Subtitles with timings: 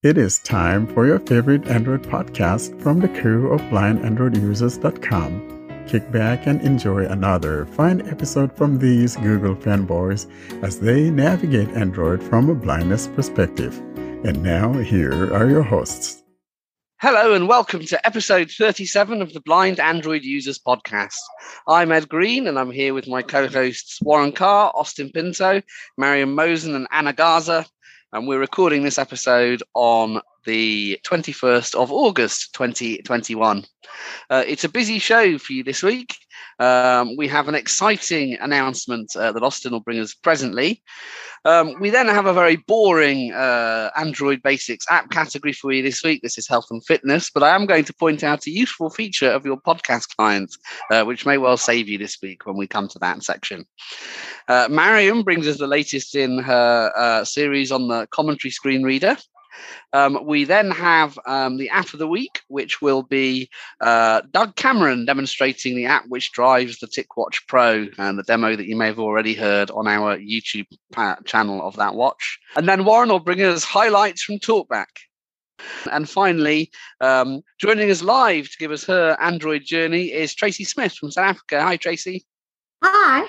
[0.00, 5.86] It is time for your favorite Android podcast from the crew of blindandroidusers.com.
[5.88, 10.30] Kick back and enjoy another fine episode from these Google fanboys
[10.62, 13.76] as they navigate Android from a blindness perspective.
[14.24, 16.22] And now, here are your hosts.
[17.00, 21.18] Hello and welcome to episode 37 of the Blind Android Users Podcast.
[21.66, 25.60] I'm Ed Green and I'm here with my co hosts Warren Carr, Austin Pinto,
[25.96, 27.66] Mariam Mosen, and Anna Garza
[28.12, 33.64] and we're recording this episode on the 21st of August 2021.
[34.30, 36.16] Uh, it's a busy show for you this week.
[36.58, 40.82] Um, we have an exciting announcement uh, that Austin will bring us presently.
[41.44, 46.02] Um, we then have a very boring uh, Android Basics app category for you this
[46.02, 46.22] week.
[46.22, 49.30] This is health and fitness, but I am going to point out a useful feature
[49.30, 50.58] of your podcast clients,
[50.90, 53.66] uh, which may well save you this week when we come to that section.
[54.48, 59.16] Uh, Mariam brings us the latest in her uh, series on the commentary screen reader.
[59.92, 63.48] Um, we then have um, the app of the week, which will be
[63.80, 68.66] uh, Doug Cameron demonstrating the app which drives the TicWatch Pro and the demo that
[68.66, 70.66] you may have already heard on our YouTube
[71.24, 72.38] channel of that watch.
[72.56, 74.86] And then Warren will bring us highlights from Talkback.
[75.90, 80.92] And finally, um, joining us live to give us her Android journey is Tracy Smith
[80.92, 81.62] from South Africa.
[81.62, 82.24] Hi, Tracy.
[82.82, 83.26] Hi.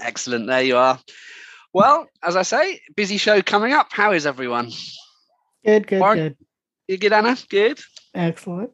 [0.00, 0.46] Excellent.
[0.46, 0.98] There you are.
[1.74, 3.88] Well, as I say, busy show coming up.
[3.92, 4.72] How is everyone?
[5.64, 6.36] Good, good, Warren, good.
[6.88, 7.36] You good, Anna?
[7.48, 7.80] Good.
[8.14, 8.70] Excellent.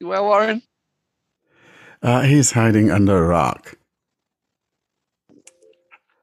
[0.00, 0.62] You well, Warren?
[2.02, 3.76] Uh, he's hiding under a rock.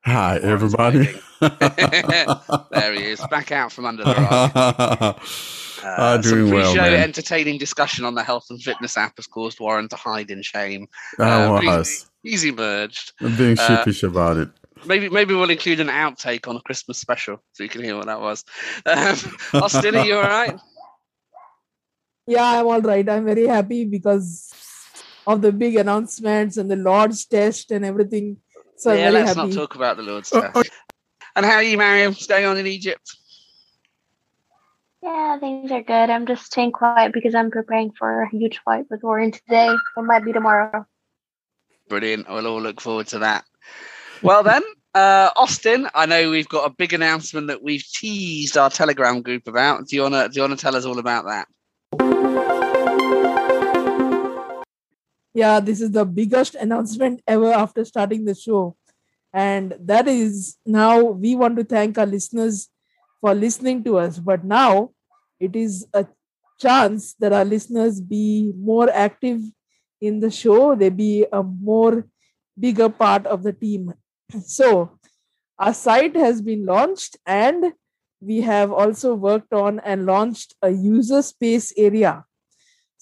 [0.06, 1.10] Hi, everybody.
[1.42, 5.22] there he is, back out from under the rock.
[5.84, 7.00] Uh, doing some well, pre-show man.
[7.00, 10.88] entertaining discussion on the health and fitness app has caused Warren to hide in shame.
[11.20, 13.14] I Uh, but was he's, he's emerged.
[13.22, 14.50] I'm being uh, sheepish about it.
[14.86, 18.08] Maybe maybe we'll include an outtake on a Christmas special so you can hear what
[18.08, 18.44] that was.
[18.86, 19.18] Um,
[19.62, 20.60] Austin, are you all right?
[22.28, 23.08] Yeah, I'm all right.
[23.08, 24.52] I'm very happy because
[25.28, 28.38] of the big announcements and the Lord's test and everything.
[28.78, 29.50] So I'm yeah, very let's happy.
[29.50, 30.70] not talk about the Lord's test.
[31.36, 32.12] And how are you, Mariam?
[32.12, 33.18] What's going on in Egypt?
[35.04, 36.10] Yeah, things are good.
[36.10, 40.04] I'm just staying quiet because I'm preparing for a huge fight with Warren today, or
[40.04, 40.86] might be tomorrow.
[41.90, 42.28] Brilliant.
[42.28, 43.46] We'll all look forward to that.
[44.24, 44.64] Well, then,
[44.96, 49.46] uh, Austin, I know we've got a big announcement that we've teased our Telegram group
[49.46, 49.88] about.
[49.88, 51.48] Do you wanna do you wanna tell us all about that?
[55.34, 58.78] Yeah, this is the biggest announcement ever after starting the show.
[59.34, 62.70] And that is now we want to thank our listeners
[63.20, 64.18] for listening to us.
[64.18, 64.92] But now
[65.42, 66.08] it is a
[66.58, 69.42] chance that our listeners be more active
[70.00, 72.08] in the show, they be a more
[72.58, 73.94] bigger part of the team.
[74.46, 74.98] So
[75.60, 77.74] our site has been launched and
[78.20, 82.26] we have also worked on and launched a user space area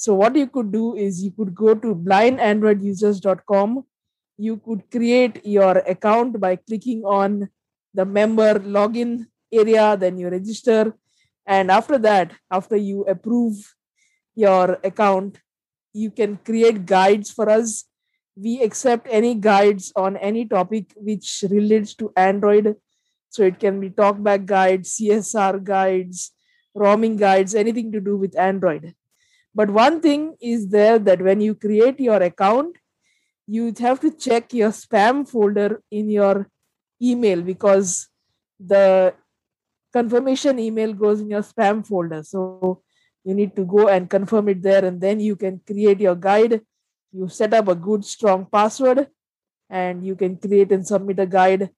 [0.04, 3.86] so what you could do is you could go to blindandroidusers.com.
[4.38, 7.50] You could create your account by clicking on
[7.94, 10.94] the member login area, then you register.
[11.46, 13.56] And after that, after you approve
[14.36, 15.40] your account,
[15.94, 17.86] you can create guides for us.
[18.36, 22.76] We accept any guides on any topic which relates to Android.
[23.30, 26.32] So it can be talkback guides, CSR guides,
[26.76, 28.94] roaming guides, anything to do with Android.
[29.56, 32.76] But one thing is there that when you create your account,
[33.48, 36.50] you have to check your spam folder in your
[37.02, 38.08] email because
[38.60, 39.14] the
[39.92, 42.24] confirmation email goes in your spam folder.
[42.24, 42.82] So
[43.24, 46.62] you need to go and confirm it there, and then you can create your guide.
[47.14, 49.08] You set up a good, strong password,
[49.70, 51.70] and you can create and submit a guide.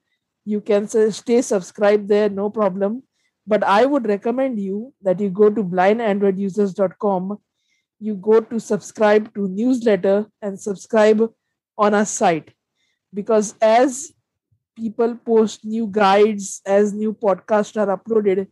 [0.45, 3.05] You can stay subscribed there, no problem.
[3.47, 7.39] But I would recommend you that you go to blindandroidusers.com,
[7.99, 11.33] you go to subscribe to newsletter and subscribe
[11.81, 12.53] on our site.
[13.13, 14.13] Because as
[14.77, 18.47] people post new guides, as new podcasts are uploaded,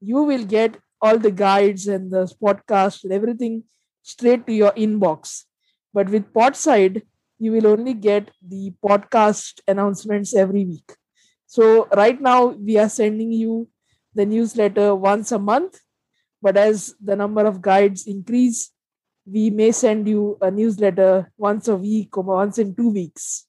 [0.00, 3.64] you will get all the guides and the podcast and everything
[4.02, 5.44] straight to your inbox.
[5.92, 7.02] But with Podside,
[7.38, 10.92] you will only get the podcast announcements every week.
[11.46, 13.68] So right now we are sending you
[14.14, 15.80] the newsletter once a month,
[16.42, 18.72] but as the number of guides increase,
[19.30, 23.46] we may send you a newsletter once a week or once in two weeks.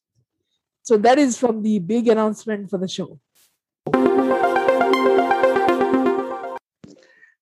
[0.83, 3.19] So that is from the big announcement for the show.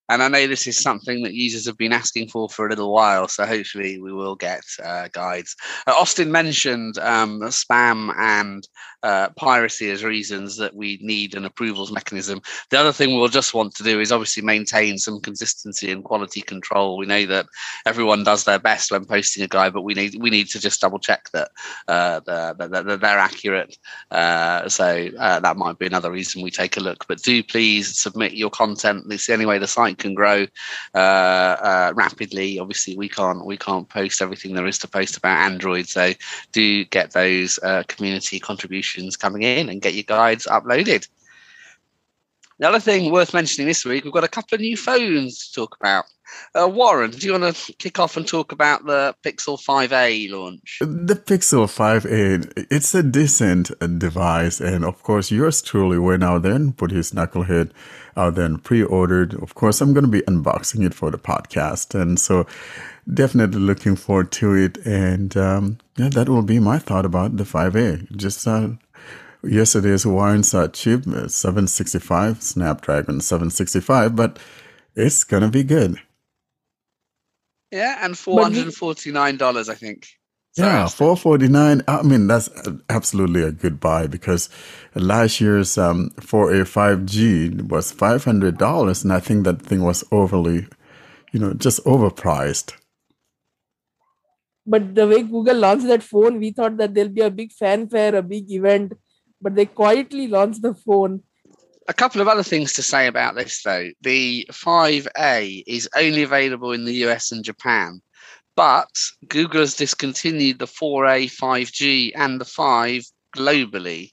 [0.08, 2.92] And I know this is something that users have been asking for for a little
[2.92, 5.54] while, so hopefully we will get uh, guides.
[5.86, 8.66] Uh, Austin mentioned um, spam and
[9.02, 12.40] uh, piracy as reasons that we need an approvals mechanism.
[12.70, 16.40] The other thing we'll just want to do is obviously maintain some consistency and quality
[16.40, 16.96] control.
[16.96, 17.46] We know that
[17.86, 20.80] everyone does their best when posting a guide, but we need we need to just
[20.80, 21.50] double check that,
[21.86, 23.76] uh, that they're accurate.
[24.10, 27.06] Uh, so uh, that might be another reason we take a look.
[27.06, 29.04] But do please submit your content.
[29.10, 30.46] It's the only way the site can grow
[30.94, 32.58] uh, uh, rapidly.
[32.58, 35.88] Obviously, we can't we can't post everything there is to post about Android.
[35.88, 36.12] So
[36.52, 41.08] do get those uh, community contributions coming in and get your guides uploaded.
[42.58, 45.54] The other thing worth mentioning this week, we've got a couple of new phones to
[45.54, 46.06] talk about.
[46.54, 50.78] Uh, Warren, do you want to kick off and talk about the Pixel 5a launch?
[50.80, 54.60] The Pixel 5a, it's a decent device.
[54.60, 57.70] And of course, yours truly went out there and put his knucklehead
[58.16, 59.34] out there and pre ordered.
[59.42, 61.98] Of course, I'm going to be unboxing it for the podcast.
[61.98, 62.46] And so,
[63.12, 64.78] definitely looking forward to it.
[64.86, 68.16] And um, yeah, that will be my thought about the 5a.
[68.16, 68.70] Just uh,
[69.42, 74.38] yesterday's Warren's uh, chip, 765, Snapdragon 765, but
[74.94, 75.98] it's going to be good.
[77.70, 80.06] Yeah, and four hundred and forty nine dollars, I think.
[80.52, 81.82] Sorry, yeah, four forty nine.
[81.86, 82.48] I mean, that's
[82.88, 84.48] absolutely a good buy because
[84.94, 89.84] last year's um, 4A five G was five hundred dollars, and I think that thing
[89.84, 90.66] was overly,
[91.32, 92.72] you know, just overpriced.
[94.66, 98.14] But the way Google launched that phone, we thought that there'll be a big fanfare,
[98.14, 98.92] a big event,
[99.40, 101.22] but they quietly launched the phone
[101.88, 103.88] a couple of other things to say about this, though.
[104.02, 108.02] The 5A is only available in the US and Japan,
[108.54, 108.90] but
[109.26, 113.02] Google has discontinued the 4A, 5G, and the 5
[113.34, 114.10] globally.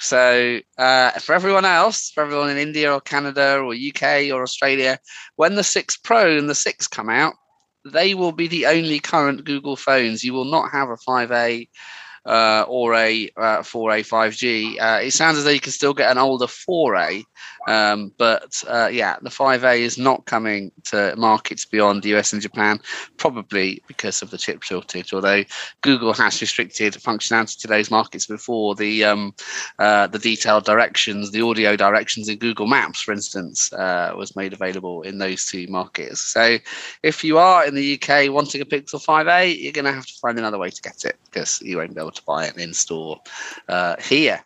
[0.00, 4.98] So, uh, for everyone else, for everyone in India or Canada or UK or Australia,
[5.36, 7.34] when the 6 Pro and the 6 come out,
[7.84, 10.24] they will be the only current Google phones.
[10.24, 11.68] You will not have a 5A
[12.26, 14.80] uh, or a uh, 4A 5G.
[14.80, 17.24] Uh, it sounds as though you can still get an older 4A,
[17.66, 22.42] um, but uh, yeah, the 5A is not coming to markets beyond the US and
[22.42, 22.80] Japan,
[23.16, 25.12] probably because of the chip shortage.
[25.12, 25.44] Although
[25.80, 29.34] Google has restricted functionality to those markets before, the um,
[29.78, 34.52] uh, the detailed directions, the audio directions in Google Maps, for instance, uh, was made
[34.52, 36.20] available in those two markets.
[36.20, 36.58] So
[37.02, 40.14] if you are in the UK wanting a Pixel 5A, you're going to have to
[40.20, 42.74] find another way to get it because you won't be able to buy it in
[42.74, 43.20] store
[43.68, 44.44] uh, here.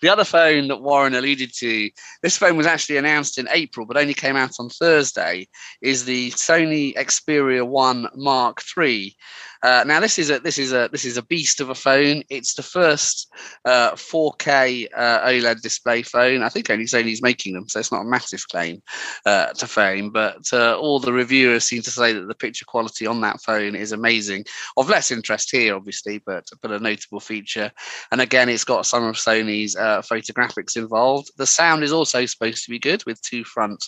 [0.00, 1.90] The other phone that Warren alluded to,
[2.22, 5.48] this phone was actually announced in April, but only came out on Thursday,
[5.82, 9.16] is the Sony Xperia 1 Mark III.
[9.62, 12.22] Uh, now this is a this is a this is a beast of a phone.
[12.30, 13.32] It's the first
[13.64, 16.42] uh, 4K uh, OLED display phone.
[16.42, 18.82] I think only Sony's making them, so it's not a massive claim
[19.26, 20.10] uh, to fame.
[20.10, 23.74] But uh, all the reviewers seem to say that the picture quality on that phone
[23.74, 24.44] is amazing.
[24.76, 27.72] Of less interest here, obviously, but but a notable feature.
[28.12, 31.32] And again, it's got some of Sony's uh, photographics involved.
[31.36, 33.84] The sound is also supposed to be good with two front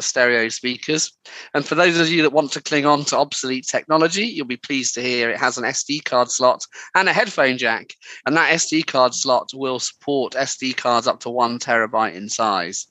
[0.00, 1.12] stereo speakers.
[1.54, 4.56] And for those of you that want to cling on to obsolete technology, you'll be
[4.56, 7.94] pleased to hear it has an SD card slot and a headphone jack.
[8.26, 12.86] And that SD card slot will support SD cards up to one terabyte in size.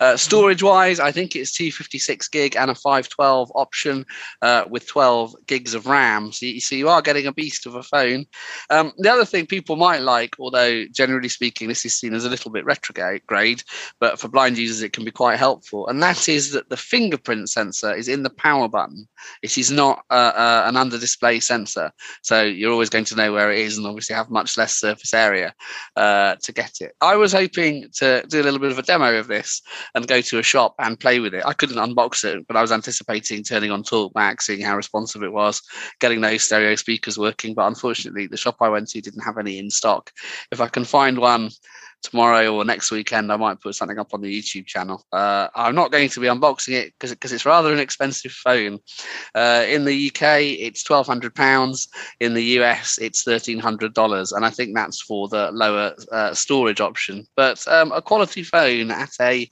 [0.00, 4.04] Uh, storage wise, I think it's 256 gig and a 512 option
[4.42, 6.32] uh, with 12 gigs of RAM.
[6.32, 8.26] So you, so you are getting a beast of a phone.
[8.70, 12.30] Um, the other thing people might like, although generally speaking, this is seen as a
[12.30, 13.62] little bit retrograde,
[14.00, 15.86] but for blind users, it can be quite helpful.
[15.88, 19.08] And that is that the fingerprint sensor is in the power button.
[19.42, 21.92] It is not uh, uh an under display sensor.
[22.22, 25.12] So you're always going to know where it is and obviously have much less surface
[25.14, 25.54] area
[25.96, 26.92] uh, to get it.
[27.00, 29.62] I was hoping to do a little bit of a demo of this
[29.94, 31.44] and go to a shop and play with it.
[31.44, 35.32] I couldn't unbox it, but I was anticipating turning on TalkBack, seeing how responsive it
[35.32, 35.62] was,
[36.00, 37.54] getting those stereo speakers working.
[37.54, 40.10] But unfortunately, the shop I went to didn't have any in stock.
[40.50, 41.50] If I can find one
[42.02, 45.04] tomorrow or next weekend, I might put something up on the YouTube channel.
[45.12, 48.78] Uh, I'm not going to be unboxing it because it's rather an expensive phone.
[49.34, 51.88] Uh, in the UK, it's twelve hundred pounds.
[52.20, 56.34] In the US, it's thirteen hundred dollars, and I think that's for the lower uh,
[56.34, 57.26] storage option.
[57.36, 59.48] But um, a quality phone at a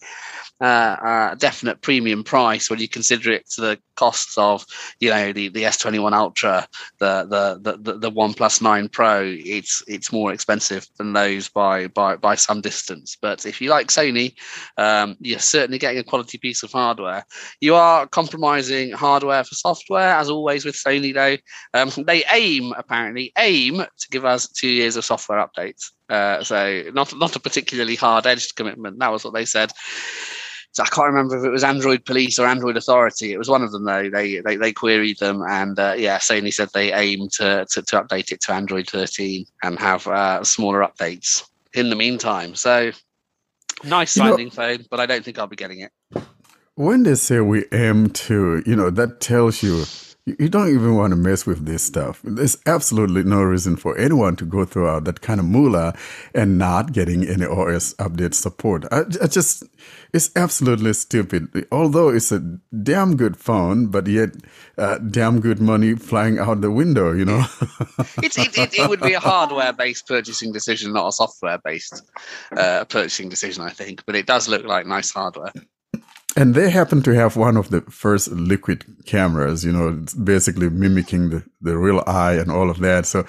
[0.61, 4.65] uh, definite premium price when you consider it to the costs of
[4.99, 6.67] you know the, the S21 Ultra,
[6.99, 7.27] the
[7.63, 9.23] the the the OnePlus 9 Pro.
[9.25, 13.17] It's it's more expensive than those by by by some distance.
[13.21, 14.35] But if you like Sony,
[14.77, 17.25] um, you're certainly getting a quality piece of hardware.
[17.61, 21.15] You are compromising hardware for software, as always with Sony.
[21.15, 21.37] Though
[21.79, 25.91] um, they aim apparently aim to give us two years of software updates.
[26.09, 28.99] Uh, so not not a particularly hard edged commitment.
[28.99, 29.73] That was what they said.
[30.73, 33.33] So I can't remember if it was Android Police or Android Authority.
[33.33, 34.09] It was one of them though.
[34.09, 38.03] They they, they queried them, and uh, yeah, Sony said they aim to, to, to
[38.03, 41.43] update it to Android 13 and have uh, smaller updates
[41.75, 42.55] in the meantime.
[42.55, 42.93] So
[43.85, 45.93] nice You know- sounding phone, but I don't think I'll be getting it.
[46.75, 49.85] When they say we aim to, you know, that tells you
[50.39, 52.21] you don't even want to mess with this stuff.
[52.25, 55.95] There's absolutely no reason for anyone to go through all that kind of moolah
[56.35, 58.85] and not getting any OS update support.
[58.91, 59.65] I, I just,
[60.13, 61.67] it's absolutely stupid.
[61.73, 62.41] Although it's a
[62.83, 64.31] damn good phone, but yet
[64.79, 67.45] uh, damn good money flying out the window, you know?
[68.23, 72.03] It's, it, it, it would be a hardware based purchasing decision, not a software based
[72.57, 74.05] uh, purchasing decision, I think.
[74.07, 75.53] But it does look like nice hardware.
[76.37, 81.31] And they happen to have one of the first liquid cameras, you know, basically mimicking
[81.31, 83.07] the, the real eye and all of that.
[83.07, 83.27] So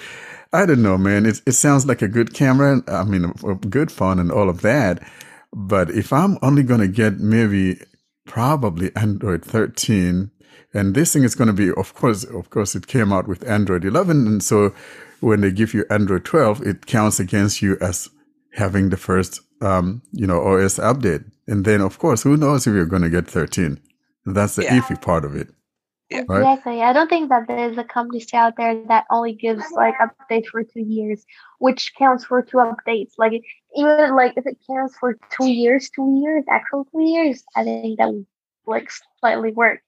[0.52, 1.26] I don't know, man.
[1.26, 2.82] It, it sounds like a good camera.
[2.86, 3.32] I mean,
[3.68, 5.02] good phone and all of that.
[5.52, 7.80] But if I'm only going to get maybe
[8.24, 10.30] probably Android 13,
[10.74, 13.46] and this thing is going to be, of course, of course, it came out with
[13.48, 14.26] Android 11.
[14.26, 14.74] And so
[15.20, 18.08] when they give you Android 12, it counts against you as
[18.54, 21.24] having the first, um, you know, OS update.
[21.46, 23.80] And then, of course, who knows if you're going to get 13?
[24.26, 24.80] That's the Yeah.
[24.80, 25.48] iffy part of it.
[26.10, 26.24] Yeah.
[26.28, 26.40] Right.
[26.40, 26.82] Exactly.
[26.82, 30.62] I don't think that there's a company out there that only gives like updates for
[30.62, 31.24] two years,
[31.58, 33.12] which counts for two updates.
[33.16, 33.42] Like
[33.74, 37.98] even like if it counts for two years, two years, actual two years, I think
[37.98, 38.26] that would
[38.66, 38.90] like
[39.20, 39.80] slightly work.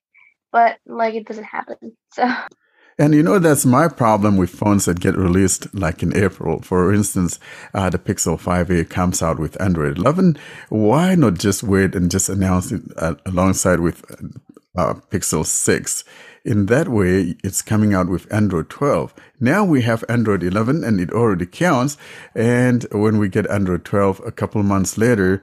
[0.51, 1.95] But like it doesn't happen.
[2.13, 2.23] So
[2.99, 6.63] And you know, that's my problem with phones that get released like in April.
[6.63, 7.41] For instance,
[7.73, 10.39] uh, the Pixel 5a comes out with Android 11.
[10.69, 14.05] Why not just wait and just announce it uh, alongside with
[14.77, 16.05] uh, Pixel 6?
[16.45, 19.13] In that way, it's coming out with Android 12.
[19.41, 21.97] Now we have Android 11 and it already counts.
[22.35, 25.43] And when we get Android 12 a couple months later,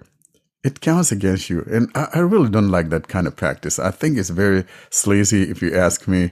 [0.63, 1.65] it counts against you.
[1.69, 3.79] And I, I really don't like that kind of practice.
[3.79, 6.31] I think it's very sleazy if you ask me.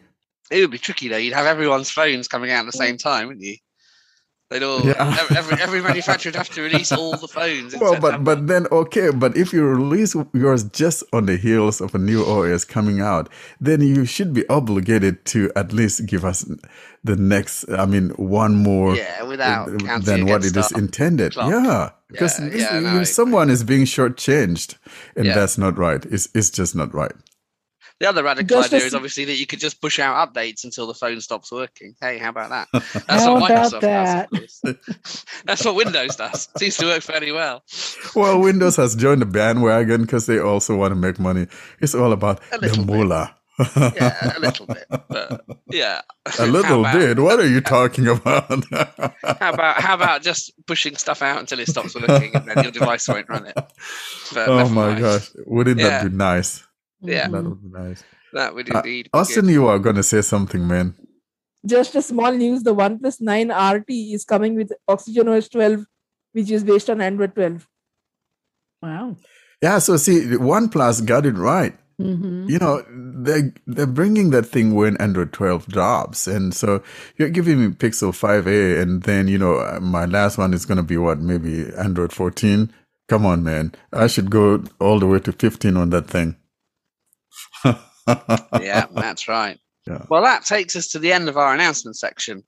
[0.51, 1.17] It would be tricky though.
[1.17, 3.57] You'd have everyone's phones coming out at the same time, wouldn't you?
[4.49, 5.15] They'd all Yeah.
[5.37, 7.75] every, every manufacturer would have to release all the phones.
[7.79, 11.93] Well, but but then okay, but if you release yours just on the heels of
[11.93, 13.29] a new OS coming out,
[13.61, 16.49] then you should be obligated to at least give us
[17.03, 17.69] the next.
[17.69, 19.67] I mean, one more yeah, without
[20.03, 21.33] than what it is intended.
[21.33, 21.51] clock.
[21.51, 23.05] Yeah, because Yeah, this- yeah, no, you- I agree.
[23.05, 24.77] someone is being shortchanged,
[25.15, 26.03] and that's not right.
[26.05, 27.13] It's it's just not right.
[27.99, 30.63] The other radical Just idea as- is obviously that you could just push out updates
[30.63, 31.95] until the phone stops working.
[31.99, 32.67] Hey, how about that?
[33.07, 34.29] That's How what about Microsoft that?
[34.31, 35.41] does.
[35.45, 36.47] That's what Windows does.
[36.57, 37.63] Seems to work fairly well.
[38.15, 41.47] Well, Windows has joined the bandwagon because they also want to make money.
[41.81, 42.95] It's all about the little bit.
[42.95, 43.35] moolah.
[43.59, 45.99] Yeah, a little bit, but yeah,
[46.39, 47.19] A little about- bit.
[47.19, 48.63] What are you talking about?
[48.71, 52.71] How about how about just pushing stuff out until it stops working and then your
[52.71, 53.55] device won't run it?
[54.33, 54.99] But oh my mind.
[55.01, 55.29] gosh!
[55.45, 55.89] Wouldn't Yeah.
[56.03, 56.63] that be nice?
[57.01, 57.27] Yeah.
[57.29, 58.03] That would be nice.
[58.33, 59.05] That would Uh, indeed.
[59.05, 59.53] be Austin, good.
[59.53, 60.95] you are going to say something, man.
[61.65, 65.85] Just a small news: the OnePlus 9 RT is coming with Oxygen OS 12,
[66.33, 67.67] which is based on Android 12.
[68.81, 69.17] Wow.
[69.61, 69.79] Yeah.
[69.79, 71.77] So see, OnePlus got it right.
[72.01, 72.49] Mm-hmm.
[72.49, 76.81] You know, they they're bringing that thing when Android 12 drops, and so
[77.17, 80.77] you're giving me Pixel 5a, and then you know uh, my last one is going
[80.77, 82.71] to be what maybe Android 14.
[83.09, 83.73] Come on, man!
[83.91, 86.37] I should go all the way to 15 on that thing.
[88.61, 89.59] yeah, that's right.
[89.87, 90.05] Yeah.
[90.09, 92.43] Well, that takes us to the end of our announcement section.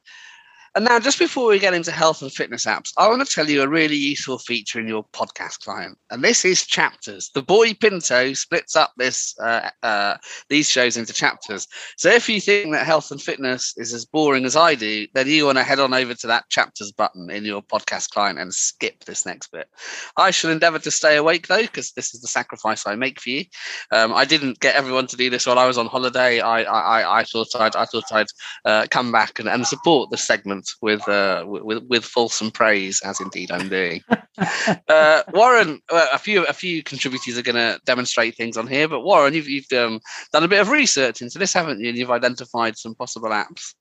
[0.74, 3.50] And now, just before we get into health and fitness apps, I want to tell
[3.50, 7.30] you a really useful feature in your podcast client, and this is chapters.
[7.36, 10.16] The boy Pinto splits up this uh, uh,
[10.48, 11.68] these shows into chapters.
[11.98, 15.28] So if you think that health and fitness is as boring as I do, then
[15.28, 18.54] you want to head on over to that chapters button in your podcast client and
[18.54, 19.68] skip this next bit.
[20.16, 23.30] I shall endeavour to stay awake though, because this is the sacrifice I make for
[23.30, 23.44] you.
[23.92, 26.40] Um, I didn't get everyone to do this while I was on holiday.
[26.40, 28.28] I I, I- thought I'd I thought I'd
[28.63, 33.20] uh, come back and, and support the segment with uh, with with fulsome praise, as
[33.20, 34.01] indeed I'm doing.
[34.88, 39.01] uh, Warren, a few a few contributors are going to demonstrate things on here, but
[39.01, 40.00] Warren, you've you've um,
[40.32, 41.89] done a bit of research into this, haven't you?
[41.89, 43.74] And you've identified some possible apps.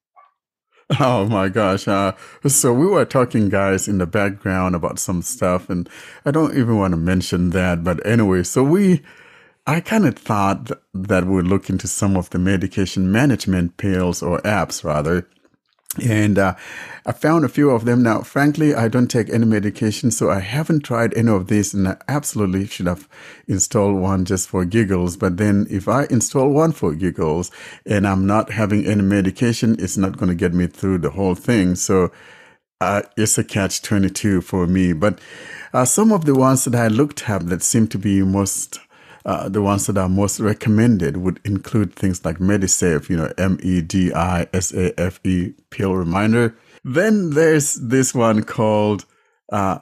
[0.99, 1.87] Oh my gosh.
[1.87, 2.13] Uh,
[2.47, 5.89] so we were talking, guys, in the background about some stuff, and
[6.25, 7.85] I don't even want to mention that.
[7.85, 9.03] But anyway, so we,
[9.67, 14.41] I kind of thought that we'd look into some of the medication management pills or
[14.41, 15.29] apps rather
[15.99, 16.55] and uh,
[17.05, 18.03] I found a few of them.
[18.03, 21.89] Now, frankly, I don't take any medication, so I haven't tried any of these, and
[21.89, 23.09] I absolutely should have
[23.49, 25.17] installed one just for giggles.
[25.17, 27.51] But then, if I install one for giggles
[27.85, 31.35] and I'm not having any medication, it's not going to get me through the whole
[31.35, 31.75] thing.
[31.75, 32.13] So
[32.81, 34.93] uh, it's a catch 22 for me.
[34.93, 35.19] But
[35.73, 38.79] uh, some of the ones that I looked at that seem to be most
[39.25, 43.59] uh, the ones that are most recommended would include things like Medisafe, you know, M
[43.63, 46.57] E D I S A F E pill reminder.
[46.85, 49.05] Then there's this one called
[49.53, 49.81] uh,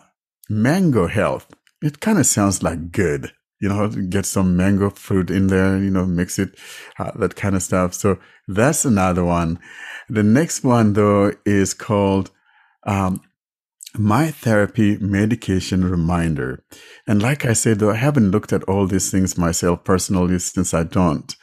[0.48, 1.46] Mango Health.
[1.82, 5.90] It kind of sounds like good, you know, get some mango fruit in there, you
[5.90, 6.58] know, mix it,
[6.98, 7.94] uh, that kind of stuff.
[7.94, 8.18] So
[8.48, 9.60] that's another one.
[10.08, 12.30] The next one though is called
[12.84, 13.20] um,
[13.96, 16.64] my therapy medication reminder.
[17.06, 20.74] And like I said, though, I haven't looked at all these things myself personally since
[20.74, 21.34] I don't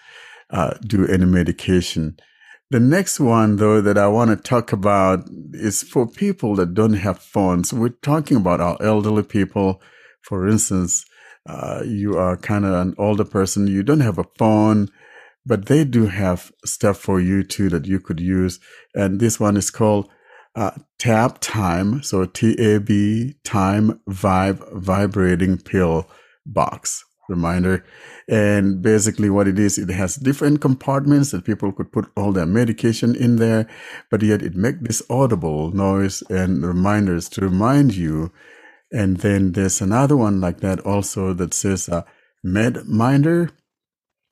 [0.51, 2.17] uh, do any medication.
[2.71, 6.93] The next one, though, that I want to talk about is for people that don't
[6.93, 7.73] have phones.
[7.73, 9.81] We're talking about our elderly people.
[10.21, 11.05] For instance,
[11.47, 14.89] uh, you are kind of an older person, you don't have a phone,
[15.45, 18.59] but they do have stuff for you too that you could use.
[18.95, 20.09] And this one is called
[20.55, 26.09] uh, Tab Time, so T A B Time Vibe Vibrating Pill
[26.45, 27.83] Box reminder.
[28.27, 32.45] And basically, what it is, it has different compartments that people could put all their
[32.45, 33.67] medication in there,
[34.09, 38.31] but yet it makes this audible noise and reminders to remind you.
[38.91, 42.03] And then there's another one like that also that says uh,
[42.43, 43.49] Med Minder.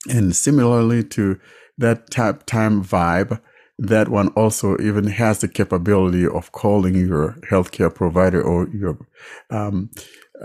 [0.09, 1.39] And similarly to
[1.77, 3.41] that Tab Time Vibe,
[3.79, 8.97] that one also even has the capability of calling your healthcare provider or your
[9.49, 9.89] um,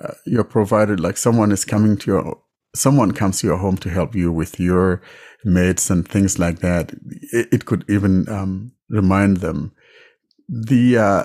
[0.02, 2.42] uh, your provider like someone is coming to your
[2.74, 5.02] someone comes to your home to help you with your
[5.46, 6.92] meds and things like that.
[7.32, 9.72] It, it could even um, remind them.
[10.48, 11.24] The uh,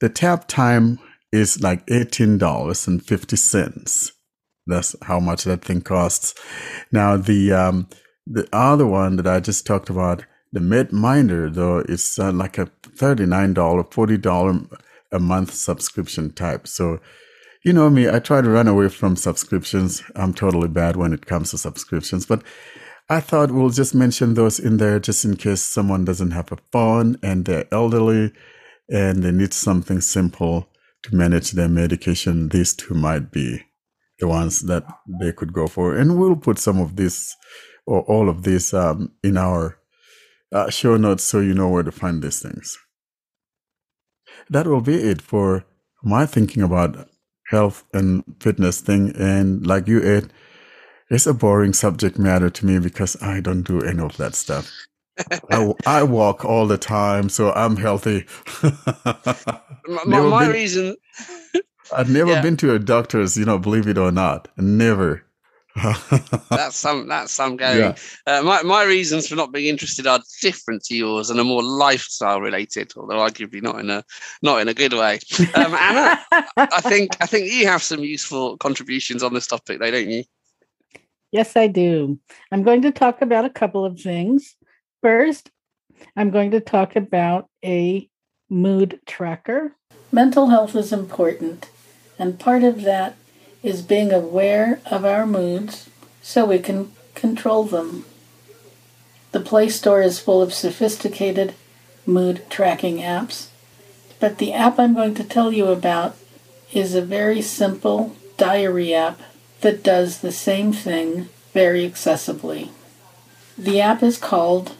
[0.00, 0.98] the Tab Time
[1.32, 4.12] is like eighteen dollars and fifty cents.
[4.66, 6.34] That's how much that thing costs.
[6.90, 7.88] Now the um,
[8.26, 10.60] the other one that i just talked about the
[10.92, 14.78] Minder, though, is uh, like a $39, $40
[15.12, 16.66] a month subscription type.
[16.66, 17.00] So,
[17.64, 20.02] you know me, I try to run away from subscriptions.
[20.16, 22.42] I'm totally bad when it comes to subscriptions, but
[23.08, 26.58] I thought we'll just mention those in there just in case someone doesn't have a
[26.72, 28.32] phone and they're elderly
[28.88, 30.68] and they need something simple
[31.04, 32.48] to manage their medication.
[32.48, 33.62] These two might be
[34.18, 34.84] the ones that
[35.20, 35.96] they could go for.
[35.96, 37.36] And we'll put some of this
[37.86, 39.78] or all of this um, in our
[40.52, 42.78] uh, show notes so you know where to find these things.
[44.50, 45.64] That will be it for
[46.02, 47.08] my thinking about
[47.46, 49.12] health and fitness thing.
[49.16, 50.32] And like you, Ed,
[51.10, 54.70] it's a boring subject matter to me because I don't do any of that stuff.
[55.50, 58.24] I, I, walk all the time, so I'm healthy.
[58.62, 60.96] my, my been, reason.
[61.94, 62.40] I've never yeah.
[62.40, 64.48] been to a doctor's, you know, believe it or not.
[64.56, 65.24] Never.
[66.50, 67.78] that's some that's some going.
[67.78, 67.94] Yeah.
[68.26, 71.62] Uh, my my reasons for not being interested are different to yours and are more
[71.62, 74.04] lifestyle related, although arguably not in a
[74.42, 75.18] not in a good way.
[75.54, 76.20] Um, Anna,
[76.56, 80.24] I think I think you have some useful contributions on this topic, though, don't you?
[81.30, 82.18] Yes, I do.
[82.50, 84.54] I'm going to talk about a couple of things.
[85.00, 85.50] First,
[86.16, 88.08] I'm going to talk about a
[88.50, 89.74] mood tracker.
[90.10, 91.70] Mental health is important,
[92.18, 93.16] and part of that
[93.62, 95.88] is being aware of our moods
[96.20, 98.04] so we can control them.
[99.32, 101.54] The Play Store is full of sophisticated
[102.04, 103.48] mood tracking apps,
[104.20, 106.16] but the app I'm going to tell you about
[106.72, 109.20] is a very simple diary app
[109.60, 112.70] that does the same thing very accessibly.
[113.56, 114.74] The app is called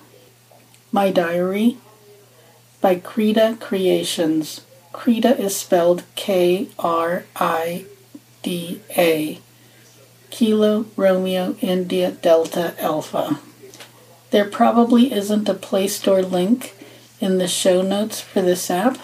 [0.90, 1.76] My Diary
[2.80, 4.62] by Krida Creations.
[4.92, 7.86] Krida is spelled K R I
[8.42, 9.40] DA,
[10.30, 13.40] Kilo Romeo India Delta Alpha.
[14.30, 16.74] There probably isn't a Play Store link
[17.20, 18.98] in the show notes for this app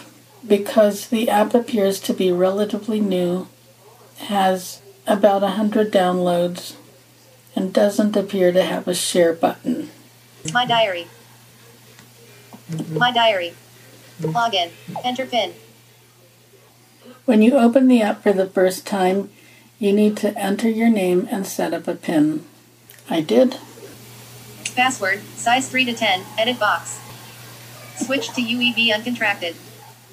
[0.46, 3.46] because the app appears to be relatively new,
[4.16, 6.74] has about 100 downloads,
[7.54, 9.90] and doesn't appear to have a share button.
[10.52, 11.06] My diary.
[12.90, 13.54] My diary.
[14.20, 14.70] Login.
[15.04, 15.54] Enter PIN.
[17.28, 19.28] When you open the app for the first time,
[19.78, 22.46] you need to enter your name and set up a PIN.
[23.10, 23.58] I did.
[24.74, 25.20] Password.
[25.36, 26.22] Size 3 to 10.
[26.38, 26.98] Edit box.
[27.96, 29.56] Switch to UEB uncontracted.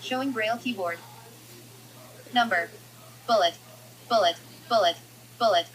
[0.02, 0.98] Showing Braille keyboard.
[2.34, 2.70] Number.
[3.28, 3.54] Bullet.
[4.10, 4.36] Bullet.
[4.68, 4.98] Bullet.
[5.40, 5.68] Bullet.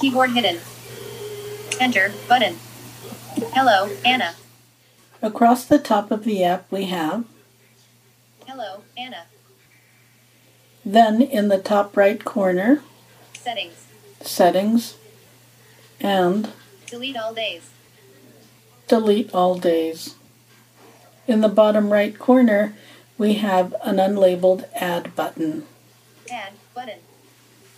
[0.00, 0.58] Keyboard hidden.
[1.78, 2.12] Enter.
[2.28, 2.56] Button.
[3.54, 4.34] Hello, Anna.
[5.22, 7.24] Across the top of the app, we have.
[8.58, 9.24] Hello, Anna.
[10.82, 12.80] Then in the top right corner,
[13.34, 13.84] Settings.
[14.22, 14.96] settings,
[16.00, 16.50] and
[16.86, 17.68] Delete all days.
[18.88, 20.14] delete all days.
[21.26, 22.74] In the bottom right corner,
[23.18, 25.66] we have an unlabeled add button.
[26.32, 26.54] Add.
[26.74, 27.00] Button.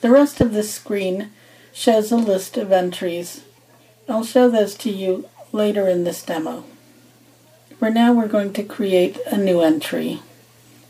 [0.01, 1.33] The rest of the screen
[1.73, 3.43] shows a list of entries.
[4.09, 6.63] I'll show those to you later in this demo.
[7.81, 10.21] For now, we're going to create a new entry.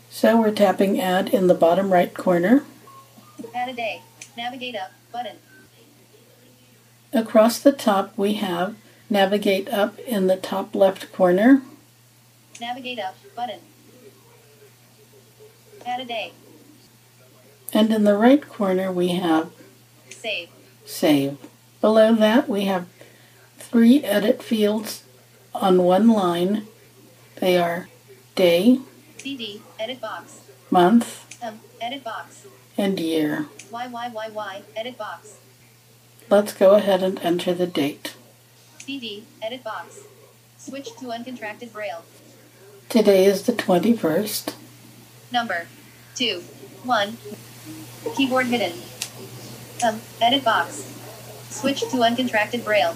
[0.09, 2.63] So we're tapping Add in the bottom right corner.
[3.53, 4.01] Add a day.
[4.35, 4.91] Navigate up.
[5.11, 5.37] Button.
[7.13, 8.75] Across the top, we have
[9.09, 11.61] Navigate Up in the top left corner.
[12.59, 13.15] Navigate up.
[13.35, 13.59] Button.
[15.85, 16.33] Add a day.
[17.71, 19.51] And in the right corner, we have
[20.09, 20.49] Save.
[20.85, 21.37] Save.
[21.81, 22.87] Below that, we have
[23.57, 25.03] three edit fields
[25.53, 26.67] on one line.
[27.39, 27.87] They are
[28.35, 28.79] day,
[29.17, 29.61] CD.
[29.79, 30.41] Edit box.
[30.69, 31.59] month, Um.
[31.81, 32.45] Edit box.
[32.77, 33.47] and year.
[33.71, 34.61] Y Y Y Y.
[34.75, 35.37] Edit box.
[36.29, 38.13] Let's go ahead and enter the date.
[38.79, 39.23] CD.
[39.41, 39.99] Edit box.
[40.57, 42.03] Switch to uncontracted braille.
[42.89, 44.53] Today is the 21st.
[45.31, 45.67] Number.
[46.15, 46.41] 2.
[46.83, 47.17] 1.
[48.17, 48.73] Keyboard hidden.
[49.83, 50.01] Um.
[50.21, 50.83] Edit box.
[51.49, 52.95] Switch to uncontracted braille.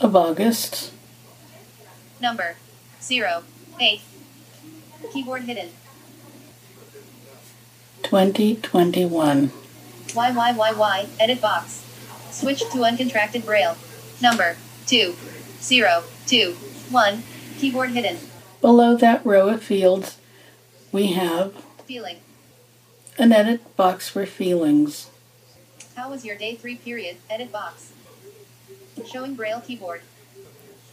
[0.00, 0.92] of August.
[2.20, 2.56] Number.
[3.00, 3.42] 0.
[3.80, 4.00] 8.
[5.12, 5.68] Keyboard hidden.
[8.06, 9.50] 2021.
[10.14, 11.06] Y Y Y Y.
[11.18, 11.82] Edit box.
[12.30, 13.76] Switch to uncontracted braille.
[14.22, 14.56] Number.
[14.86, 15.16] 2.
[15.60, 16.04] 0.
[16.28, 16.52] 2.
[16.52, 17.22] 1.
[17.58, 18.18] Keyboard hidden.
[18.60, 20.18] Below that row of fields,
[20.92, 21.52] we have
[21.84, 22.18] Feeling.
[23.18, 25.10] an edit box for feelings.
[25.96, 27.16] How was your day 3 period?
[27.28, 27.90] Edit box.
[29.04, 30.02] Showing braille keyboard.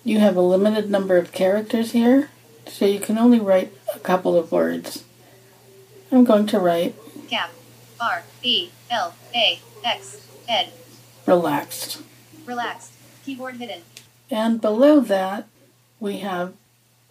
[0.03, 2.29] You have a limited number of characters here,
[2.67, 5.03] so you can only write a couple of words.
[6.13, 6.95] I'm going to write
[7.27, 7.49] Cap.
[7.99, 8.21] R.
[8.43, 8.69] E.
[8.91, 9.15] L.
[9.33, 9.59] A.
[9.83, 10.27] X.
[10.47, 10.71] Ed.
[11.25, 12.01] relaxed.
[12.45, 12.91] Relaxed.
[13.25, 13.81] Keyboard hidden.
[14.29, 15.47] And below that,
[15.99, 16.53] we have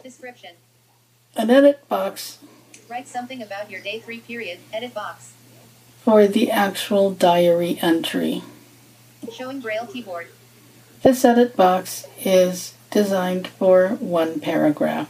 [0.02, 0.50] Description.
[1.36, 2.38] an edit box
[2.88, 4.58] Write something about your day 3 period.
[4.72, 5.32] Edit box.
[6.04, 8.42] for the actual diary entry.
[9.32, 10.28] Showing braille keyboard.
[11.02, 15.08] This edit box is designed for one paragraph.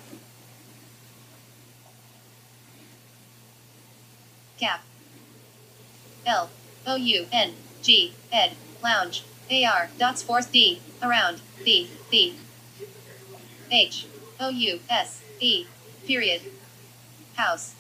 [4.63, 4.85] Cap.
[6.25, 6.49] L.
[6.87, 6.95] O.
[6.95, 7.27] U.
[7.33, 7.55] N.
[7.83, 8.13] G.
[8.31, 8.53] Ed.
[8.81, 9.25] Lounge.
[9.51, 9.65] A.
[9.65, 9.89] R.
[9.99, 10.81] Dots force D.
[11.03, 11.41] Around.
[11.65, 11.89] The.
[12.11, 12.35] The.
[13.73, 14.07] H.
[14.39, 14.51] O.
[14.51, 14.79] U.
[14.89, 15.21] S.
[15.41, 15.67] E.
[16.07, 16.43] Period.
[17.35, 17.75] House.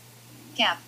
[0.57, 0.81] Cap.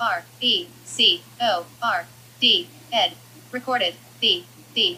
[0.00, 0.24] R.
[0.40, 0.68] E.
[0.86, 1.20] C.
[1.38, 1.66] O.
[1.82, 2.06] R.
[2.40, 2.70] D.
[2.90, 3.12] Ed.
[3.52, 3.94] Recorded.
[4.22, 4.42] The.
[4.72, 4.96] The.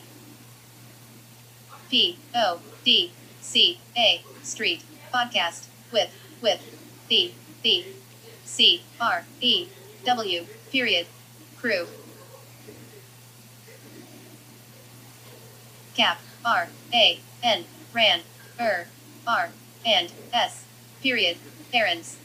[1.90, 2.16] P.
[2.37, 2.61] O.
[2.85, 3.11] D.
[3.40, 3.81] C.
[3.96, 4.22] A.
[4.44, 4.85] Street.
[5.12, 5.66] Podcast.
[5.90, 6.12] With.
[6.40, 6.77] With.
[7.09, 7.33] The.
[7.62, 7.85] The.
[8.44, 8.83] C.
[9.01, 9.25] R.
[9.40, 9.68] E.
[10.05, 10.47] W.
[10.71, 11.07] Period.
[11.59, 11.87] Crew.
[15.97, 16.18] Cap.
[16.44, 16.68] R.
[16.92, 17.21] A.
[17.42, 17.64] N.
[17.94, 18.21] Ran.
[18.61, 18.87] Er.
[19.27, 19.49] R.
[19.85, 20.12] And.
[20.33, 20.64] S.
[21.03, 21.38] Period.
[21.73, 22.16] Errands.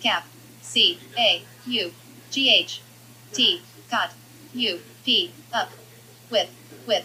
[0.00, 0.26] Cap.
[0.62, 0.98] C.
[1.18, 1.42] A.
[1.66, 1.92] U.
[2.30, 2.54] G.
[2.54, 2.82] H.
[3.32, 3.62] T.
[3.90, 4.12] Cot.
[4.54, 4.80] U.
[5.04, 5.32] P.
[5.52, 5.70] Up.
[6.30, 6.50] With.
[6.86, 7.04] With.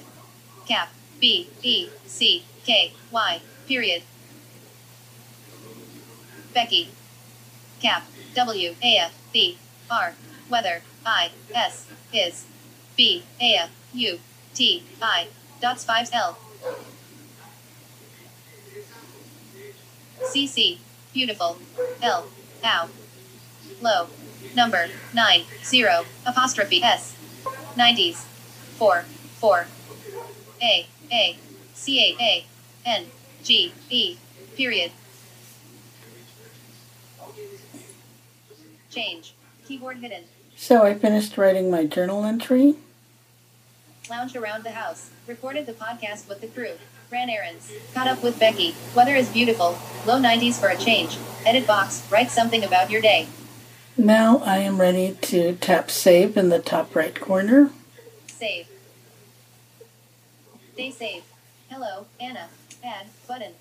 [0.67, 0.89] Cap.
[1.19, 1.49] B.
[1.63, 1.89] E.
[2.05, 2.43] C.
[2.65, 2.93] K.
[3.11, 3.41] Y.
[3.67, 4.03] Period.
[6.55, 6.89] Becky.
[7.81, 8.03] Cap.
[8.33, 8.75] W.
[8.81, 8.97] A.
[8.97, 9.13] F.
[9.33, 9.57] B.
[9.91, 10.13] R.
[10.49, 10.81] Weather.
[11.05, 11.31] I.
[11.53, 11.85] S.
[12.13, 12.45] Is.
[12.95, 13.23] B.
[13.41, 13.67] A.
[13.93, 14.19] U.
[14.53, 14.83] T.
[15.01, 15.27] I.
[15.61, 16.37] Dots 5 L.
[20.23, 20.77] CC.
[21.13, 21.57] Beautiful.
[22.01, 22.25] L.
[22.63, 22.89] Ow.
[23.81, 24.07] Low.
[24.55, 24.87] Number.
[25.13, 25.41] 9.
[25.61, 26.05] 0.
[26.25, 27.17] Apostrophe S.
[27.75, 28.23] 90s.
[28.77, 29.03] 4.
[29.39, 29.67] 4.
[30.61, 30.87] A.
[31.11, 31.37] A.
[31.73, 31.99] C.
[31.99, 32.23] A.
[32.23, 32.45] A.
[32.85, 33.07] N.
[33.43, 33.73] G.
[33.89, 34.17] E.
[34.55, 34.91] Period.
[38.95, 39.33] Change.
[39.67, 40.23] Keyboard hidden.
[40.55, 42.75] So I finished writing my journal entry.
[44.09, 45.09] Lounged around the house.
[45.27, 46.75] Recorded the podcast with the crew.
[47.11, 47.73] Ran errands.
[47.93, 48.73] Caught up with Becky.
[48.95, 49.77] Weather is beautiful.
[50.05, 51.17] Low 90s for a change.
[51.45, 52.07] Edit box.
[52.09, 53.27] Write something about your day.
[53.97, 57.71] Now I am ready to tap save in the top right corner.
[58.27, 58.67] Save.
[60.77, 61.23] Day save.
[61.69, 62.47] Hello, Anna.
[62.81, 63.55] Add button.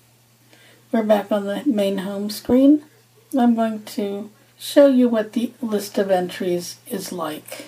[0.93, 2.83] We're back on the main home screen.
[3.37, 7.65] I'm going to show you what the list of entries is like.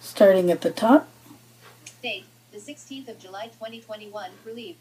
[0.00, 1.08] Starting at the top,
[2.02, 4.76] Date, the 16th of July 2021, relief.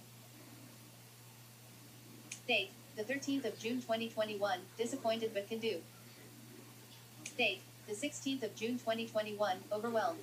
[2.47, 5.77] Date, the 13th of June 2021, disappointed but can do.
[7.37, 10.19] Date, the 16th of June 2021, overwhelmed.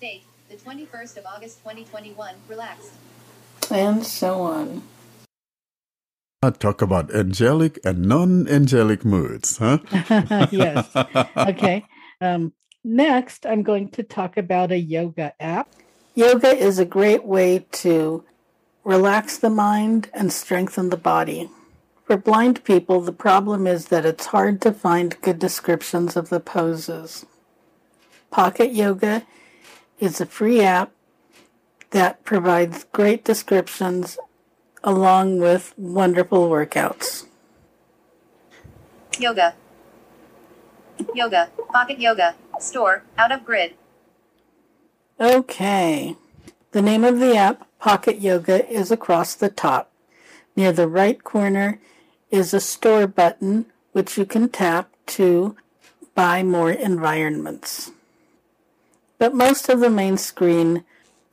[0.00, 2.92] Date, the 21st of August 2021, relaxed.
[3.70, 4.82] and so on.
[6.42, 9.78] Talk about angelic and non-angelic moods, huh?
[10.52, 10.88] yes.
[11.36, 11.84] Okay.
[12.20, 12.52] Um,
[12.84, 15.70] next, I'm going to talk about a yoga app.
[16.14, 18.24] Yoga is a great way to
[18.84, 21.50] relax the mind and strengthen the body.
[22.04, 26.40] For blind people, the problem is that it's hard to find good descriptions of the
[26.40, 27.26] poses.
[28.30, 29.26] Pocket Yoga
[29.98, 30.92] is a free app
[31.90, 34.18] that provides great descriptions
[34.86, 37.26] along with wonderful workouts.
[39.18, 39.54] Yoga.
[41.12, 41.50] Yoga.
[41.72, 42.36] Pocket yoga.
[42.60, 43.02] Store.
[43.18, 43.74] Out of grid.
[45.20, 46.16] Okay.
[46.70, 49.90] The name of the app, Pocket Yoga, is across the top.
[50.54, 51.80] Near the right corner
[52.30, 55.56] is a store button which you can tap to
[56.14, 57.90] buy more environments.
[59.18, 60.84] But most of the main screen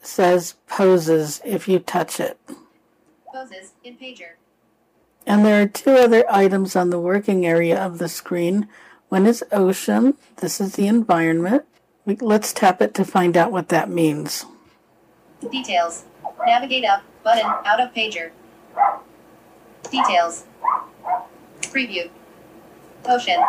[0.01, 2.39] says poses if you touch it.
[3.33, 3.73] Poses.
[3.83, 4.33] In pager.
[5.25, 8.67] And there are two other items on the working area of the screen.
[9.09, 10.17] One is ocean.
[10.35, 11.65] This is the environment.
[12.05, 14.45] We, let's tap it to find out what that means.
[15.51, 16.03] Details.
[16.45, 17.01] Navigate up.
[17.23, 17.51] Button.
[17.65, 18.29] Out of pager.
[19.89, 20.43] Details.
[21.61, 22.11] Preview.
[23.05, 23.41] Ocean.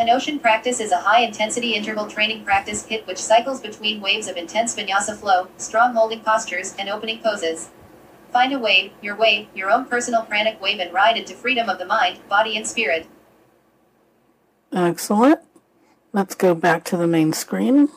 [0.00, 4.26] An ocean practice is a high intensity interval training practice hit which cycles between waves
[4.26, 7.70] of intense vinyasa flow, strong holding postures, and opening poses.
[8.34, 11.78] Find a way, your way, your own personal pranic wave, and ride into freedom of
[11.78, 13.06] the mind, body, and spirit.
[14.72, 15.38] Excellent.
[16.12, 17.90] Let's go back to the main screen.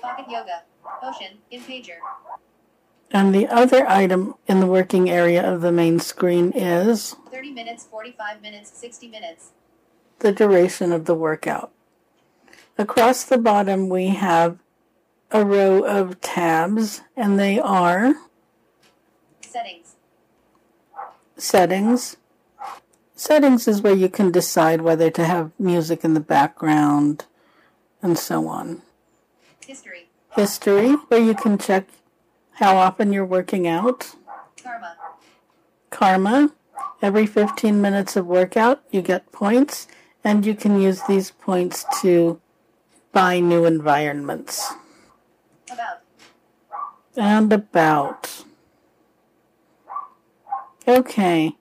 [0.00, 0.62] Pocket yoga.
[1.02, 1.36] Ocean.
[1.50, 1.98] In pager.
[3.10, 7.84] And the other item in the working area of the main screen is 30 minutes,
[7.84, 9.50] 45 minutes, 60 minutes.
[10.20, 11.70] the duration of the workout.
[12.78, 14.58] Across the bottom, we have
[15.30, 18.14] a row of tabs, and they are
[19.50, 19.96] Settings.
[21.36, 22.16] settings.
[23.16, 27.24] Settings is where you can decide whether to have music in the background
[28.00, 28.82] and so on.
[29.66, 30.08] History.
[30.36, 31.88] History, where you can check
[32.52, 34.14] how often you're working out.
[34.62, 34.96] Karma.
[35.90, 36.52] Karma,
[37.02, 39.88] every 15 minutes of workout, you get points,
[40.22, 42.40] and you can use these points to
[43.12, 44.74] buy new environments.
[45.72, 46.02] About.
[47.16, 48.44] And about.
[50.90, 51.56] Okay.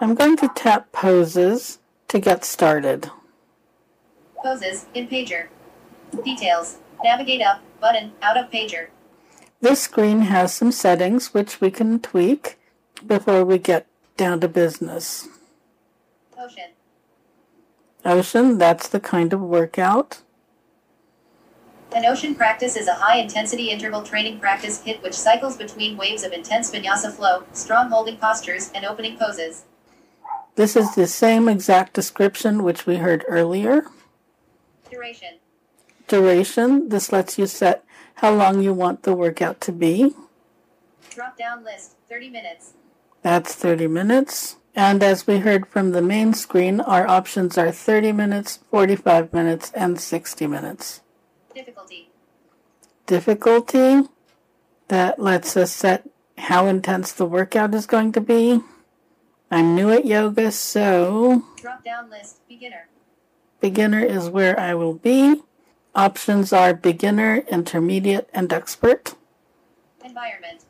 [0.00, 3.08] I'm going to tap poses to get started.
[4.42, 4.86] Poses.
[4.94, 5.46] In pager.
[6.24, 6.78] Details.
[7.04, 7.60] Navigate up.
[7.80, 8.10] Button.
[8.22, 8.88] Out of pager.
[9.60, 12.58] This screen has some settings which we can tweak
[13.06, 13.86] before we get
[14.16, 15.28] down to business.
[16.36, 16.70] Ocean.
[18.04, 20.22] Ocean, that's the kind of workout.
[21.96, 26.24] An ocean practice is a high intensity interval training practice kit which cycles between waves
[26.24, 29.64] of intense vinyasa flow, strong holding postures, and opening poses.
[30.56, 33.86] This is the same exact description which we heard earlier.
[34.90, 35.38] Duration.
[36.06, 37.82] Duration, this lets you set
[38.16, 40.14] how long you want the workout to be.
[41.08, 41.96] Drop down list.
[42.10, 42.74] 30 minutes.
[43.22, 44.56] That's 30 minutes.
[44.74, 49.72] And as we heard from the main screen, our options are 30 minutes, 45 minutes,
[49.72, 51.00] and 60 minutes.
[51.56, 52.10] Difficulty.
[53.06, 54.02] Difficulty,
[54.88, 58.60] that lets us set how intense the workout is going to be.
[59.50, 62.46] I'm new at yoga, so Drop down list.
[62.46, 62.88] Beginner.
[63.58, 65.40] beginner is where I will be.
[65.94, 69.14] Options are beginner, intermediate, and expert.
[70.04, 70.62] Environment.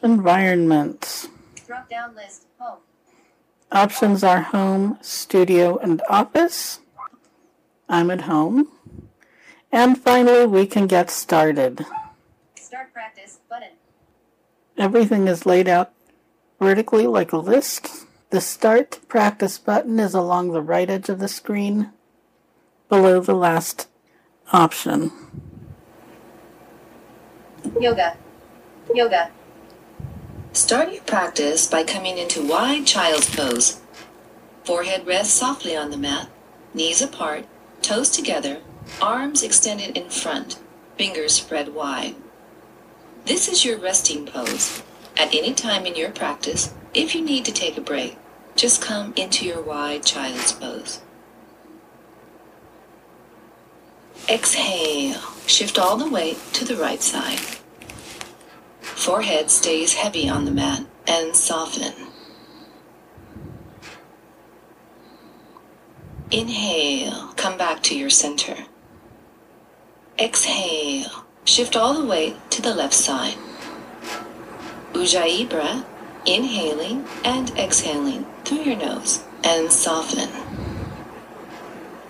[0.00, 1.26] Environments.
[1.66, 2.46] Drop down list.
[2.58, 2.78] Home.
[3.72, 6.78] Options are home, studio, and office.
[7.88, 8.68] I'm at home.
[9.72, 11.86] And finally, we can get started.
[12.56, 13.38] Start practice.
[13.48, 13.70] Button.
[14.76, 15.92] Everything is laid out
[16.60, 18.06] vertically like a list.
[18.30, 21.90] The Start Practice button is along the right edge of the screen,
[22.88, 23.88] below the last
[24.52, 25.10] option.
[27.80, 28.16] Yoga.
[28.94, 29.30] Yoga.
[30.52, 33.80] Start your practice by coming into wide child's pose.
[34.64, 36.28] Forehead rests softly on the mat,
[36.72, 37.46] knees apart,
[37.82, 38.60] toes together,
[39.00, 40.58] arms extended in front,
[40.96, 42.14] fingers spread wide.
[43.24, 44.82] This is your resting pose.
[45.16, 48.16] At any time in your practice, if you need to take a break,
[48.56, 51.00] just come into your wide child's pose.
[54.28, 55.20] Exhale.
[55.46, 57.40] Shift all the weight to the right side.
[58.80, 61.94] Forehead stays heavy on the mat and soften.
[66.30, 67.32] Inhale.
[67.36, 68.56] Come back to your center.
[70.20, 71.24] Exhale.
[71.46, 73.38] Shift all the weight to the left side.
[74.92, 75.86] Ujjayi breath,
[76.26, 80.28] inhaling and exhaling through your nose and soften.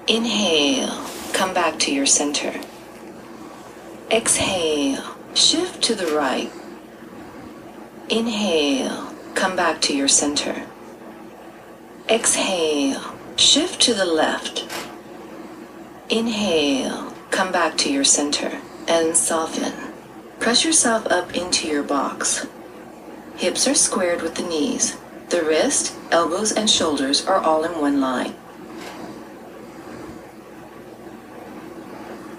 [0.08, 2.60] Inhale, come back to your center.
[4.10, 6.50] Exhale, shift to the right.
[8.08, 10.66] Inhale, come back to your center.
[12.08, 14.66] Exhale, shift to the left.
[16.08, 19.72] Inhale, come back to your center and soften.
[20.38, 22.46] Press yourself up into your box.
[23.36, 24.96] Hips are squared with the knees.
[25.28, 28.34] The wrist, elbows, and shoulders are all in one line.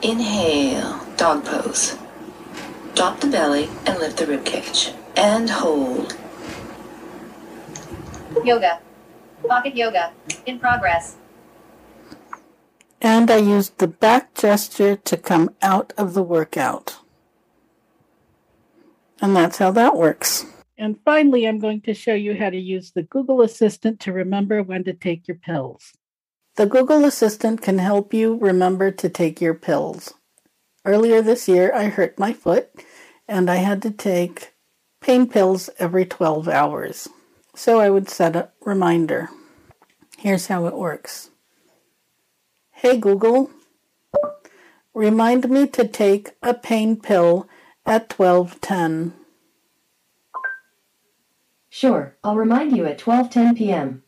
[0.02, 1.98] Inhale, dog pose.
[2.96, 4.92] Drop the belly and lift the rib cage.
[5.16, 6.18] And hold.
[8.44, 8.80] Yoga.
[9.48, 10.12] Pocket yoga.
[10.46, 11.16] In progress.
[13.02, 17.00] And I used the back gesture to come out of the workout.
[19.20, 20.46] And that's how that works.
[20.78, 24.62] And finally, I'm going to show you how to use the Google Assistant to remember
[24.62, 25.94] when to take your pills.
[26.58, 30.14] The Google Assistant can help you remember to take your pills.
[30.86, 32.70] Earlier this year, I hurt my foot
[33.28, 34.54] and I had to take
[35.02, 37.08] pain pills every 12 hours.
[37.56, 39.30] So I would set a reminder.
[40.18, 41.31] Here's how it works.
[42.82, 43.52] Hey Google,
[44.96, 47.48] remind me to take a pain pill
[47.86, 49.14] at 1210.
[51.70, 54.02] Sure, I'll remind you at 12:10 p.m.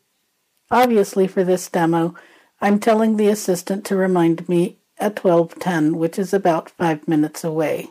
[0.72, 2.16] Obviously for this demo,
[2.60, 7.90] I'm telling the assistant to remind me at 1210, which is about 5 minutes away.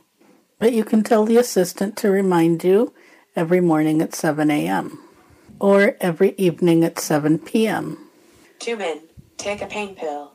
[0.60, 2.94] But you can tell the assistant to remind you
[3.38, 5.00] every morning at 7 a.m.
[5.62, 8.10] or every evening at 7 p.m.
[8.60, 9.00] Two men,
[9.38, 10.33] take a pain pill.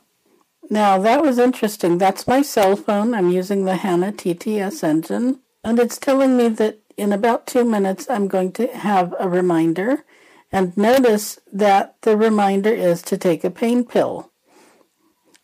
[0.69, 1.97] Now that was interesting.
[1.97, 3.13] That's my cell phone.
[3.13, 8.09] I'm using the HANA TTS engine, and it's telling me that in about two minutes
[8.09, 10.03] I'm going to have a reminder.
[10.51, 14.31] And notice that the reminder is to take a pain pill.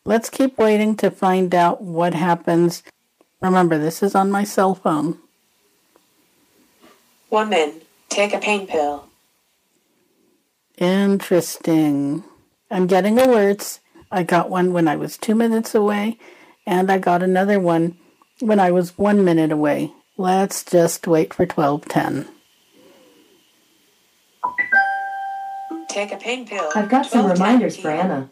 [0.04, 2.82] Let's keep waiting to find out what happens.
[3.40, 5.18] Remember, this is on my cell phone.
[7.30, 9.08] Woman, take a pain pill.
[10.78, 12.24] Interesting.
[12.70, 13.80] I'm getting alerts.
[14.10, 16.18] I got one when I was two minutes away,
[16.66, 17.96] and I got another one
[18.40, 19.92] when I was one minute away.
[20.16, 22.32] Let's just wait for 1210.
[25.88, 26.70] Take a pain pill.
[26.74, 28.30] I've got some reminders for Anna.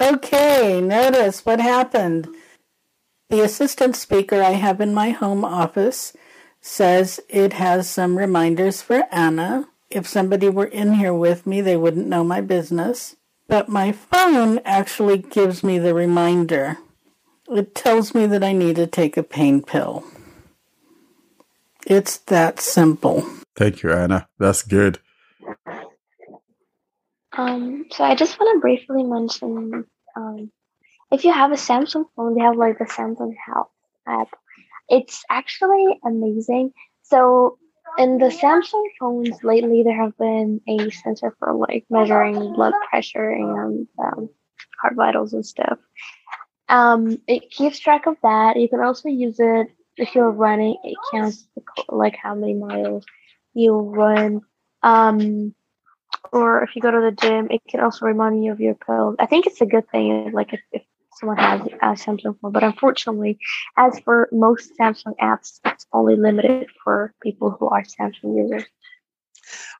[0.00, 2.28] Okay, notice what happened.
[3.28, 6.14] The assistant speaker I have in my home office
[6.60, 9.68] says it has some reminders for Anna.
[9.90, 13.16] If somebody were in here with me, they wouldn't know my business.
[13.50, 16.78] But my phone actually gives me the reminder.
[17.48, 20.04] It tells me that I need to take a pain pill.
[21.84, 23.26] It's that simple.
[23.56, 24.28] Thank you, Anna.
[24.38, 25.00] That's good.
[27.36, 29.84] Um, so I just want to briefly mention,
[30.14, 30.52] um,
[31.10, 33.72] if you have a Samsung phone, they have like the Samsung Health
[34.06, 34.28] app.
[34.88, 36.70] It's actually amazing.
[37.02, 37.58] So
[37.98, 43.30] in the Samsung phones lately, there have been a sensor for like measuring blood pressure
[43.30, 44.28] and um,
[44.80, 45.78] heart vitals and stuff.
[46.68, 48.58] Um, it keeps track of that.
[48.58, 50.76] You can also use it if you're running.
[50.84, 51.46] It counts
[51.88, 53.04] like how many miles
[53.54, 54.42] you run.
[54.82, 55.54] Um,
[56.32, 59.16] or if you go to the gym, it can also remind you of your pills.
[59.18, 60.82] I think it's a good thing, like if, if
[61.20, 62.52] someone has a Samsung phone.
[62.52, 63.38] But unfortunately,
[63.76, 68.64] as for most Samsung apps, it's only limited for people who are Samsung users.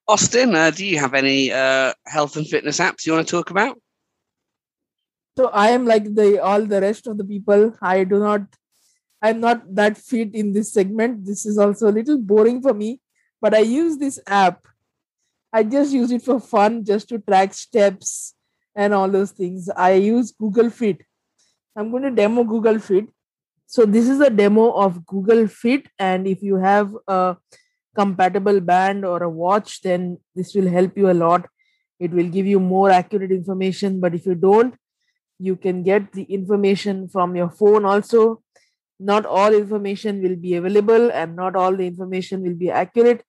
[0.07, 3.51] Austin, uh, do you have any uh, health and fitness apps you want to talk
[3.51, 3.81] about?
[5.37, 7.75] So I am like the all the rest of the people.
[7.81, 8.43] I do not.
[9.23, 11.27] I'm not that fit in this segment.
[11.27, 13.01] This is also a little boring for me.
[13.41, 14.67] But I use this app.
[15.53, 18.35] I just use it for fun, just to track steps
[18.75, 19.69] and all those things.
[19.69, 21.03] I use Google Fit.
[21.77, 23.07] I'm going to demo Google Fit.
[23.67, 27.37] So this is a demo of Google Fit, and if you have a
[27.95, 31.47] compatible band or a watch, then this will help you a lot.
[31.99, 34.01] It will give you more accurate information.
[34.01, 34.75] But if you don't,
[35.39, 38.43] you can get the information from your phone also
[39.01, 43.25] not all information will be available and not all the information will be accurate.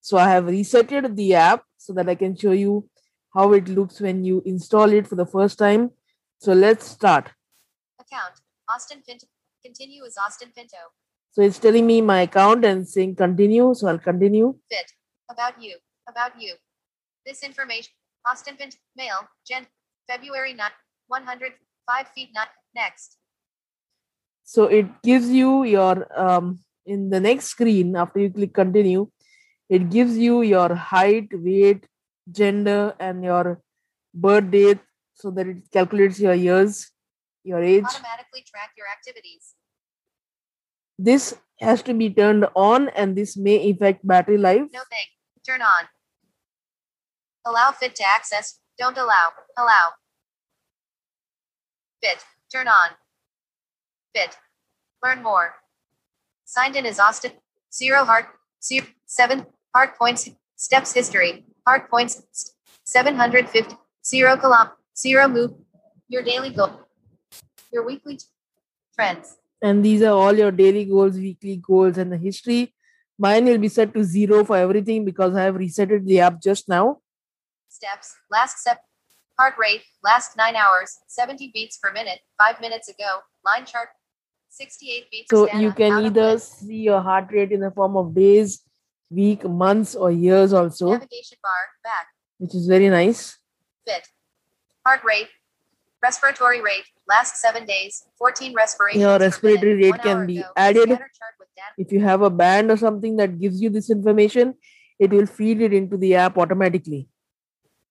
[0.00, 2.88] So I have resetted the app so that I can show you
[3.34, 5.90] how it looks when you install it for the first time.
[6.38, 7.30] So let's start.
[8.06, 8.34] Account.
[8.68, 9.26] Austin Pinto.
[9.64, 10.76] Continue as Austin Pinto.
[11.32, 13.74] So it's telling me my account and saying continue.
[13.74, 14.54] So I'll continue.
[14.70, 14.92] Fit.
[15.30, 15.76] About you.
[16.08, 16.54] About you.
[17.24, 17.92] This information.
[18.26, 18.76] Austin Pinto.
[18.96, 19.28] Male.
[19.46, 19.66] Gen.
[20.08, 20.70] February 9.
[21.08, 22.46] 105 feet 9.
[22.74, 23.18] Next.
[24.44, 29.08] So it gives you your um, in the next screen after you click continue,
[29.68, 31.86] it gives you your height, weight,
[32.30, 33.60] gender, and your
[34.14, 34.78] birth date
[35.14, 36.90] so that it calculates your years,
[37.46, 37.84] your age.
[37.84, 39.54] Automatically track your activities.
[40.98, 44.68] This has to be turned on and this may affect battery life.
[44.72, 45.06] No thing.
[45.46, 45.88] Turn on.
[47.44, 48.58] Allow fit to access.
[48.78, 49.30] Don't allow.
[49.56, 49.92] Allow.
[52.02, 52.24] Fit.
[52.52, 52.90] Turn on.
[54.14, 54.36] Fit.
[55.04, 55.54] Learn more.
[56.44, 57.32] Signed in as Austin.
[57.72, 58.26] Zero heart.
[58.62, 60.28] Zero, seven heart points.
[60.56, 61.44] Steps history.
[61.66, 62.54] Heart points.
[62.84, 63.76] 750.
[64.04, 64.70] Zero column.
[64.96, 65.52] Zero move.
[66.08, 66.85] Your daily goal.
[67.72, 68.18] Your weekly
[68.94, 69.36] trends.
[69.62, 72.74] And these are all your daily goals, weekly goals, and the history.
[73.18, 76.68] Mine will be set to zero for everything because I have resetted the app just
[76.68, 77.00] now.
[77.68, 78.14] Steps.
[78.30, 78.80] Last step.
[79.38, 79.82] Heart rate.
[80.04, 80.98] Last nine hours.
[81.08, 82.20] 70 beats per minute.
[82.38, 83.20] Five minutes ago.
[83.44, 83.88] Line chart.
[84.50, 85.30] 68 beats.
[85.30, 88.62] So you can either see your heart rate in the form of days,
[89.10, 91.52] week, months, or years also, Navigation bar.
[91.84, 92.06] Back.
[92.38, 93.38] which is very nice.
[93.86, 94.08] Fit.
[94.86, 95.28] Heart rate.
[96.02, 96.84] Respiratory rate.
[97.08, 98.04] Last seven days.
[98.18, 99.02] 14 respirations.
[99.02, 100.48] Your respiratory minute, rate can be ago.
[100.56, 100.82] added.
[100.82, 101.68] Scatter chart with data.
[101.78, 104.54] If you have a band or something that gives you this information,
[104.98, 107.08] it will feed it into the app automatically.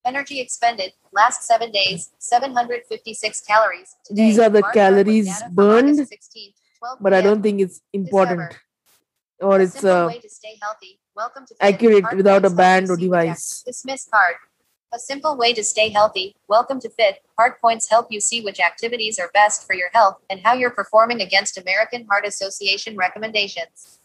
[0.03, 0.91] Energy expended.
[1.13, 2.11] Last seven days.
[2.19, 3.95] 756 calories.
[4.05, 7.41] Today, These are the bar chart with calories burned, August 16, 12 But I don't
[7.41, 8.53] think it's important
[9.39, 10.99] or A it's uh, way to stay healthy.
[11.15, 13.63] Welcome to accurate without a band or device.
[13.65, 14.35] Dismiss card.
[14.95, 16.37] A simple way to stay healthy.
[16.47, 17.17] Welcome to Fit.
[17.37, 20.69] Heart points help you see which activities are best for your health and how you're
[20.69, 23.99] performing against American Heart Association recommendations.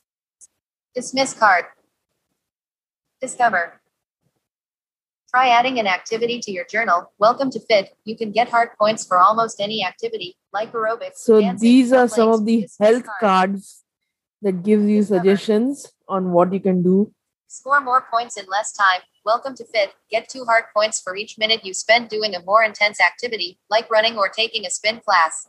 [0.92, 1.66] Dismiss card.
[3.20, 3.80] Discover.
[5.32, 7.12] Try adding an activity to your journal.
[7.18, 7.96] Welcome to Fit.
[8.04, 11.18] You can get heart points for almost any activity, like aerobics.
[11.18, 13.20] So dancing, these are some of the health card.
[13.20, 13.84] cards
[14.42, 15.20] that gives you Discover.
[15.20, 17.12] suggestions on what you can do.
[17.52, 19.00] Score more points in less time.
[19.24, 19.90] Welcome to Fit.
[20.08, 23.90] Get two heart points for each minute you spend doing a more intense activity, like
[23.90, 25.48] running or taking a spin class.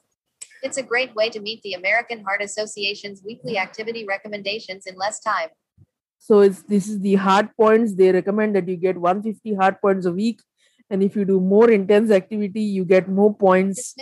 [0.64, 5.20] It's a great way to meet the American Heart Association's weekly activity recommendations in less
[5.20, 5.50] time.
[6.18, 7.94] So it's this is the heart points.
[7.94, 10.42] They recommend that you get 150 heart points a week.
[10.90, 13.94] And if you do more intense activity, you get more points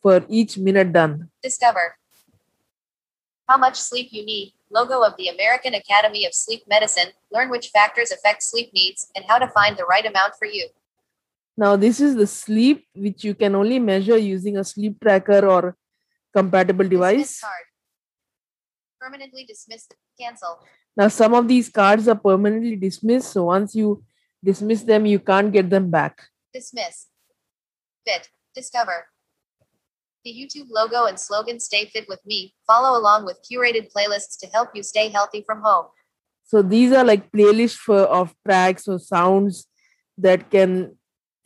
[0.00, 1.28] for each minute done.
[1.42, 1.96] Discover.
[3.48, 4.54] How much sleep you need.
[4.70, 7.12] Logo of the American Academy of Sleep Medicine.
[7.30, 10.68] Learn which factors affect sleep needs and how to find the right amount for you.
[11.56, 15.76] Now, this is the sleep which you can only measure using a sleep tracker or
[16.34, 17.40] compatible device.
[17.40, 17.66] card.
[19.00, 19.88] Permanently dismiss.
[20.18, 20.60] Cancel.
[20.96, 23.32] Now, some of these cards are permanently dismissed.
[23.32, 24.02] So once you
[24.42, 26.22] dismiss them, you can't get them back.
[26.54, 27.08] Dismiss.
[28.06, 28.28] Fit.
[28.54, 29.11] Discover.
[30.24, 32.54] The YouTube logo and slogan Stay Fit with Me.
[32.66, 35.86] Follow along with curated playlists to help you stay healthy from home.
[36.44, 39.66] So these are like playlists for of tracks or sounds
[40.18, 40.96] that can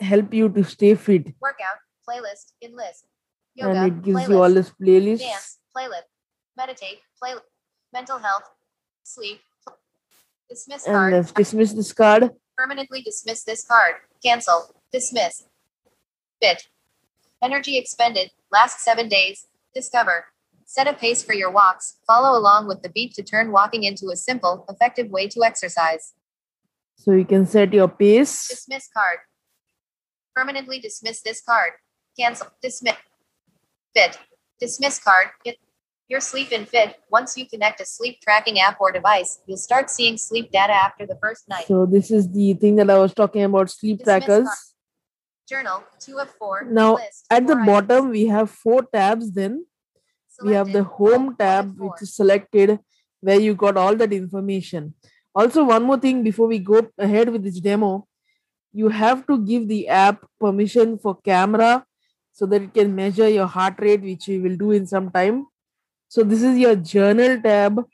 [0.01, 1.33] help you to stay fit.
[1.41, 3.07] Workout, playlist, enlist.
[3.55, 4.29] Yoga, and it gives playlist.
[4.29, 5.21] you all this playlists.
[5.21, 6.09] Dance, playlist.
[6.57, 7.41] Meditate, playlist.
[7.93, 8.43] Mental health,
[9.05, 9.41] sleep.
[10.51, 11.13] Dismiss And card.
[11.15, 12.31] let's dismiss this card.
[12.57, 13.95] Permanently dismiss this card.
[14.23, 14.75] Cancel.
[14.93, 15.45] Dismiss.
[16.43, 16.69] Fit.
[17.43, 18.31] Energy expended.
[18.51, 19.47] Last seven days.
[19.75, 20.27] Discover.
[20.65, 21.99] Set a pace for your walks.
[22.07, 26.15] Follow along with the beat to turn walking into a simple, effective way to exercise.
[26.97, 28.49] So you can set your pace.
[28.49, 29.19] Dismiss card.
[30.35, 31.73] Permanently dismiss this card.
[32.19, 32.49] Cancel.
[32.63, 32.97] Dismiss.
[33.95, 34.19] Fit.
[34.61, 35.29] Dismiss card.
[35.45, 35.57] Get
[36.09, 36.97] your sleep in fit.
[37.11, 41.07] Once you connect a sleep tracking app or device, you'll start seeing sleep data after
[41.07, 41.67] the first night.
[41.67, 44.45] So this is the thing that I was talking about sleep Dismiss trackers.
[44.47, 44.59] card.
[45.49, 46.65] Journal, two of four.
[46.65, 47.67] Now list, at the items.
[47.67, 49.65] bottom we have four tabs then.
[50.43, 52.79] We have the home tab which is selected
[53.21, 54.95] where you got all that information.
[55.35, 58.09] Also one more thing before we go ahead with this demo.
[58.73, 61.87] You have to give the app permission for camera
[62.33, 65.47] so that it can measure your heart rate which we will do in some time.
[66.09, 67.85] So this is your journal tab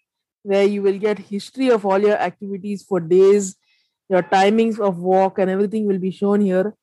[0.42, 3.56] where you will get history of all your activities for days
[4.12, 6.74] your timings of walk and everything will be shown here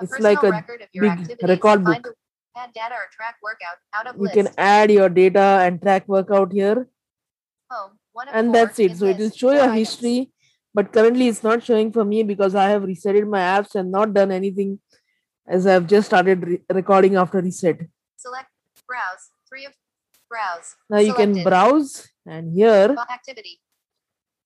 [0.00, 1.48] A it's like a record big activities.
[1.48, 2.14] record Find book.
[2.56, 4.34] Add data or track workout out of You list.
[4.34, 6.88] can add your data and track workout here,
[7.70, 7.98] Home.
[8.12, 8.96] One of and that's it.
[8.96, 9.78] So it will show your items.
[9.78, 10.30] history,
[10.74, 14.14] but currently it's not showing for me because I have resetted my apps and not
[14.14, 14.78] done anything
[15.46, 17.78] as I've just started re- recording after reset.
[18.16, 18.48] Select.
[18.88, 19.30] Browse.
[19.48, 19.72] Three of.
[20.30, 20.74] Browse.
[20.90, 23.60] Now you can browse, and here Activity.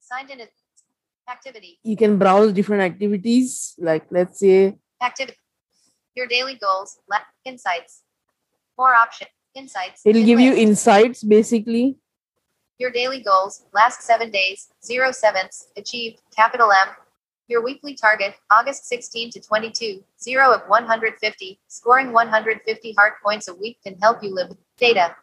[0.01, 0.41] Signed in.
[1.31, 1.79] Activity.
[1.85, 3.75] you can browse different activities.
[3.79, 5.39] Like let's say Activity.
[6.21, 6.99] Your daily goals.
[7.09, 8.03] La- insights.
[8.77, 9.27] More option.
[9.55, 10.03] Insights.
[10.05, 11.97] it'll give you insights basically.
[12.79, 13.65] Your daily goals.
[13.73, 14.69] Last seven days.
[14.85, 15.69] Zero sevenths.
[15.79, 16.21] Achieved.
[16.37, 16.89] Capital M.
[17.49, 18.35] Your weekly target.
[18.51, 20.05] August 16 to 22.
[20.21, 21.59] Zero of 150.
[21.69, 24.53] Scoring 150 heart points a week can help you live.
[24.77, 25.17] Data.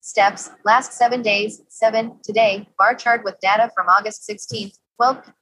[0.00, 0.50] Steps.
[0.64, 1.62] Last seven days.
[1.66, 2.20] Seven.
[2.22, 2.68] Today.
[2.78, 4.78] Bar chart with data from August 16th.
[4.94, 5.32] 12.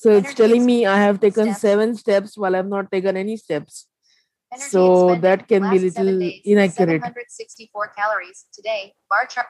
[0.00, 1.60] So it's telling me I have taken steps.
[1.60, 3.88] seven steps while I've not taken any steps.
[4.52, 7.02] Energy So that can be seven little days, inaccurate.
[7.02, 8.94] 764 calories today.
[9.10, 9.48] Bar chart.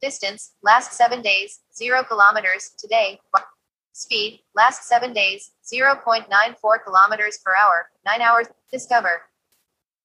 [0.00, 3.20] Distance last seven days, zero kilometers today.
[3.30, 3.44] Bar-
[3.92, 8.46] Speed last seven days, 0.94 kilometers per hour, nine hours.
[8.72, 9.22] Discover.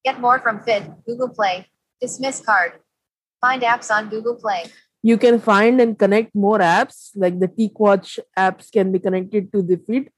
[0.03, 0.83] Get more from Fit.
[1.05, 1.67] Google Play.
[2.01, 2.73] Dismiss card.
[3.39, 4.63] Find apps on Google Play.
[5.05, 9.61] You can find and connect more apps, like the TicWatch apps can be connected to
[9.61, 10.09] the feed.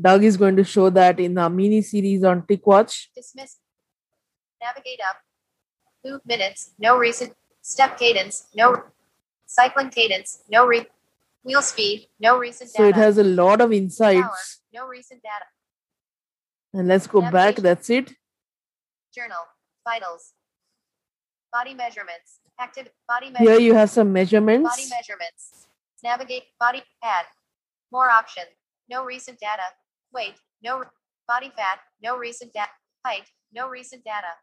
[0.00, 3.08] Doug is going to show that in the mini series on TicWatch.
[3.14, 3.58] Dismiss.
[4.62, 5.16] Navigate up.
[6.04, 6.70] Move minutes.
[6.78, 7.34] No recent.
[7.60, 8.46] Step cadence.
[8.54, 8.84] No.
[9.46, 10.42] Cycling cadence.
[10.50, 10.86] No re.
[11.44, 12.08] Wheel speed.
[12.18, 13.74] No recent So it has a lot of Power.
[13.74, 14.60] insights.
[14.72, 15.44] No recent data.
[16.72, 17.56] And let's go back.
[17.56, 18.14] That's it.
[19.14, 19.44] Journal.
[19.86, 20.32] Vitals.
[21.52, 22.40] Body measurements.
[22.58, 22.88] Active.
[23.08, 24.68] Body Here you have some measurements.
[24.70, 25.66] Body measurements.
[26.02, 26.44] Navigate.
[26.60, 26.82] Body.
[27.02, 27.24] Add.
[27.90, 28.44] More option.
[28.88, 29.62] No recent data.
[30.12, 30.34] Weight.
[30.62, 30.78] No.
[30.80, 30.86] re-
[31.26, 31.80] Body fat.
[32.02, 32.70] No recent data.
[33.04, 33.24] Height.
[33.52, 34.34] No recent data.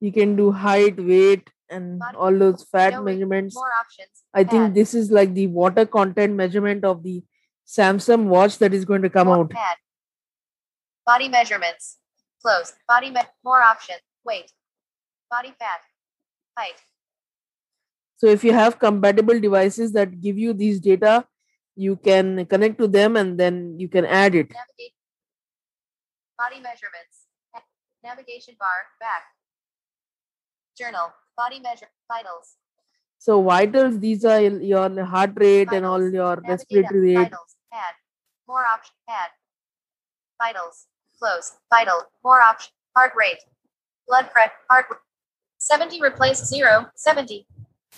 [0.00, 3.54] You can do height, weight, and Body- all those fat No re- measurements.
[3.54, 4.22] More options.
[4.32, 7.22] I think this is like the water content measurement of the
[7.66, 9.52] Samsung watch that is going to come More- out.
[9.54, 9.76] Add.
[11.06, 11.98] Body measurements.
[12.42, 12.72] Close.
[12.88, 13.96] Body me- more option.
[14.24, 14.52] Weight.
[15.30, 15.80] Body fat.
[16.56, 16.76] Height.
[18.18, 21.24] So if you have compatible devices that give you these data,
[21.76, 24.50] you can connect to them and then you can add it.
[24.50, 24.94] Navigate.
[26.36, 27.26] Body measurements.
[28.02, 28.90] Navigation bar.
[29.00, 29.22] Back.
[30.76, 31.12] Journal.
[31.36, 31.86] Body measure.
[32.08, 32.56] Vitals.
[33.20, 37.20] So vitals, these are your heart rate and all your Navigate respiratory up.
[37.20, 37.30] rate.
[37.30, 37.56] Vitals.
[37.72, 37.94] Add.
[38.48, 38.94] More option.
[39.08, 39.30] Add.
[40.42, 40.86] Vitals.
[41.20, 41.52] Close.
[41.70, 42.02] Vital.
[42.24, 42.72] More option.
[42.96, 43.38] Heart rate.
[44.08, 44.52] Blood pressure.
[44.68, 44.86] Heart.
[44.90, 44.98] rate.
[45.58, 46.90] 70 replace 0.
[46.96, 47.46] 70.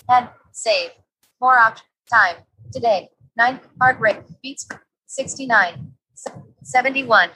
[0.09, 0.29] Add.
[0.51, 0.91] Save.
[1.39, 1.85] More option.
[2.09, 2.37] Time.
[2.71, 3.09] Today.
[3.37, 3.59] 9.
[3.79, 4.21] Heart rate.
[4.43, 4.67] Beats.
[5.07, 5.93] 69.
[6.13, 6.31] Se-
[6.63, 7.29] 71.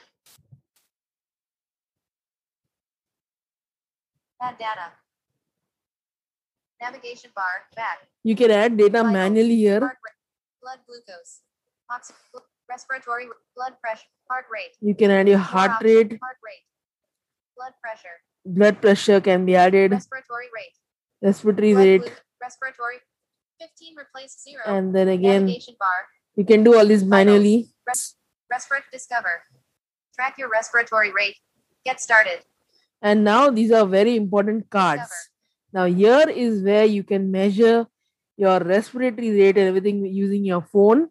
[4.42, 4.92] Add data.
[6.80, 7.44] Navigation bar.
[7.74, 7.98] Back.
[8.22, 9.80] You can add data Vitals, manually here.
[10.60, 11.40] Blood glucose,
[11.90, 12.20] oxygen,
[12.68, 16.64] respiratory, blood pressure, heart rate, You can add your heart rate, heart rate,
[17.56, 20.74] blood pressure, blood pressure can be added, respiratory rate,
[21.22, 22.98] respiratory blood rate, respiratory.
[23.60, 24.62] 15 replace 0.
[24.66, 25.88] and then again Navigation bar,
[26.36, 27.68] you can do all this manually.
[27.86, 28.16] res-
[28.50, 29.42] respiratory discover.
[30.14, 31.36] Track your respiratory rate.
[31.84, 32.40] Get started.
[33.00, 35.02] And now these are very important cards.
[35.02, 35.14] Discover.
[35.72, 37.86] Now here is where you can measure
[38.36, 41.08] your respiratory rate and everything using your phone.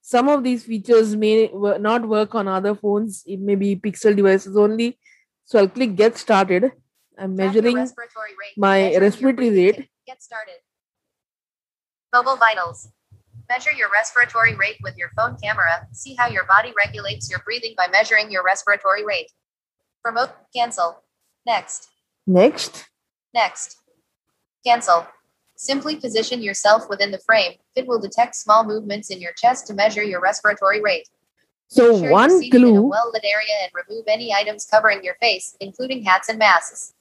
[0.00, 1.50] Some of these features may
[1.80, 3.22] not work on other phones.
[3.26, 4.98] It may be Pixel devices only.
[5.44, 6.72] So I'll click get started.
[7.18, 9.88] I'm measuring respiratory my respiratory rate.
[10.06, 10.56] Get started.
[12.12, 12.88] Mobile vitals.
[13.48, 15.86] Measure your respiratory rate with your phone camera.
[15.92, 19.30] See how your body regulates your breathing by measuring your respiratory rate.
[20.02, 20.30] Promote.
[20.54, 21.02] Cancel.
[21.46, 21.88] Next.
[22.26, 22.84] next.
[23.32, 23.78] Next.
[24.66, 25.06] Cancel.
[25.56, 27.52] Simply position yourself within the frame.
[27.74, 31.08] It will detect small movements in your chest to measure your respiratory rate.
[31.68, 35.14] So you're one seated in a clue well-lit area and remove any items covering your
[35.14, 36.92] face, including hats and masks.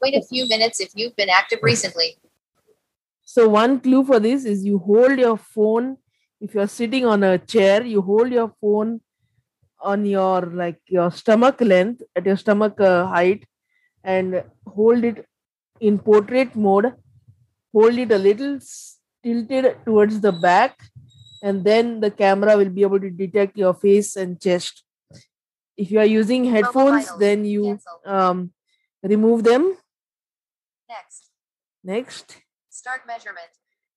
[0.00, 2.18] Wait a few minutes if you've been active recently.
[3.36, 5.98] So one clue for this is you hold your phone.
[6.40, 9.00] If you're sitting on a chair, you hold your phone
[9.78, 13.44] on your like your stomach length at your stomach uh, height,
[14.02, 15.26] and hold it
[15.80, 16.94] in portrait mode.
[17.74, 18.58] Hold it a little
[19.22, 20.80] tilted towards the back,
[21.42, 24.82] and then the camera will be able to detect your face and chest.
[25.76, 28.52] If you are using headphones, then you um,
[29.02, 29.76] remove them.
[30.88, 31.30] Next.
[31.84, 32.36] Next.
[32.86, 33.50] Start measurement.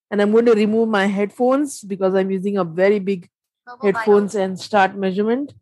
[0.10, 3.30] and I'm going to remove my headphones because I'm using a very big
[3.68, 5.54] Mobile headphones and start measurement.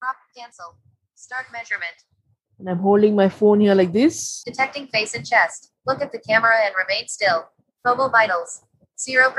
[0.00, 0.74] Prop cancel.
[1.14, 1.94] Start measurement.
[2.58, 4.42] And I'm holding my phone here like this.
[4.44, 5.70] Detecting face and chest.
[5.86, 7.50] Look at the camera and remain still.
[7.84, 8.64] Mobile vitals.
[8.98, 9.30] 0%.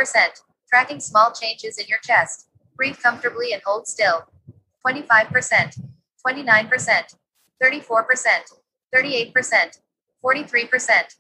[0.70, 2.48] Tracking small changes in your chest.
[2.78, 4.24] Breathe comfortably and hold still.
[4.88, 5.82] 25%.
[6.26, 7.16] 29%.
[7.62, 8.54] 34%.
[8.96, 9.80] 38%.
[10.24, 11.16] 43%.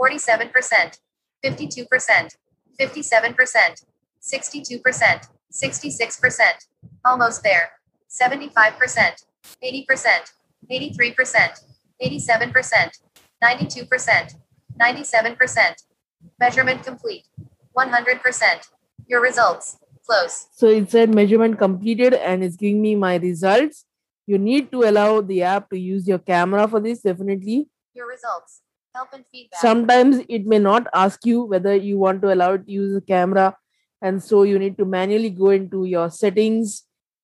[0.00, 0.98] 47%.
[1.44, 2.36] 52%.
[2.80, 3.84] 57%.
[4.20, 5.28] 62%.
[5.52, 6.42] 66%.
[7.04, 7.70] Almost there.
[8.08, 9.24] 75%.
[9.62, 10.32] 80%.
[10.70, 11.60] 83%.
[12.02, 13.00] 87%.
[13.42, 14.34] 92%.
[14.80, 15.74] 97%.
[16.40, 17.24] Measurement complete.
[17.76, 18.68] 100%.
[19.06, 19.78] Your results.
[20.06, 20.46] Close.
[20.52, 23.84] So it said measurement completed and it's giving me my results.
[24.26, 27.68] You need to allow the app to use your camera for this, definitely.
[27.94, 28.62] Your results.
[28.98, 29.60] Help and feedback.
[29.60, 33.00] Sometimes it may not ask you whether you want to allow it to use the
[33.00, 33.56] camera.
[34.02, 36.82] And so you need to manually go into your settings,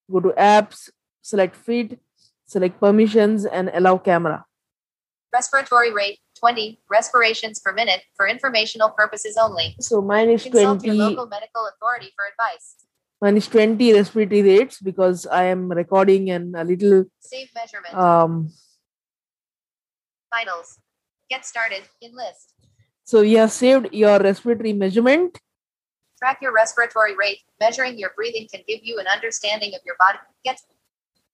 [0.09, 0.89] go to apps,
[1.21, 1.99] select fit,
[2.45, 4.45] select permissions, and allow camera.
[5.33, 9.75] Respiratory rate 20 respirations per minute for informational purposes only.
[9.81, 10.87] So mine is Consult 20.
[10.97, 12.75] your local medical authority for advice.
[13.21, 17.95] Mine is 20 respiratory rates because I am recording and a little Save measurement.
[17.95, 18.49] um
[20.33, 20.79] Vitals.
[21.29, 21.83] Get started.
[22.01, 22.53] Enlist.
[23.03, 25.39] so you have saved your respiratory measurement.
[26.19, 27.39] Track your respiratory rate.
[27.59, 30.19] Measuring your breathing can give you an understanding of your body.
[30.43, 30.59] Get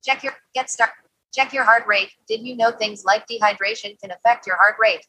[0.03, 0.91] check your get start.
[1.33, 2.11] Check your heart rate.
[2.27, 5.05] Did you know things like dehydration can affect your heart rate?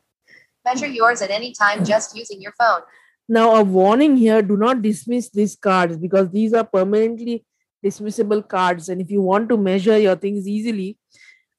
[0.64, 2.82] Measure yours at any time just using your phone.
[3.28, 7.44] Now a warning here, do not dismiss these cards because these are permanently
[7.84, 8.88] dismissible cards.
[8.88, 10.98] And if you want to measure your things easily,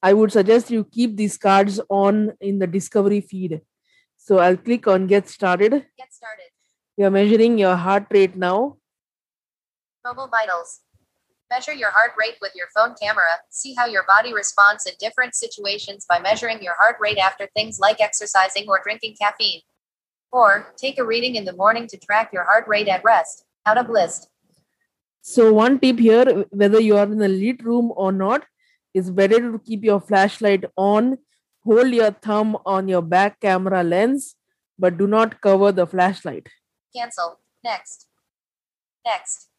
[0.03, 3.61] I would suggest you keep these cards on in the discovery feed.
[4.17, 5.71] So I'll click on get started.
[5.97, 6.49] Get started.
[6.97, 8.77] You're measuring your heart rate now.
[10.05, 10.81] Mobile vitals.
[11.49, 13.39] Measure your heart rate with your phone camera.
[13.49, 17.79] See how your body responds in different situations by measuring your heart rate after things
[17.79, 19.61] like exercising or drinking caffeine.
[20.33, 23.45] Or take a reading in the morning to track your heart rate at rest.
[23.65, 24.27] Out of list.
[25.21, 28.43] So one tip here, whether you are in a lit room or not,
[28.93, 31.17] it's better to keep your flashlight on.
[31.65, 34.35] Hold your thumb on your back camera lens,
[34.77, 36.47] but do not cover the flashlight.
[36.95, 37.39] Cancel.
[37.63, 38.07] Next.
[39.05, 39.49] Next.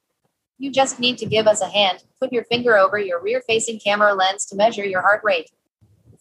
[0.59, 2.05] You just need to give us a hand.
[2.20, 5.51] Put your finger over your rear facing camera lens to measure your heart rate.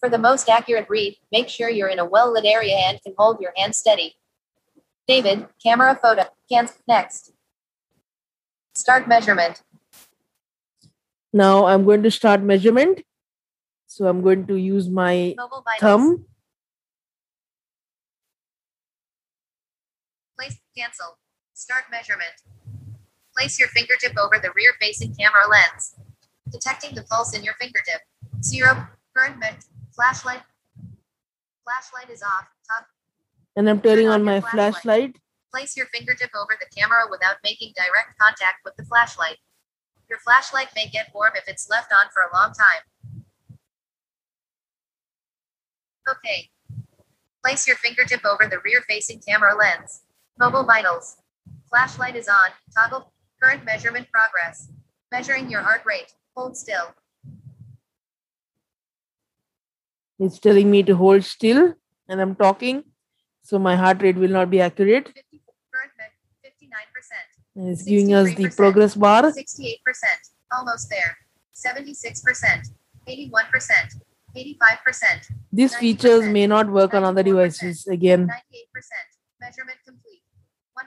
[0.00, 3.14] For the most accurate read, make sure you're in a well lit area and can
[3.16, 4.16] hold your hand steady.
[5.06, 6.24] David, camera photo.
[6.50, 6.76] Cancel.
[6.88, 7.32] Next.
[8.74, 9.62] Start measurement.
[11.34, 13.02] Now I'm going to start measurement.
[13.88, 15.34] So I'm going to use my
[15.80, 16.26] thumb.
[20.38, 21.18] Place cancel.
[21.52, 22.38] Start measurement.
[23.36, 25.96] Place your fingertip over the rear facing camera lens.
[26.50, 28.02] Detecting the pulse in your fingertip.
[28.40, 28.86] Zero.
[29.16, 29.56] Current med.
[29.90, 30.42] Flashlight.
[31.64, 32.46] Flashlight is off.
[32.70, 32.86] Top.
[33.56, 34.82] And I'm turning on on my flashlight.
[34.82, 35.16] flashlight.
[35.52, 39.38] Place your fingertip over the camera without making direct contact with the flashlight.
[40.08, 42.82] Your flashlight may get warm if it's left on for a long time.
[46.08, 46.50] Okay.
[47.42, 50.02] Place your fingertip over the rear facing camera lens.
[50.38, 51.16] Mobile vitals.
[51.68, 52.50] Flashlight is on.
[52.74, 53.12] Toggle.
[53.42, 54.68] Current measurement progress.
[55.10, 56.12] Measuring your heart rate.
[56.36, 56.94] Hold still.
[60.18, 61.74] It's telling me to hold still
[62.08, 62.84] and I'm talking.
[63.42, 65.06] So my heart rate will not be accurate.
[65.08, 65.42] 50,
[65.72, 66.64] current me- 59%.
[67.36, 69.22] And it's giving us the progress bar.
[69.22, 69.78] 68%.
[70.52, 71.16] Almost there.
[71.54, 72.68] 76%.
[73.08, 74.00] 81%.
[74.36, 75.30] 85%.
[75.52, 77.86] These features may not work on other devices.
[77.86, 78.30] Again, 98%.
[79.40, 80.22] Measurement complete.
[80.76, 80.82] 100%.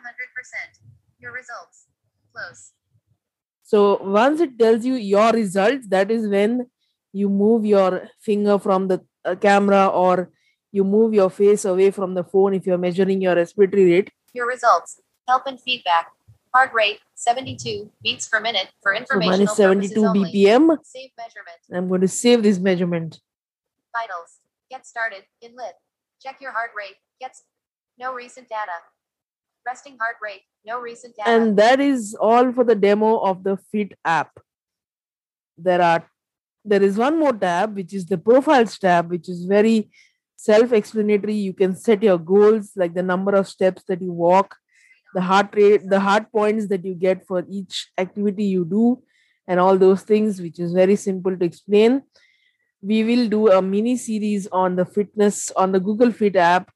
[1.20, 1.86] Your results.
[2.34, 2.74] Close.
[3.64, 6.68] so once it tells you your results, that is when
[7.14, 10.30] you move your finger from the uh, camera or
[10.72, 14.12] you move your face away from the phone if you're measuring your respiratory rate.
[14.34, 15.02] Your results.
[15.28, 16.12] Help and feedback.
[16.58, 20.32] Heart rate 72 beats per minute for So informational is 72 only.
[20.32, 20.76] BPM.
[20.84, 21.60] Save measurement.
[21.72, 23.20] I'm going to save this measurement.
[23.96, 24.40] Vitals.
[24.72, 25.26] Get started.
[25.40, 25.76] In lit.
[26.20, 26.96] Check your heart rate.
[27.22, 27.44] Gets
[28.00, 28.72] no recent data.
[29.68, 30.42] Resting heart rate.
[30.66, 31.30] No recent data.
[31.30, 34.40] And that is all for the demo of the Fit app.
[35.60, 36.10] There are
[36.66, 39.92] there is one more tab which is the profiles tab, which is very
[40.38, 41.36] self-explanatory.
[41.36, 44.56] You can set your goals, like the number of steps that you walk,
[45.14, 49.02] the heart rate, the heart points that you get for each activity you do,
[49.48, 52.04] and all those things, which is very simple to explain.
[52.82, 56.72] We will do a mini series on the fitness on the Google Fit app.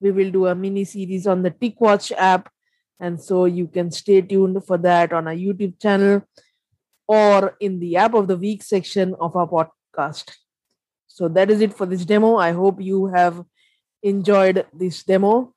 [0.00, 2.48] We will do a mini series on the TicWatch app
[3.02, 6.22] and so you can stay tuned for that on our YouTube channel
[7.08, 10.30] or in the app of the week section of our podcast.
[11.08, 12.36] So that is it for this demo.
[12.36, 13.44] I hope you have
[14.02, 15.52] enjoyed this demo.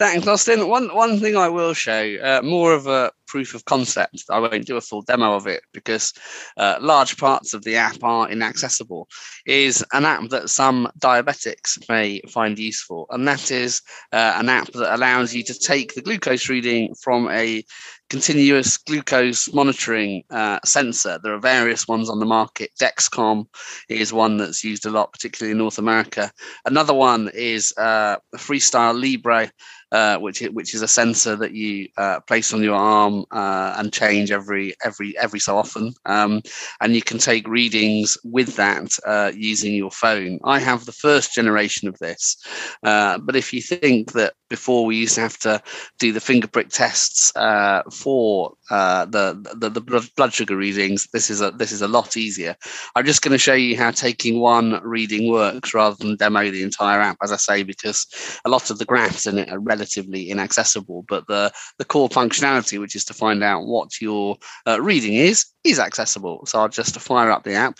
[0.00, 0.66] Thanks, Austin.
[0.66, 4.24] One one thing I will show, uh, more of a proof of concept.
[4.30, 6.14] I won't do a full demo of it because
[6.56, 9.08] uh, large parts of the app are inaccessible.
[9.44, 14.72] Is an app that some diabetics may find useful, and that is uh, an app
[14.72, 17.62] that allows you to take the glucose reading from a
[18.08, 21.20] continuous glucose monitoring uh, sensor.
[21.22, 22.70] There are various ones on the market.
[22.80, 23.46] Dexcom
[23.88, 26.32] is one that's used a lot, particularly in North America.
[26.64, 29.50] Another one is uh, Freestyle Libre,
[29.92, 33.92] uh, which which is a sensor that you uh, place on your arm uh, and
[33.92, 36.42] change every every every so often, um,
[36.80, 40.38] and you can take readings with that uh, using your phone.
[40.44, 42.36] I have the first generation of this,
[42.84, 45.62] uh, but if you think that before we used to have to
[45.98, 51.40] do the finger prick tests uh, for the, the the blood sugar readings, this is
[51.40, 52.54] a this is a lot easier.
[52.94, 56.62] I'm just going to show you how taking one reading works rather than demo the
[56.62, 58.06] entire app, as I say, because
[58.44, 62.78] a lot of the graphs in it are relatively inaccessible, but the, the core functionality,
[62.80, 64.36] which is to find out what your
[64.66, 66.44] uh, reading is, is accessible.
[66.46, 67.78] So I'll just fire up the app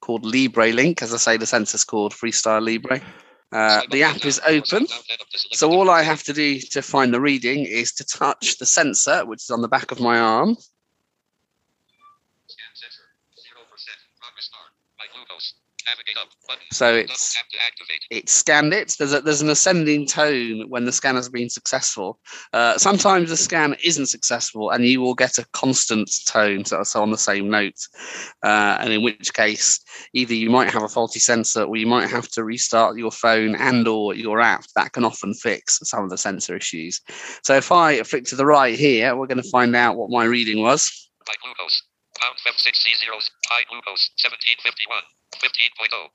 [0.00, 1.02] called Libre Link.
[1.02, 3.00] As I say, the sensor's called Freestyle Libre.
[3.54, 4.84] Uh, the app is open.
[5.52, 9.24] So all I have to do to find the reading is to touch the sensor,
[9.24, 10.56] which is on the back of my arm.
[16.72, 17.36] So it's
[18.10, 18.96] it scanned it.
[18.98, 22.18] There's a, there's an ascending tone when the scan has been successful.
[22.52, 27.02] Uh, sometimes the scan isn't successful, and you will get a constant tone, so, so
[27.02, 27.78] on the same note.
[28.42, 29.80] Uh, and in which case,
[30.12, 33.54] either you might have a faulty sensor, or you might have to restart your phone
[33.56, 34.64] and or your app.
[34.76, 37.00] That can often fix some of the sensor issues.
[37.42, 40.24] So if I flick to the right here, we're going to find out what my
[40.24, 41.10] reading was.
[41.26, 41.82] High glucose.
[42.20, 43.30] Pound 6 C zeros.
[43.46, 44.10] High glucose.
[44.22, 45.02] 1751.
[45.36, 46.08] 15.0.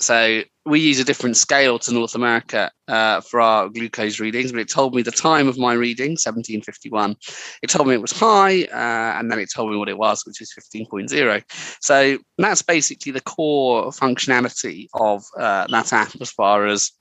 [0.00, 4.60] So we use a different scale to North America uh, for our glucose readings, but
[4.60, 7.16] it told me the time of my reading, 1751.
[7.62, 10.22] It told me it was high, uh, and then it told me what it was,
[10.24, 11.42] which is 15.0.
[11.80, 16.92] So that's basically the core functionality of uh, that app as far as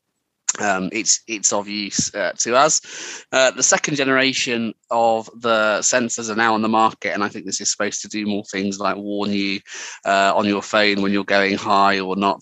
[0.60, 3.26] um, it's it's of use uh, to us.
[3.32, 7.46] Uh, the second generation of the sensors are now on the market, and I think
[7.46, 9.60] this is supposed to do more things like warn you
[10.06, 12.42] uh, on your phone when you're going high or not.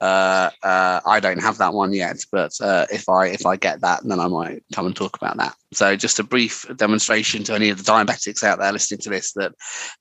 [0.00, 3.80] Uh, uh, I don't have that one yet, but uh, if I if I get
[3.80, 5.54] that, then I might come and talk about that.
[5.72, 9.32] So, just a brief demonstration to any of the diabetics out there listening to this
[9.32, 9.52] that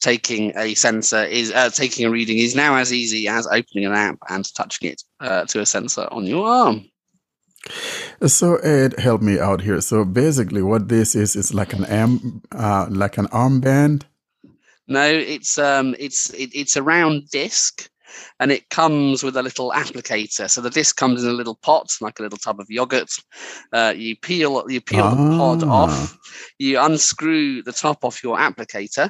[0.01, 4.19] taking a sensor is taking a reading is now as easy as opening an app
[4.29, 5.01] and touching it
[5.47, 6.85] to a sensor on your arm.
[8.27, 9.81] So Ed, help me out here.
[9.81, 14.03] So basically, what this is is like an arm, uh, like an armband.
[14.87, 17.89] No, it's um, it's it, it's a round disc,
[18.39, 20.49] and it comes with a little applicator.
[20.49, 23.11] So the disc comes in a little pot, like a little tub of yogurt.
[23.73, 25.15] Uh, you peel you peel ah.
[25.15, 26.17] the pod off.
[26.59, 29.09] You unscrew the top off your applicator.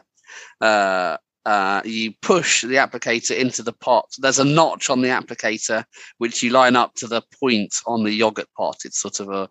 [0.62, 4.10] Uh, uh, you push the applicator into the pot.
[4.18, 5.84] There's a notch on the applicator
[6.18, 8.78] which you line up to the point on the yogurt pot.
[8.84, 9.50] It's sort of a,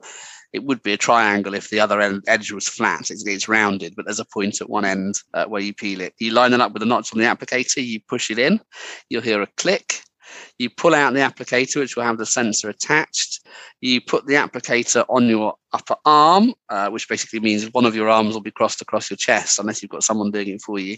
[0.52, 3.10] it would be a triangle if the other end, edge was flat.
[3.10, 6.14] It's, it's rounded, but there's a point at one end uh, where you peel it.
[6.18, 7.84] You line it up with a notch on the applicator.
[7.84, 8.60] You push it in.
[9.08, 10.00] You'll hear a click.
[10.58, 13.40] You pull out the applicator, which will have the sensor attached.
[13.80, 18.08] You put the applicator on your upper arm, uh, which basically means one of your
[18.08, 20.96] arms will be crossed across your chest unless you've got someone doing it for you.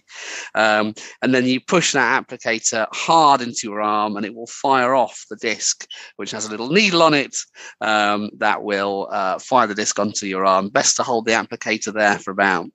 [0.54, 4.94] Um, and then you push that applicator hard into your arm and it will fire
[4.94, 7.34] off the disc, which has a little needle on it
[7.80, 10.68] um, that will uh, fire the disc onto your arm.
[10.68, 12.66] Best to hold the applicator there for about,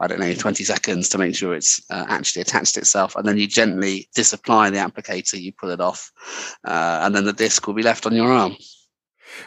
[0.00, 3.14] I don't know, 20 seconds to make sure it's uh, actually attached itself.
[3.16, 6.10] And then you gently disapply the applicator, you pull it off,
[6.64, 8.56] uh, and then the disc will be left on your arm.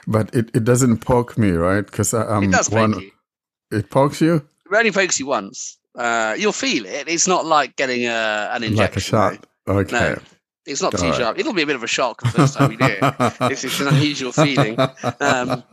[0.05, 1.85] But it, it doesn't poke me, right?
[1.85, 2.99] Because I'm it does one.
[2.99, 3.11] You.
[3.71, 4.35] It pokes you.
[4.35, 5.77] It only pokes you once.
[5.95, 7.07] Uh, you'll feel it.
[7.07, 8.77] It's not like getting a, an injection.
[8.77, 8.99] Like a
[9.39, 9.47] shot.
[9.65, 9.79] Though.
[9.79, 9.91] Okay.
[9.91, 10.17] No,
[10.65, 11.17] it's not All too right.
[11.17, 11.39] sharp.
[11.39, 12.99] It'll be a bit of a shock the first time you do it.
[13.51, 14.77] it's, it's an unusual feeling.
[15.19, 15.63] Um,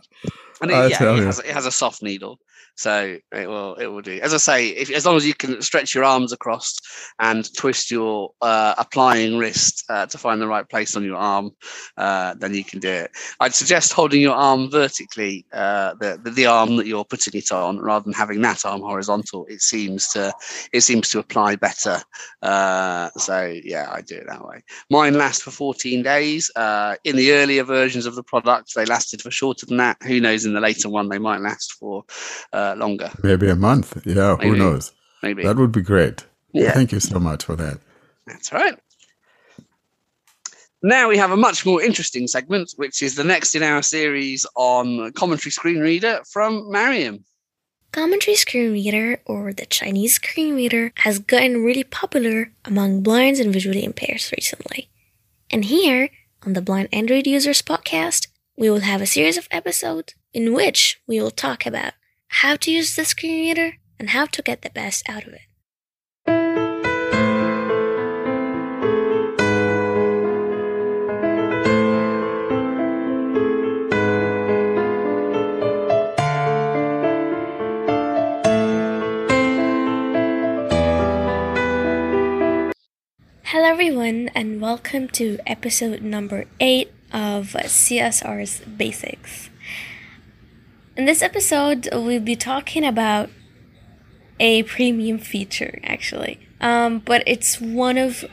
[0.62, 2.38] and it, yeah, it has, it has, a soft needle.
[2.76, 4.18] So it will it will do.
[4.20, 6.76] As I say, if, as long as you can stretch your arms across
[7.20, 11.52] and twist your uh, applying wrist uh, to find the right place on your arm,
[11.96, 13.10] uh, then you can do it.
[13.40, 17.52] I'd suggest holding your arm vertically, uh, the, the, the arm that you're putting it
[17.52, 19.46] on, rather than having that arm horizontal.
[19.46, 20.32] It seems to
[20.72, 22.02] it seems to apply better.
[22.42, 24.62] Uh, so yeah, I do it that way.
[24.90, 26.50] Mine lasts for 14 days.
[26.56, 29.96] Uh, in the earlier versions of the product, they lasted for shorter than that.
[30.02, 30.44] Who knows?
[30.44, 32.04] In the later one, they might last for
[32.52, 33.10] uh, Uh, longer.
[33.22, 34.00] Maybe a month.
[34.06, 34.50] Yeah, Maybe.
[34.50, 34.92] who knows?
[35.22, 35.42] Maybe.
[35.42, 36.24] That would be great.
[36.52, 36.72] Yeah.
[36.72, 37.78] Thank you so much for that.
[38.26, 38.78] That's right.
[40.82, 44.46] Now we have a much more interesting segment, which is the next in our series
[44.54, 47.24] on commentary screen reader from Mariam.
[47.92, 53.52] Commentary screen reader, or the Chinese screen reader, has gotten really popular among blinds and
[53.52, 54.88] visually impaired recently.
[55.50, 56.10] And here,
[56.44, 61.00] on the Blind Android Users podcast, we will have a series of episodes in which
[61.06, 61.92] we will talk about
[62.38, 65.40] how to use the screen reader and how to get the best out of it.
[83.44, 89.50] Hello, everyone, and welcome to episode number 8 of CSR's Basics.
[90.96, 93.28] In this episode, we'll be talking about
[94.38, 98.24] a premium feature, actually, um, but it's one of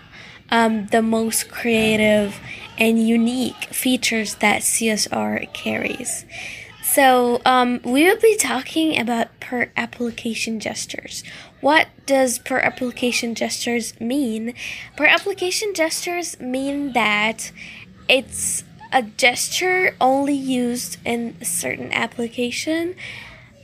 [0.51, 2.39] um, the most creative
[2.77, 6.23] and unique features that CSR carries.
[6.83, 11.23] So, um, we will be talking about per application gestures.
[11.61, 14.53] What does per application gestures mean?
[14.97, 17.51] Per application gestures mean that
[18.07, 22.95] it's a gesture only used in a certain application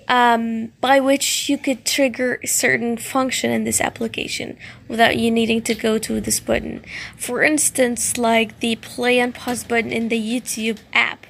[0.07, 4.57] um, by which you could trigger a certain function in this application
[4.88, 6.84] without you needing to go to this button.
[7.17, 11.25] For instance, like the play and pause button in the YouTube app.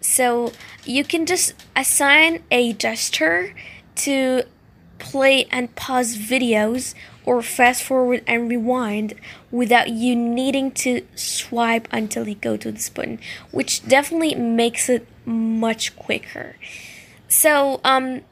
[0.00, 0.52] So
[0.84, 3.54] you can just assign a gesture
[3.96, 4.44] to
[4.98, 6.94] play and pause videos
[7.24, 9.14] or fast forward and rewind
[9.52, 13.20] without you needing to swipe until you go to this button,
[13.52, 16.56] which definitely makes it much quicker.
[17.28, 18.22] So, um,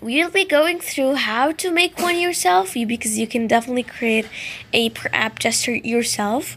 [0.00, 4.28] we'll be going through how to make one yourself because you can definitely create
[4.72, 6.56] a per app gesture yourself.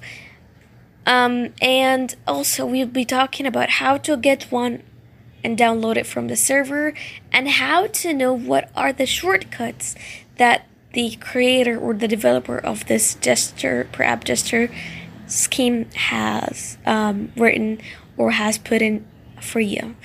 [1.06, 4.84] Um, and also, we'll be talking about how to get one
[5.44, 6.94] and download it from the server
[7.32, 9.96] and how to know what are the shortcuts
[10.38, 14.72] that the creator or the developer of this gesture per app gesture
[15.28, 17.80] scheme has um, written
[18.18, 19.06] or has put in
[19.42, 19.96] for you.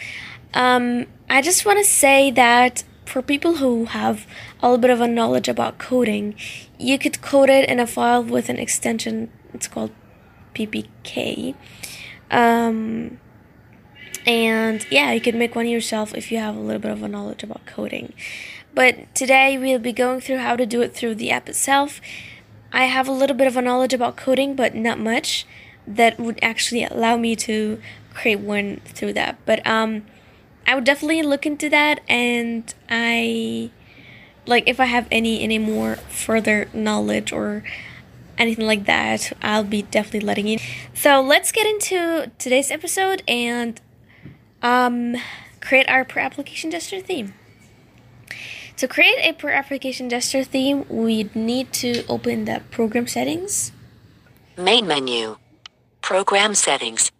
[0.52, 4.26] Um, I just want to say that for people who have
[4.60, 6.34] a little bit of a knowledge about coding,
[6.78, 9.30] you could code it in a file with an extension.
[9.52, 9.90] It's called
[10.54, 11.54] PPK.
[12.30, 13.18] Um,
[14.26, 17.08] and yeah, you could make one yourself if you have a little bit of a
[17.08, 18.14] knowledge about coding.
[18.74, 22.00] But today we'll be going through how to do it through the app itself.
[22.72, 25.46] I have a little bit of a knowledge about coding, but not much
[25.86, 27.80] that would actually allow me to
[28.12, 29.38] create one through that.
[29.46, 30.04] But um
[30.66, 33.70] I would definitely look into that and I
[34.46, 37.62] like if I have any any more further knowledge or
[38.38, 40.58] anything like that, I'll be definitely letting you.
[40.92, 43.80] So let's get into today's episode and
[44.62, 45.16] um,
[45.60, 47.34] create our per application gesture theme.
[48.78, 53.70] To create a per application gesture theme, we need to open the program settings.
[54.58, 55.36] Main menu.
[56.02, 57.12] Program settings.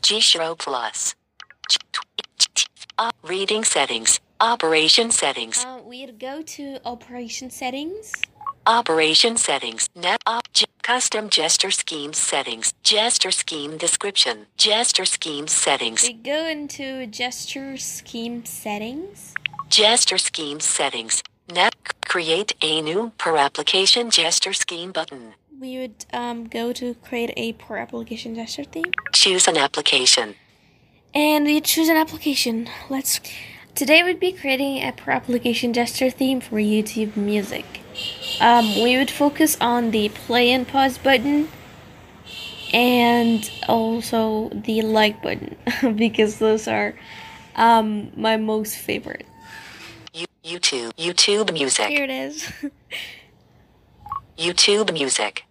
[0.00, 1.16] Jieshuo Plus.
[3.24, 4.20] Reading settings.
[4.40, 5.64] Operation settings.
[5.64, 8.12] Uh, we'd go to operation settings.
[8.66, 9.88] Operation settings.
[9.96, 10.42] Net op
[10.82, 12.72] custom gesture scheme settings.
[12.84, 14.46] Gesture scheme description.
[14.56, 16.02] Gesture scheme settings.
[16.02, 19.34] We go into gesture scheme settings.
[19.72, 21.22] Gesture scheme settings.
[21.50, 21.74] Net
[22.06, 25.32] create a new per application gesture scheme button.
[25.58, 28.92] We would um, go to create a per application gesture theme.
[29.14, 30.34] Choose an application.
[31.14, 32.68] And we choose an application.
[32.90, 33.18] Let's.
[33.74, 37.64] Today we'd be creating a per application gesture theme for YouTube Music.
[38.42, 41.48] Um, we would focus on the play and pause button
[42.74, 45.56] and also the like button
[45.96, 46.94] because those are
[47.56, 49.24] um, my most favorite.
[50.44, 51.86] YouTube, YouTube Music.
[51.86, 52.50] Here it is.
[54.38, 55.44] YouTube Music.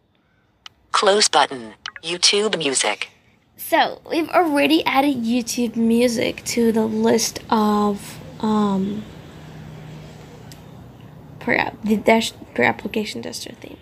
[0.91, 1.75] Close button.
[2.03, 3.09] YouTube Music.
[3.55, 9.05] So we've already added YouTube Music to the list of um,
[11.39, 13.77] per app, the dash per application gesture theme.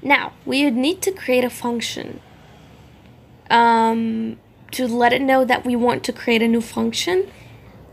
[0.00, 2.20] Now we would need to create a function
[3.50, 4.38] um,
[4.70, 7.30] to let it know that we want to create a new function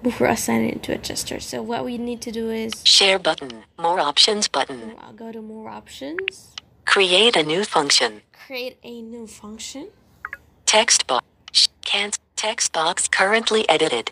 [0.03, 1.39] before assigning it to a gesture.
[1.39, 4.95] So what we need to do is share button, more options button.
[4.99, 6.53] I'll go to more options.
[6.85, 8.21] Create a new function.
[8.45, 9.87] Create a new function.
[10.65, 11.25] Text box.
[11.85, 14.11] Can't text box currently edited.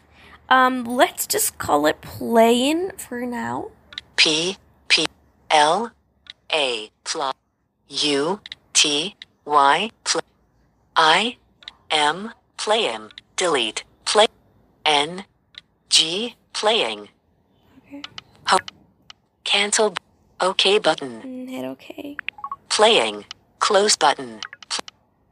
[0.49, 3.71] Um, let's just call it plain for now.
[4.15, 5.07] P P
[5.49, 5.91] L
[6.53, 7.31] A fly
[7.89, 8.39] U
[8.73, 9.15] T
[9.45, 9.89] Y
[10.95, 11.37] I
[11.89, 14.27] M playing delete play
[14.85, 15.25] N
[15.91, 17.09] G playing.
[18.47, 18.57] Ho-
[19.43, 19.93] cancel
[20.39, 21.19] OK button.
[21.21, 22.15] And hit OK.
[22.69, 23.25] playing
[23.59, 24.39] close button.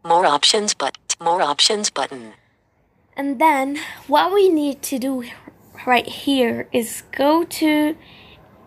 [0.03, 2.33] More options but more options button.
[3.15, 5.23] And then what we need to do
[5.87, 7.95] right here is go to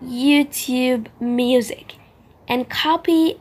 [0.03, 1.97] YouTube Music
[2.49, 3.39] and copy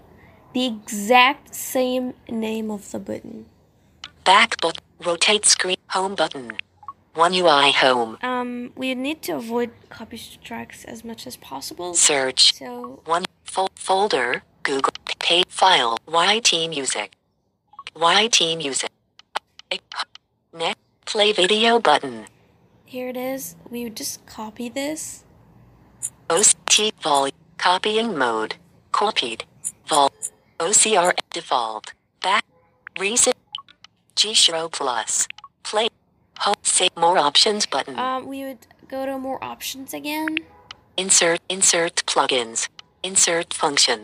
[0.53, 3.45] the exact same name of the button.
[4.25, 6.51] back button rotate screen home button
[7.13, 8.17] one UI home.
[8.21, 11.93] Um, we need to avoid copy strikes as much as possible.
[11.93, 12.55] search.
[12.55, 17.13] So one fol- folder Google pay file YT music.
[17.95, 18.89] YT music.
[20.53, 22.25] Next play video button.
[22.85, 23.55] Here it is.
[23.69, 25.23] We would just copy this.
[26.29, 28.55] OCT vol copying mode.
[28.91, 29.45] Copied.
[29.87, 30.11] Vol
[30.59, 31.93] OCR default.
[32.21, 32.45] Back.
[32.99, 33.35] Recent.
[34.15, 35.27] Jieshuo plus.
[35.63, 35.89] Play
[36.45, 37.97] home save more options button.
[37.97, 40.37] Um, we would go to more options again.
[40.97, 42.67] insert insert plugins.
[43.03, 43.99] Insert function.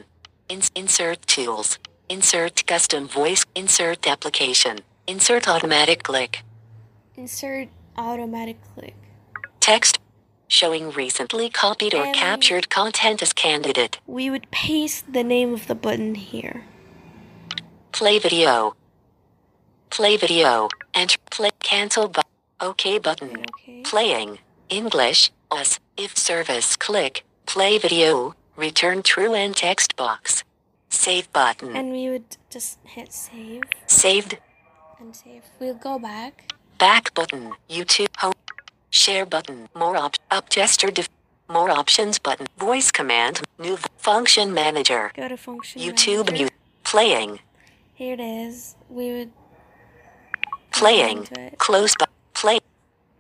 [0.50, 1.78] Ins- insert tools.
[2.10, 3.44] Insert custom voice.
[3.56, 4.76] Insert application.
[5.08, 6.44] Insert automatic click.
[7.16, 7.68] Insert
[7.98, 8.96] automatic click.
[9.60, 10.00] text.
[10.50, 14.00] Showing recently copied or And- captured content as candidate.
[14.08, 16.58] We would paste the name of the button here.
[17.92, 18.76] play video
[19.90, 20.70] play video.
[20.94, 21.18] Enter.
[21.32, 21.52] Play.
[21.60, 22.22] Cancel bu-
[22.62, 23.46] ok button.
[23.84, 24.40] Playing.
[24.70, 25.32] English.
[25.52, 26.76] Us if service.
[26.76, 27.24] Click.
[27.46, 28.34] Play video.
[28.56, 30.44] Return true and text box.
[30.90, 31.76] Save button.
[31.76, 33.62] And we would just hit save.
[33.88, 34.38] Saved.
[35.00, 35.44] And save.
[35.60, 36.54] We'll go back.
[36.80, 37.54] back button.
[37.70, 38.16] Youtube.
[38.18, 38.34] Home.
[38.90, 39.68] Share button.
[39.76, 41.10] More op up gesture def-
[41.50, 42.48] more options button.
[42.58, 43.42] Voice command.
[43.60, 45.12] New function manager.
[45.16, 45.82] Go to function.
[45.82, 46.34] youtube manager.
[46.34, 47.40] mute playing.
[47.94, 48.76] Here it is.
[48.90, 49.32] We would
[50.72, 51.28] playing.
[51.58, 52.60] Close but play.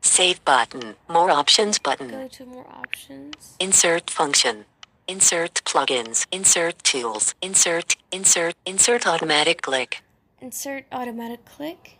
[0.01, 0.95] Save button.
[1.09, 2.09] More options button.
[2.09, 3.55] Go to more options.
[3.59, 4.65] insert function.
[5.07, 6.25] Insert plugins.
[6.31, 7.35] Insert tools.
[7.41, 10.01] Insert insert insert automatic click.
[10.41, 11.97] Insert automatic click.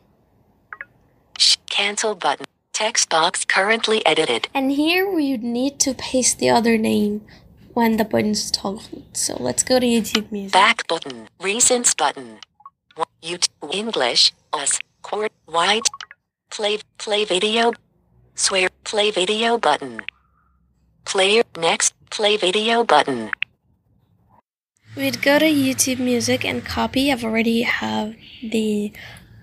[1.69, 2.45] Cancel button.
[2.73, 4.47] Text box currently edited.
[4.53, 7.21] And here we need to paste the other name
[7.73, 9.05] when the button's toggled.
[9.13, 10.53] So let's go to YouTube Music.
[10.53, 11.27] back button.
[11.39, 12.39] Recents button.
[13.21, 15.87] YouTube English us court white
[16.49, 17.71] play play video
[18.35, 20.01] swear play video button.
[21.05, 23.31] Player next play video button.
[24.95, 27.11] We'd go to YouTube Music and copy.
[27.11, 28.91] I've already have the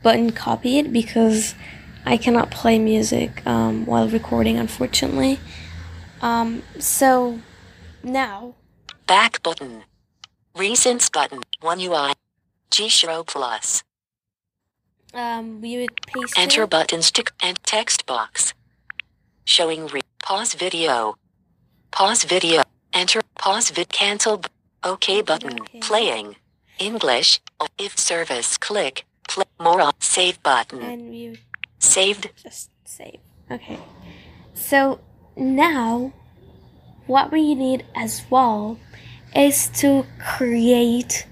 [0.03, 1.55] button copied because
[2.05, 5.39] I cannot play music um, while recording, unfortunately.
[6.21, 7.41] Um, so
[8.03, 8.55] now.
[9.07, 9.85] Back button.
[10.57, 11.43] Recents button.
[11.61, 12.15] One UI
[12.71, 13.85] Jieshuo plus
[15.15, 16.71] um, we would paste enter it.
[16.71, 18.55] button stick and text box.
[19.45, 21.17] Showing re- pause video.
[21.91, 22.63] Pause video.
[22.93, 24.49] Enter pause vid cancel b-
[24.85, 25.59] okay button.
[25.81, 26.37] Playing.
[26.79, 27.41] English.
[27.79, 29.05] If service click.
[29.29, 30.83] Play more op- save button.
[30.83, 31.39] And we
[31.79, 32.31] saved.
[32.43, 33.21] just save.
[33.51, 33.79] Okay.
[34.55, 35.01] So
[35.37, 36.13] now
[37.07, 38.79] what we need as well
[39.35, 41.27] is to create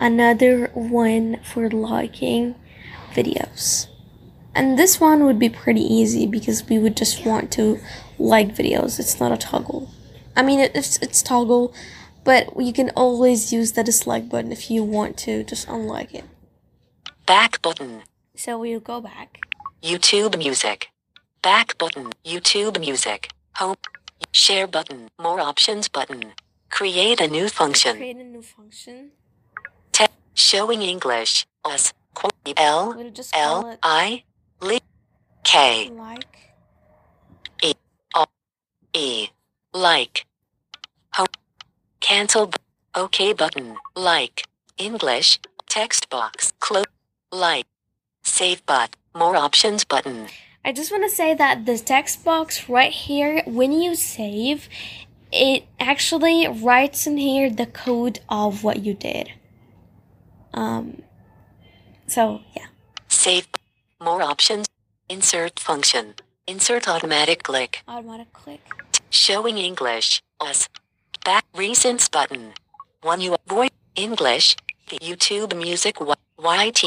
[0.00, 2.54] another one for liking
[3.18, 3.88] videos.
[4.54, 7.64] And this one would be pretty easy because we would just want to
[8.18, 8.98] like videos.
[9.02, 9.82] It's not a toggle.
[10.36, 11.72] I mean, it's it's toggle,
[12.24, 16.24] but you can always use the dislike button if you want to just unlike it.
[17.26, 17.92] back button
[18.44, 19.28] So we'll go back.
[19.92, 20.78] youtube music
[21.48, 23.20] back button youtube music
[23.60, 23.76] home
[24.42, 26.22] share button more options button
[26.76, 28.96] create a new function Create a new function.
[29.96, 30.16] Te-
[30.48, 31.32] showing english
[31.72, 31.84] us
[32.56, 34.24] l We'll just call l i
[34.60, 34.80] li-
[35.44, 35.90] k.
[35.90, 36.36] Like.
[37.62, 37.72] E
[38.14, 38.26] O
[38.92, 39.28] E.
[39.72, 40.26] Like.
[41.14, 41.26] Home
[42.00, 42.50] cancel
[42.94, 43.76] OK button.
[43.96, 44.44] Like.
[44.76, 45.38] English.
[45.68, 46.52] Text box.
[46.60, 46.84] Close
[47.32, 47.66] like.
[48.22, 50.28] Save but more options button.
[50.64, 54.68] I just want to say that the text box right here, when you save,
[55.32, 59.30] it actually writes in here the code of what you did.
[60.52, 61.02] Um,
[62.08, 62.66] so yeah.
[63.08, 63.46] save.
[64.00, 64.66] More options.
[65.08, 66.14] Insert function.
[66.46, 67.82] Insert automatic click.
[67.88, 68.60] Automatic click.
[69.10, 70.22] showing English.
[70.40, 70.68] Us
[71.24, 71.44] back.
[71.54, 72.52] Recents button.
[73.02, 73.70] One you voice.
[73.96, 74.56] English.
[74.88, 75.96] YouTube music.
[76.38, 76.80] YT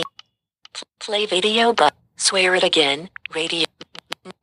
[1.00, 1.94] play video but.
[2.16, 3.10] Swear it again.
[3.34, 3.66] Radio.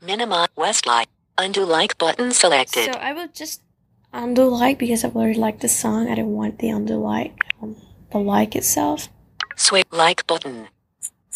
[0.02, 1.08] Minimize Westlight
[1.38, 2.92] undo like button selected.
[2.92, 3.62] So I will just
[4.12, 6.10] undo like because I've already liked the song.
[6.10, 7.76] I don't want the undo like, um,
[8.10, 9.08] the like itself.
[9.58, 10.68] Swear like button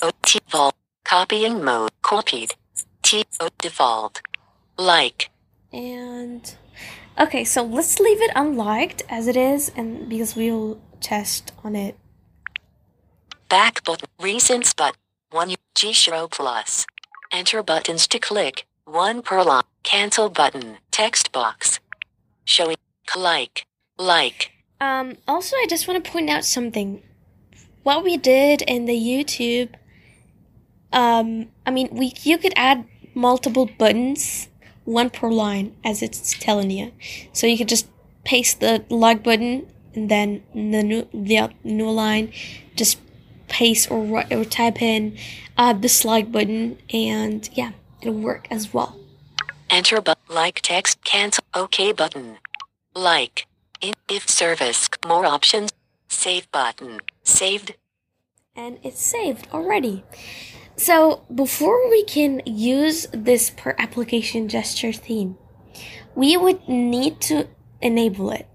[0.01, 0.75] O T vault.
[1.05, 1.91] Copying mode.
[2.03, 2.55] Copied.
[3.03, 4.23] T O default.
[4.79, 5.31] Like.
[5.73, 6.55] And
[7.19, 11.99] okay, so let's leave it unliked as it is, and because we'll test on it.
[13.49, 14.09] Back button.
[14.21, 15.01] Recents button.
[15.31, 16.87] One Jieshuo Plus.
[17.33, 18.67] Enter buttons to click.
[18.85, 19.65] One per line.
[19.83, 20.79] Cancel button.
[20.91, 21.81] Text box.
[22.45, 22.77] Showing.
[23.17, 23.67] Like.
[23.99, 24.53] Like.
[24.81, 27.03] Um, also, I just want to point out something.
[27.83, 29.75] What we did in the YouTube,
[30.93, 34.49] um, I mean, we you could add multiple buttons,
[34.85, 36.93] one per line, as it's telling you.
[37.33, 37.89] So you could just
[38.25, 42.33] paste the like button and then the new the new line,
[42.77, 42.99] just
[43.49, 45.17] paste or or type in
[45.57, 48.99] uh, the slide button, and yeah, it'll work as well.
[49.71, 52.39] Enter but like text cancel OK button.
[52.95, 53.47] Like.
[53.83, 55.73] In if service more options.
[56.09, 57.01] Save button.
[57.23, 57.75] Saved.
[58.55, 60.05] and it's saved already.
[60.77, 65.37] So before we can use this per application gesture theme,
[66.15, 67.49] we would need to
[67.81, 68.47] enable it.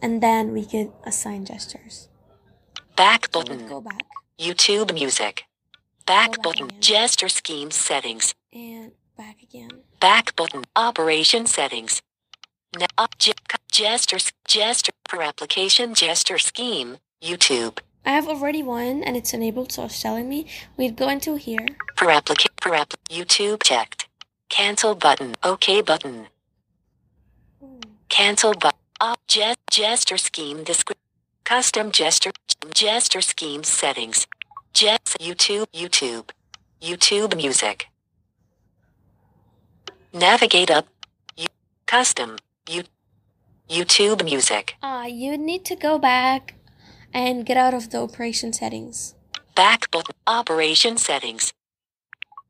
[0.00, 2.08] And then we could assign gestures.
[2.96, 3.66] Back So button.
[3.68, 4.02] go back
[4.38, 5.44] YouTube music.
[6.06, 6.70] Back button.
[6.80, 8.34] Gesture scheme settings.
[8.52, 9.70] and back again.
[10.00, 10.64] Back button.
[10.76, 12.00] Operation settings.
[12.78, 13.06] Now,
[13.68, 17.78] gesture, gesture, per application gesture scheme, YouTube.
[18.04, 20.46] I have already one and it's enabled, so it's telling me
[20.76, 21.66] we'd go into here.
[21.96, 24.08] For applica- per app, YouTube checked.
[24.50, 25.34] Cancel button.
[25.42, 26.26] OK button.
[28.10, 28.78] Cancel button.
[29.00, 31.00] Up, ge- gesture scheme description.
[31.44, 32.30] Custom gesture,
[32.74, 34.26] gesture scheme settings.
[34.74, 36.28] Jets, YouTube, YouTube.
[36.80, 37.88] YouTube music.
[40.12, 40.86] Navigate up.
[41.36, 41.46] You,
[41.86, 42.36] custom.
[42.68, 42.84] You,
[43.68, 44.74] YouTube music.
[44.82, 46.54] Uh, you need to go back
[47.14, 49.14] and get out of the operation settings.
[49.54, 50.14] Back button.
[50.26, 51.52] Operation settings.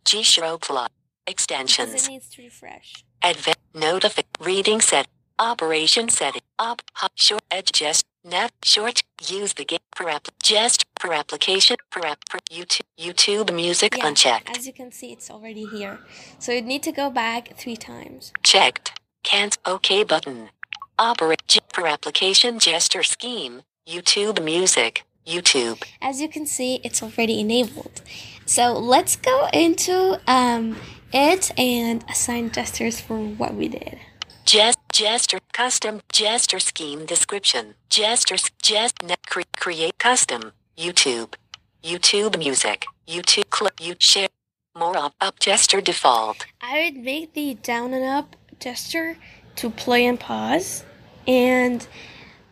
[0.04, 0.24] G.
[0.24, 0.88] Because
[1.26, 2.06] Extensions.
[2.06, 3.04] it needs to refresh.
[3.22, 5.06] Advanced notify reading set
[5.38, 10.84] operation setting op hop short edge gest nav short use the game per app gest
[11.00, 15.30] per application per app per YouTube YouTube music Yeah, unchecked As you can see, it's
[15.30, 15.98] already here.
[16.38, 18.32] So you'd need to go back three times.
[18.44, 18.92] checked
[19.24, 20.50] can't OK button
[20.98, 25.82] operate per application gesture scheme YouTube music YouTube.
[26.00, 28.02] As you can see, it's already enabled.
[28.46, 30.76] So let's go into um,
[31.12, 33.98] it and assign gestures for what we did.
[34.44, 41.34] Gest, gesture, custom, gesture scheme description, gesture, gest, net, cre- create custom, YouTube,
[41.82, 44.28] YouTube music, YouTube clip, you share,
[44.76, 49.16] more up, up gesture default, I would make the down and up gesture
[49.56, 50.84] to play and pause,
[51.26, 51.86] and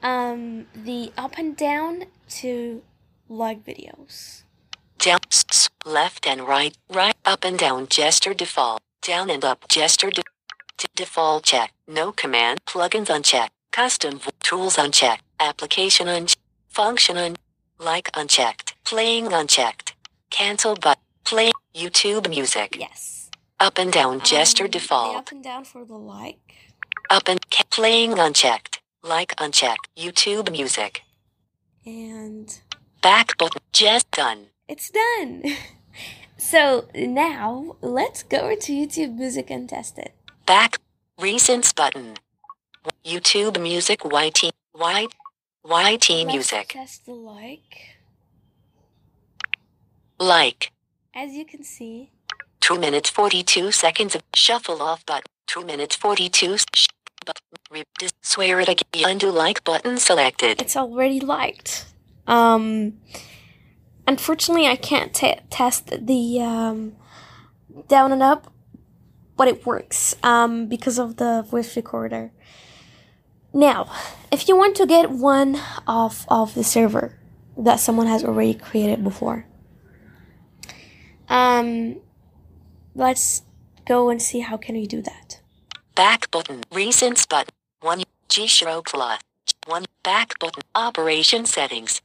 [0.02, 2.04] um, the up and down
[2.40, 2.82] to
[3.28, 4.42] like videos.
[4.98, 5.18] down,
[5.84, 10.22] left and right, right, up and down gesture default, down and up gesture de-
[10.78, 17.36] de- default check, no command, plugins unchecked, custom v- tools unchecked, application unchecked, function un,
[17.80, 19.94] like unchecked, playing unchecked,
[20.30, 22.76] cancel but play YouTube music.
[22.78, 23.30] Yes.
[23.58, 25.16] Up and down gesture Um, The default.
[25.16, 26.54] up and down for the like.
[27.10, 28.81] Up and ca- playing unchecked.
[29.02, 29.88] Like unchecked.
[29.96, 31.02] YouTube music.
[31.84, 32.60] And
[33.02, 33.60] Back button.
[33.72, 34.46] Just done.
[34.68, 35.42] it's done.
[36.38, 40.14] so now let's go to YouTube Music and test it.
[40.46, 40.78] Back.
[41.18, 42.14] Recents button.
[43.04, 44.02] YouTube music.
[44.04, 44.50] YT.
[44.74, 45.06] Y.
[45.64, 46.68] YT Let's music.
[46.68, 47.96] test the like.
[50.18, 50.70] Like.
[51.14, 52.10] As you can see,
[52.60, 55.24] 2 minutes 42 seconds of shuffle off button.
[55.48, 56.86] 2 minutes 42 sh-
[57.24, 57.40] but
[58.22, 59.04] swear it again.
[59.10, 60.60] Undo like button selected.
[60.60, 61.86] it's already liked.
[62.26, 62.98] Um,
[64.06, 66.96] unfortunately, I can't t- test the um,
[67.88, 68.52] down and up,
[69.36, 72.32] but it works um, because of the voice recorder.
[73.52, 73.90] Now,
[74.30, 77.18] if you want to get one off of the server
[77.56, 79.46] that someone has already created before,
[81.28, 82.00] um,
[82.94, 83.42] let's
[83.86, 85.41] go and see how can we do that.
[85.94, 86.62] Back button.
[86.70, 87.54] Recents button.
[87.80, 88.02] 1.
[88.28, 88.48] G
[88.84, 89.18] Plus.
[89.66, 89.84] 1.
[90.02, 90.62] Back button.
[90.74, 92.00] Operation settings.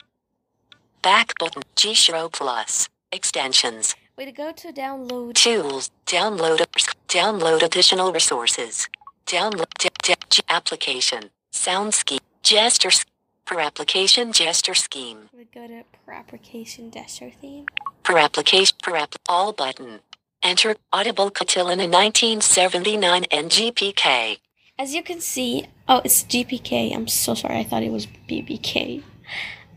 [1.01, 1.63] Back button.
[1.75, 2.89] Jieshuo Plus.
[3.11, 3.95] Extensions.
[4.17, 5.35] Way to go to download.
[5.35, 5.89] Tools.
[6.05, 6.59] Download.
[7.07, 8.87] Download additional resources.
[9.25, 9.67] Download.
[9.79, 11.29] D- d- G- application.
[11.51, 12.19] Sound scheme.
[12.43, 12.89] Gesture.
[12.89, 13.05] s-
[13.45, 15.29] Per application gesture scheme.
[15.33, 17.65] We go to per application gesture theme.
[18.03, 18.75] Per application.
[18.83, 19.15] Per app.
[19.29, 20.01] All button.
[20.43, 24.37] Enter Audible Cotilina 1979 NGPK.
[24.79, 26.95] As you can see, oh, it's GPK.
[26.95, 27.57] I'm so sorry.
[27.57, 29.03] I thought it was BBK.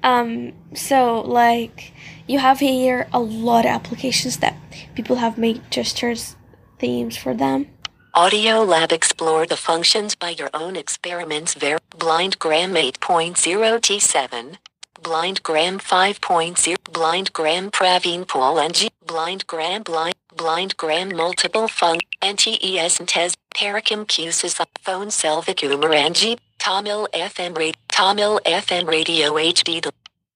[0.02, 1.92] Um, so like
[2.26, 4.56] you have here a lot of applications that
[4.94, 6.36] people have made gestures
[6.78, 7.66] themes for them.
[8.14, 11.54] Audio Lab explore the functions by your own experiments.
[11.54, 13.34] Ver Blind Gram 8.0
[13.80, 14.56] T7,
[15.00, 21.98] Blind Gram 5.0, Blind Gram Praveen Paul G Blind Gram Blind, Blind Gram Multiple Fun,
[22.22, 29.82] NTES and TES, Paracam Qsys, Phone Selvakumar NG, Tamil FM Radio, Tamil FM Radio HD,
[29.82, 29.92] the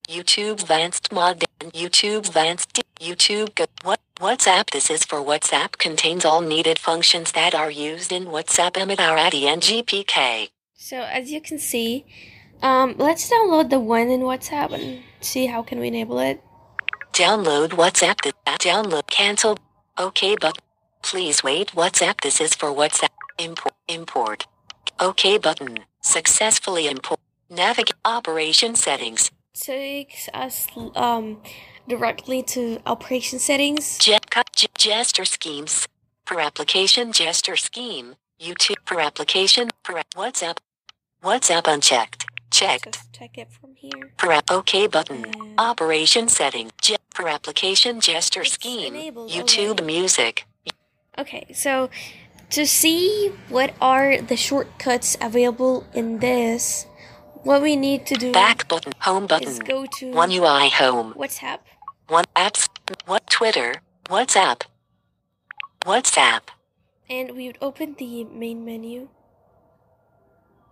[0.07, 6.41] YouTube Advanced Mod, YouTube Advanced, YouTube Go- What WhatsApp This is for WhatsApp contains all
[6.41, 10.49] needed functions that are used in WhatsApp Emitarati and GPK.
[10.75, 12.05] So as you can see,
[12.61, 16.43] um, let's download the one in WhatsApp and see how can we enable it.
[17.11, 18.21] Download WhatsApp.
[18.21, 19.57] This download cancel.
[19.97, 20.61] OK button.
[21.03, 21.71] Please wait.
[21.73, 22.21] WhatsApp.
[22.21, 23.09] This is for WhatsApp.
[23.39, 23.75] Import.
[23.87, 24.47] Import.
[24.99, 25.79] OK button.
[26.01, 27.19] Successfully import.
[27.49, 29.31] Navigate operation settings.
[29.53, 31.41] Takes us um
[31.87, 33.97] directly to operation settings.
[33.99, 34.19] Je-
[34.55, 35.87] ge- gesture schemes.
[36.25, 38.15] Per application gesture scheme.
[38.41, 39.69] YouTube per application.
[39.83, 40.57] Per WhatsApp.
[41.23, 42.24] WhatsApp unchecked.
[42.55, 42.93] Checked.
[42.93, 44.13] Just check it from here.
[44.17, 45.25] Per OK button.
[45.57, 46.71] Operation setting.
[46.81, 48.93] Je- per application gesture scheme.
[49.27, 49.83] YouTube already.
[49.83, 50.45] music.
[51.17, 51.89] Okay, so
[52.51, 56.85] to see what are the shortcuts available in this,
[57.43, 58.93] what we need to do Back button.
[59.01, 59.49] Home button.
[59.49, 61.13] is go to One UI home.
[61.13, 61.59] WhatsApp.
[62.07, 62.69] One apps.
[63.05, 63.81] What Twitter.
[64.05, 64.61] WhatsApp.
[65.81, 66.41] WhatsApp.
[67.09, 69.09] And we would open the main menu.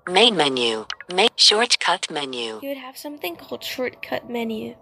[0.09, 0.85] Main menu.
[1.13, 2.59] Main shortcut menu.
[2.61, 4.75] You would have something called shortcut menu.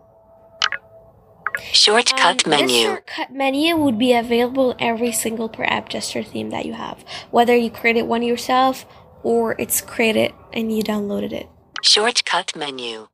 [1.73, 2.83] Shortcut Um, This menu.
[2.87, 7.55] shortcut menu would be available every single per app gesture theme that you have, whether
[7.55, 8.85] you created one yourself
[9.21, 11.47] or it's created and you downloaded it.
[11.83, 13.07] Shortcut menu.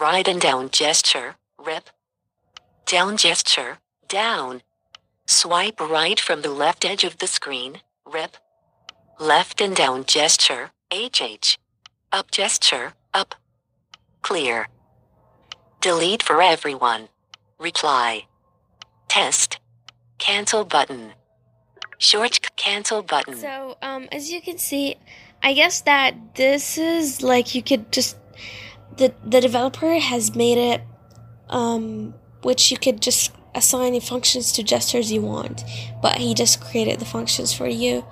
[0.00, 1.36] Right and down gesture.
[1.58, 1.90] Rip.
[2.86, 3.78] Down gesture.
[4.08, 4.62] Down.
[5.26, 7.82] Swipe right from the left edge of the screen.
[8.04, 8.36] Rip.
[9.20, 10.72] Left and down gesture.
[10.92, 11.56] HH.
[12.12, 12.92] Up gesture.
[13.14, 13.34] Up.
[14.20, 14.68] Clear.
[15.80, 17.08] Delete for everyone.
[17.58, 18.26] Reply.
[19.08, 19.58] Test.
[20.18, 21.12] Cancel button.
[21.96, 23.36] Short cancel button.
[23.36, 24.96] So, um, as you can see,
[25.42, 28.18] I guess that this is like you could just
[28.96, 30.82] the the developer has made it,
[31.48, 35.64] um, which you could just assign functions to gestures you want,
[36.02, 38.04] but he just created the functions for you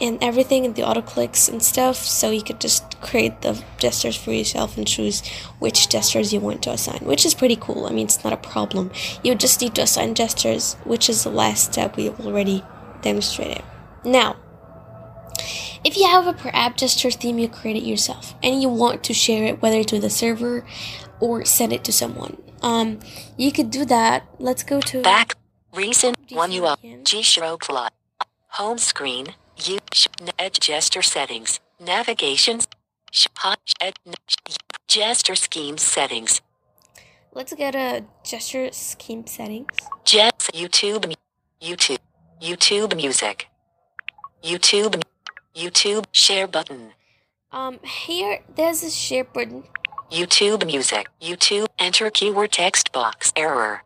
[0.00, 4.16] and everything and the auto clicks and stuff, so you could just create the gestures
[4.16, 5.26] for yourself and choose
[5.58, 7.86] which gestures you want to assign, which is pretty cool.
[7.86, 8.90] I mean, it's not a problem.
[9.22, 12.62] You just need to assign gestures, which is the last step we already
[13.02, 13.62] demonstrated.
[14.04, 14.36] Now,
[15.84, 19.14] if you have a per app gesture theme you created yourself and you want to
[19.14, 20.64] share it whether to the server
[21.20, 22.98] or send it to someone, um,
[23.36, 24.24] you could do that.
[24.38, 25.36] Let's go to Back.
[25.72, 26.16] Recent.
[26.30, 26.76] One UI.
[27.04, 27.92] G stroke lot.
[28.48, 29.34] Home screen.
[29.64, 29.78] U.
[29.92, 30.06] Sh-
[30.38, 31.60] edge gesture settings.
[31.80, 32.66] Navigations.
[33.12, 33.58] Sh- hot.
[33.80, 34.56] Ed, n- sh-
[34.88, 36.40] gesture scheme settings.
[37.32, 39.68] Let's get a gesture scheme settings.
[40.04, 40.50] Jets.
[40.52, 41.14] YouTube.
[41.62, 41.98] YouTube.
[42.40, 43.46] YouTube music.
[44.44, 45.02] YouTube.
[45.54, 46.04] YouTube.
[46.12, 46.92] Share button.
[47.52, 49.64] Um, here there's a share button.
[50.10, 51.08] YouTube music.
[51.20, 51.66] YouTube.
[51.78, 53.32] Enter keyword text box.
[53.34, 53.82] Error.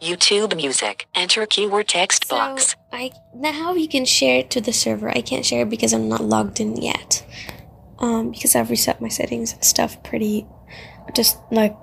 [0.00, 1.06] YouTube music.
[1.14, 2.70] Enter keyword text box.
[2.70, 5.08] So I now you can share it to the server.
[5.10, 7.24] I can't share it because I'm not logged in yet.
[7.98, 10.46] Um, because I've reset my settings and stuff pretty,
[11.14, 11.74] just like,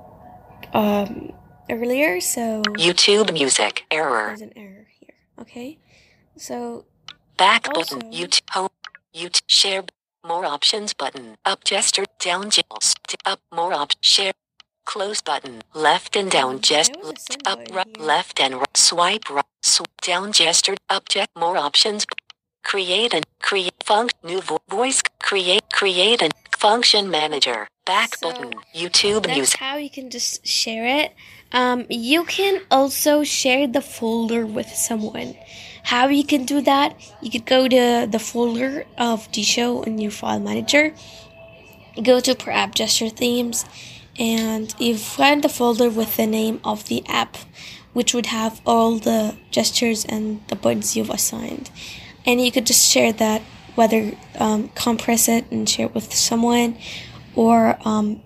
[0.74, 1.34] um,
[1.72, 2.22] earlier.
[2.22, 3.84] So YouTube music.
[3.90, 4.28] Error.
[4.28, 5.16] there's an error here.
[5.40, 5.80] Okay,
[6.38, 6.86] so
[7.38, 8.12] Back Also- button.
[8.12, 8.50] YouTube.
[8.52, 8.70] Home.
[9.16, 9.42] YouTube.
[9.48, 9.84] Share.
[10.26, 11.36] More options button.
[11.46, 12.06] Up gesture.
[12.20, 12.96] Down gels.
[13.26, 13.42] Up.
[13.52, 13.92] More op.
[14.02, 14.34] Share.
[14.86, 15.62] Close button.
[15.74, 17.00] Left and down gesture.
[17.46, 17.60] Up.
[17.72, 18.00] Right.
[18.00, 18.78] Left and right.
[18.78, 19.46] Swipe right.
[19.62, 20.76] Sw- down gesture.
[20.90, 21.06] Up.
[21.38, 22.06] More options.
[22.64, 24.18] Create and create function.
[24.24, 25.02] New vo- voice.
[25.22, 25.64] Create.
[25.72, 27.68] Create and function manager.
[27.86, 28.54] Back button.
[28.74, 29.60] YouTube that's music.
[29.60, 31.14] how you can just share it.
[31.52, 35.36] Um, you can also share the folder with someone.
[35.84, 36.96] How you can do that?
[37.22, 40.94] You could go to the folder of the show in your file manager.
[42.02, 43.66] Go to per app gesture themes,
[44.18, 47.38] and you find the folder with the name of the app,
[47.94, 51.70] which would have all the gestures and the buttons you've assigned.
[52.26, 53.42] And you could just share that,
[53.76, 56.78] whether um, compress it and share it with someone,
[57.36, 58.22] or um,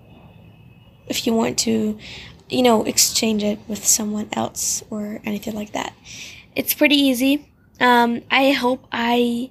[1.06, 1.98] if you want to,
[2.48, 5.94] you know, exchange it with someone else or anything like that.
[6.54, 7.50] It's pretty easy.
[7.80, 9.50] Um, I hope I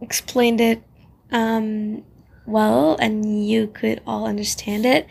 [0.00, 0.82] explained it
[1.30, 2.04] um,
[2.46, 5.06] well and you could all understand it.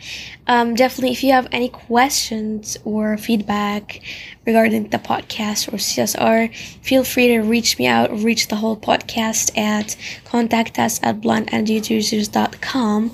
[0.46, 4.00] Um, definitely, if you have any questions or feedback
[4.46, 9.56] regarding the podcast or CSR, feel free to reach me out, reach the whole podcast
[9.56, 13.12] at contact us at blindandroidusers.com.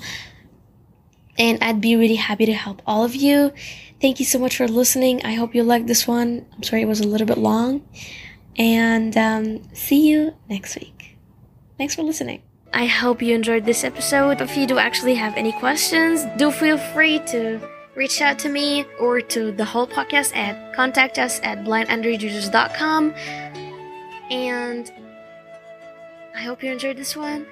[1.37, 3.51] And I'd be really happy to help all of you.
[3.99, 5.25] Thank you so much for listening.
[5.25, 6.45] I hope you liked this one.
[6.53, 7.87] I'm sorry it was a little bit long.
[8.57, 11.17] And um, see you next week.
[11.77, 12.52] Thanks for listening.
[12.73, 14.41] I hope you enjoyed this episode.
[14.41, 17.59] If you do actually have any questions, do feel free to
[17.95, 23.13] reach out to me or to the whole podcast at contact us at blindandroidusers.com.
[24.31, 24.91] And
[26.35, 27.45] I hope you enjoyed this one.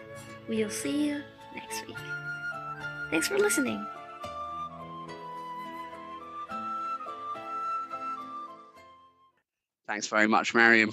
[0.49, 1.21] We'll see you
[1.53, 1.97] next week.
[3.11, 3.85] Thanks for listening.
[9.85, 10.91] Thanks very much, Mariam.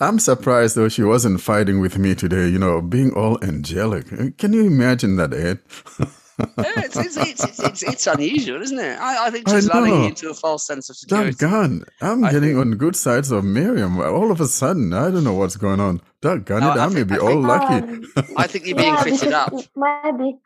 [0.00, 4.12] I'm surprised though she wasn't fighting with me today, you know, being all angelic.
[4.12, 5.60] Uh, can you imagine that, Ed?
[6.38, 8.98] Yeah, it's, it's, it's, it's, it's, it's unusual, isn't it?
[9.00, 9.80] I, I think I she's know.
[9.80, 11.30] lulling you to a false sense of security.
[11.32, 11.84] Doggone.
[12.02, 13.98] I'm I getting think- on good sides of Miriam.
[14.00, 16.02] All of a sudden, I don't know what's going on.
[16.20, 17.74] Doggone No, it, I I, may be I all think- lucky.
[17.74, 18.04] Um,
[18.36, 19.50] I think you're being Yeah, fitted up.
[19.50, 20.36] because- Might be,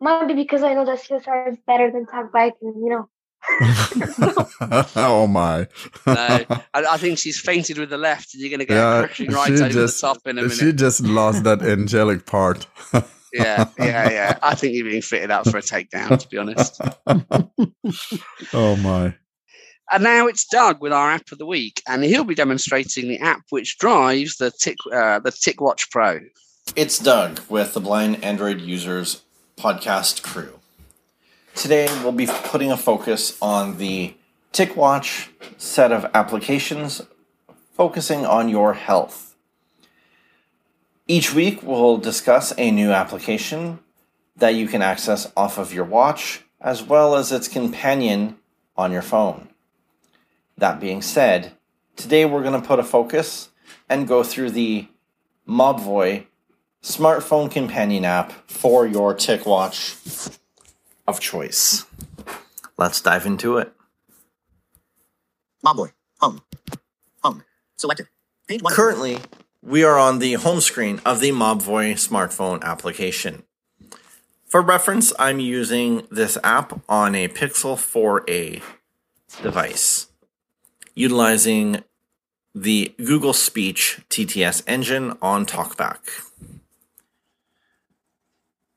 [0.00, 2.74] might be because I know that CSR is better than Talk Viking.
[2.76, 3.08] You know.
[4.96, 5.66] oh my.
[6.06, 9.00] No, I, I think she's fainted with the left, and you're going to get Yeah,
[9.06, 10.56] crashing right she over just- the top in a minute.
[10.56, 12.66] She just lost that angelic part.
[13.32, 14.38] Yeah, yeah, yeah.
[14.42, 16.80] I think you're being fitted up for a takedown, to be honest.
[18.54, 19.14] oh my.
[19.92, 23.18] And now it's Doug with our app of the week, and he'll be demonstrating the
[23.18, 26.20] app which drives the Tick uh, the TicWatch Pro.
[26.74, 29.22] It's Doug with the Blind Android Users
[29.56, 30.55] podcast crew.
[31.56, 34.14] Today we'll be putting a focus on the
[34.52, 37.00] TicWatch set of applications
[37.72, 39.34] focusing on your health.
[41.08, 43.78] Each week we'll discuss a new application
[44.36, 48.36] that you can access off of your watch as well as its companion
[48.76, 49.48] on your phone.
[50.58, 51.52] That being said,
[51.96, 53.48] today we're going to put a focus
[53.88, 54.88] and go through the
[55.48, 56.26] Mobvoi
[56.82, 60.38] smartphone companion app for your TicWatch
[61.06, 61.84] of choice.
[62.78, 63.72] Let's dive into it.
[65.64, 66.42] Mobvoi, home,
[67.22, 67.42] home,
[67.76, 68.08] selected.
[68.46, 68.72] Page one.
[68.72, 69.18] Currently,
[69.62, 73.42] we are on the home screen of the Mobvoi smartphone application.
[74.46, 78.62] For reference, I'm using this app on a Pixel 4a
[79.42, 80.06] device,
[80.94, 81.82] utilizing
[82.54, 85.98] the Google Speech TTS engine on TalkBack.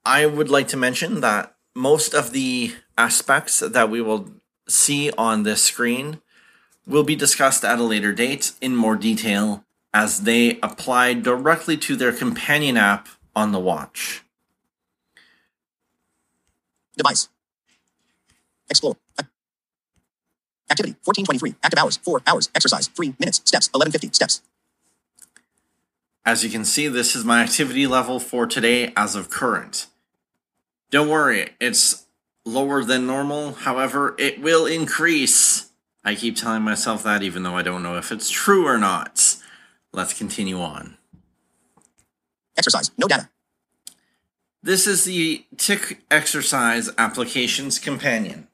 [0.04, 4.30] I would like to mention that most of the aspects that we will
[4.68, 6.20] see on this screen
[6.86, 11.96] will be discussed at a later date in more detail as they apply directly to
[11.96, 14.26] their companion app on the watch.
[16.98, 17.30] Device.
[18.70, 18.98] Explore.
[20.70, 21.56] Activity 1423.
[21.64, 22.50] Active hours 4 hours.
[22.54, 23.38] Exercise 3 minutes.
[23.46, 24.14] Steps 1150.
[24.14, 24.42] Steps.
[26.26, 29.88] As you can see, this is my activity level for today as of current.
[30.92, 32.08] Don't worry, it's
[32.46, 33.54] lower than normal.
[33.54, 35.72] However, it will increase.
[36.04, 39.36] I keep telling myself that even though I don't know if it's true or not.
[39.94, 40.98] Let's continue on.
[42.58, 42.92] Exercise.
[42.98, 43.30] No data.
[44.62, 48.48] This is the Tick Exercise Applications Companion.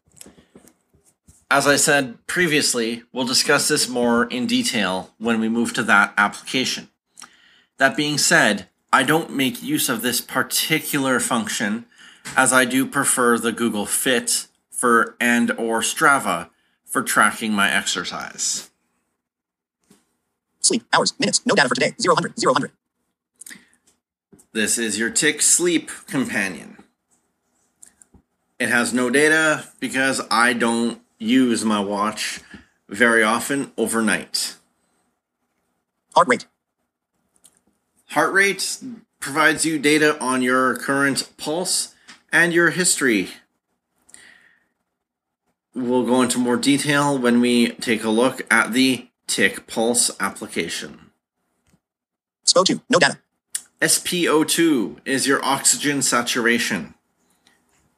[1.49, 6.14] As I said previously, we'll discuss this more in detail when we move to that
[6.18, 6.90] application.
[7.78, 11.86] That being said, I don't make use of this particular function
[12.35, 16.49] as I do prefer the Google Fit for and or Strava
[16.85, 18.69] for tracking my exercise.
[20.60, 20.84] Sleep.
[20.93, 21.14] Hours.
[21.19, 21.45] Minutes.
[21.45, 21.93] No data for today.
[21.99, 22.39] 0 100.
[22.39, 22.72] 0 100.
[24.53, 26.77] This is your TicSleep Companion.
[28.57, 32.39] It has no data because I don't use my watch
[32.88, 34.56] very often overnight.
[36.15, 36.45] Heart rate.
[38.10, 38.80] Heart rate
[39.19, 41.95] provides you data on your current pulse
[42.36, 43.30] and your history.
[45.74, 51.12] We'll go into more detail when we take a look at the TicPulse application.
[52.45, 52.82] SPO2.
[52.90, 53.20] No data.
[53.82, 56.94] SPO2 is your oxygen saturation.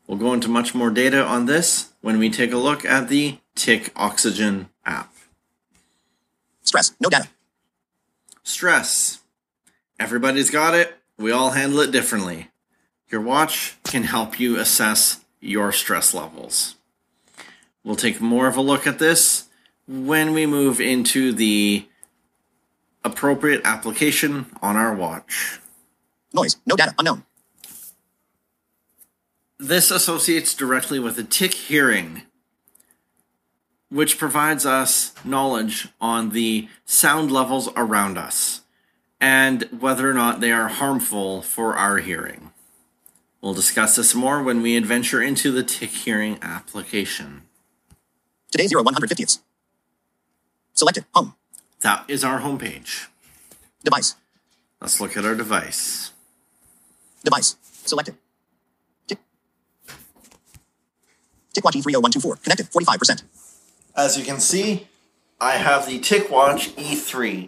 [0.05, 3.39] We'll go into much more data on this when we take a look at the
[3.55, 5.11] TicOxygen app.
[6.61, 6.93] Stress.
[6.99, 7.27] No data.
[8.43, 9.19] Stress.
[9.99, 10.95] Everybody's got it.
[11.17, 12.49] We all handle it differently.
[13.09, 16.75] Your watch can help you assess your stress levels.
[17.83, 19.47] We'll take more of a look at this
[19.87, 21.87] when we move into the
[23.03, 25.59] appropriate application on our watch.
[26.33, 26.57] Noise.
[26.65, 26.93] No data.
[26.99, 27.23] Unknown.
[29.57, 32.23] This associates directly with the TicHearing,
[33.89, 38.61] which provides us knowledge on the sound levels around us
[39.19, 42.46] and whether or not they are harmful for our hearing.
[43.47, 47.43] We'll discuss this more when we adventure into the TicHearing application.
[48.51, 49.39] Today 0 150ths.
[50.73, 51.05] Selected.
[51.15, 51.33] Home.
[51.79, 53.07] That is our homepage.
[53.85, 54.15] Device.
[54.81, 56.11] Let's look at our device.
[57.23, 57.55] Device.
[57.85, 58.17] Selected.
[59.07, 59.19] Tick.
[61.55, 62.43] TicWatch E30124.
[62.43, 62.69] Connected.
[62.69, 63.23] 45%.
[63.95, 64.89] As you can see,
[65.39, 67.47] I have the TicWatch E3,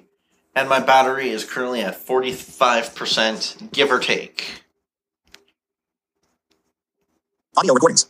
[0.55, 4.63] and my battery is currently at 45%, give or take.
[7.59, 8.07] Audio recordings.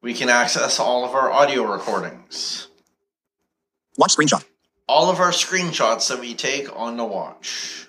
[0.00, 2.66] We can access all of our audio recordings.
[3.96, 4.44] Watch screenshot.
[4.88, 7.86] All of our screenshots that we take on the watch.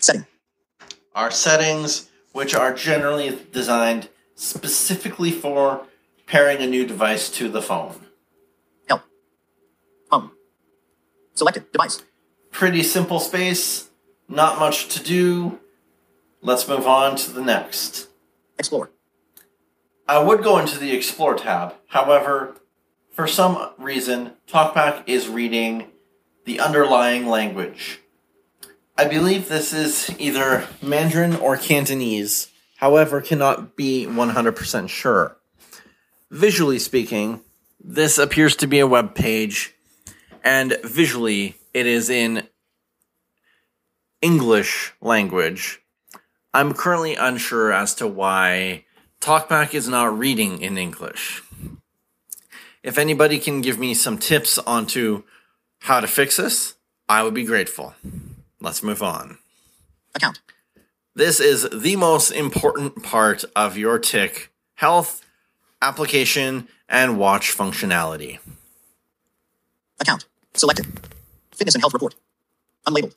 [0.00, 0.26] Setting.
[1.14, 5.86] Our settings, which are generally designed specifically for
[6.26, 7.94] pairing a new device to the phone.
[8.86, 9.00] Help.
[10.10, 10.32] Home.
[11.32, 11.72] Selected.
[11.72, 12.02] Device.
[12.50, 13.88] Pretty simple space,
[14.28, 15.58] not much to do.
[16.42, 18.08] Let's move on to the next.
[18.58, 18.90] Explore.
[20.06, 21.74] I would go into the Explore tab.
[21.88, 22.56] However,
[23.10, 25.86] for some reason, TalkBack is reading
[26.44, 28.00] the underlying language.
[28.98, 35.38] I believe this is either Mandarin or Cantonese, however, cannot be 100% sure.
[36.30, 37.40] Visually speaking,
[37.80, 39.74] this appears to be a web page,
[40.42, 42.46] and visually, it is in
[44.20, 45.80] English language.
[46.52, 48.84] I'm currently unsure as to why
[49.24, 51.42] TalkBack is not reading in English.
[52.82, 55.22] If anybody can give me some tips onto
[55.78, 56.74] how to fix this,
[57.08, 57.94] I would be grateful.
[58.60, 59.38] Let's move on.
[60.14, 60.40] Account.
[61.14, 65.24] This is the most important part of your tick health,
[65.80, 68.40] application, and watch functionality.
[70.00, 70.26] Account.
[70.52, 70.84] Selected.
[71.56, 72.14] Fitness and health report.
[72.86, 73.14] Unlabeled.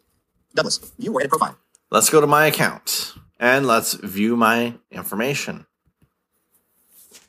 [0.56, 0.78] Douglas.
[0.98, 1.58] View or edit profile.
[1.92, 5.67] Let's go to my account and let's view my information.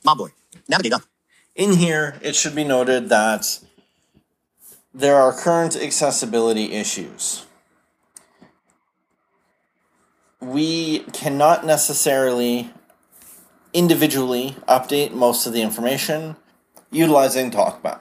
[0.06, 0.30] Mobvoi.
[0.68, 1.02] Navigate up.
[1.54, 3.60] In here, it should be noted that
[4.94, 7.46] there are current accessibility issues.
[10.40, 12.70] We cannot necessarily
[13.72, 16.36] individually update most of the information
[16.90, 18.00] utilizing TalkBack.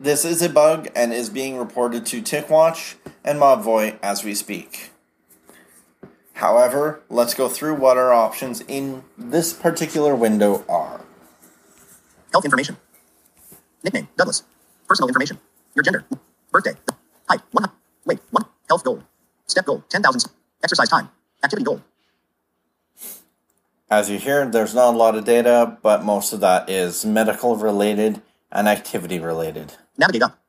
[0.00, 4.91] This is a bug and is being reported to TicWatch and Mobvoi as we speak.
[6.42, 11.02] However, let's go through what our options in this particular window are.
[12.32, 12.76] Health information.
[13.84, 14.08] Nickname.
[14.16, 14.42] Douglas.
[14.88, 15.38] Personal information.
[15.76, 16.04] Your gender.
[16.50, 16.72] Birthday.
[17.28, 17.42] Height.
[17.52, 17.70] One.
[18.06, 18.18] Weight.
[18.32, 18.44] One.
[18.68, 19.04] Health goal.
[19.46, 19.84] Step goal.
[19.88, 20.32] 10,000.
[20.64, 21.10] Exercise time.
[21.44, 21.80] Activity goal.
[23.88, 27.54] As you hear, there's not a lot of data, but most of that is medical
[27.54, 28.20] related
[28.50, 29.74] and activity related.
[29.96, 30.40] Navigate up.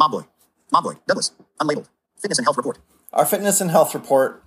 [0.00, 0.28] Mobvoi.
[0.72, 1.00] Mobvoi.
[1.08, 1.32] Douglas.
[1.58, 1.88] Unlabeled.
[2.20, 2.78] Fitness and health report.
[3.12, 4.42] Our fitness and health report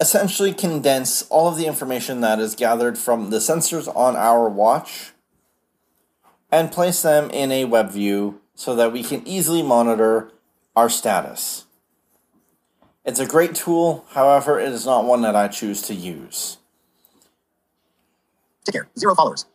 [0.00, 5.12] essentially condense all of the information that is gathered from the sensors on our watch
[6.50, 10.30] and place them in a web view so that we can easily monitor
[10.74, 11.66] our status.
[13.04, 16.58] It's a great tool, however, it is not one that I choose to use.
[18.64, 18.88] Take care.
[18.98, 19.46] Zero followers.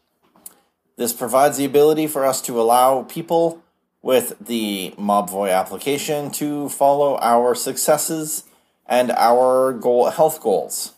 [0.95, 3.62] This provides the ability for us to allow people
[4.03, 8.43] with the Mobvoi application to follow our successes
[8.85, 10.93] and our goal health goals.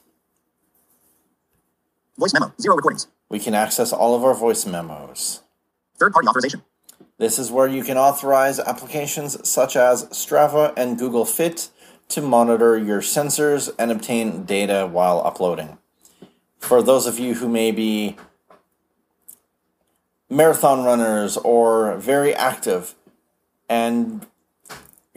[2.17, 2.51] Voice memo.
[2.59, 3.07] Zero recordings.
[3.29, 5.43] We can access all of our voice memos.
[5.97, 6.63] Third party authorization.
[7.17, 11.69] This is where you can authorize applications such as Strava and Google Fit
[12.09, 15.77] to monitor your sensors and obtain data while uploading.
[16.59, 18.17] For those of you who may be
[20.29, 22.95] marathon runners or very active
[23.69, 24.25] and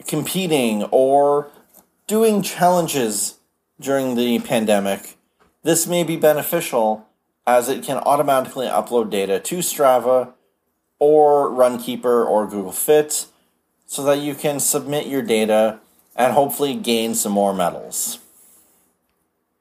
[0.07, 1.49] competing or
[2.07, 3.39] doing challenges
[3.79, 5.17] during the pandemic,
[5.63, 7.07] this may be beneficial
[7.45, 10.33] as it can automatically upload data to Strava
[10.99, 13.25] or Runkeeper or Google Fit
[13.85, 15.79] so that you can submit your data
[16.15, 18.19] and hopefully gain some more medals.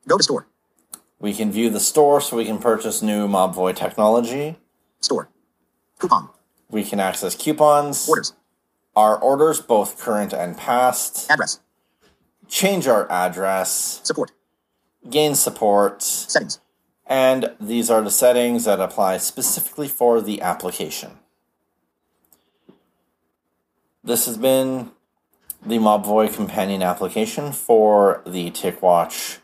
[0.06, 0.46] Go to store.
[1.20, 4.56] We can view the store so we can purchase new Mobvoi technology.
[5.00, 5.28] Store.
[5.98, 6.28] Coupon.
[6.70, 8.08] We can access coupons.
[8.08, 8.34] Orders.
[8.94, 11.30] Our orders, both current and past.
[11.30, 11.60] Address.
[12.48, 14.00] Change our address.
[14.04, 14.32] Support.
[15.08, 16.02] Gain support.
[16.02, 16.60] Settings.
[17.06, 21.18] And these are the settings that apply specifically for the application.
[24.04, 24.90] This has been
[25.64, 29.38] the Mobvoi companion application for the TicWatch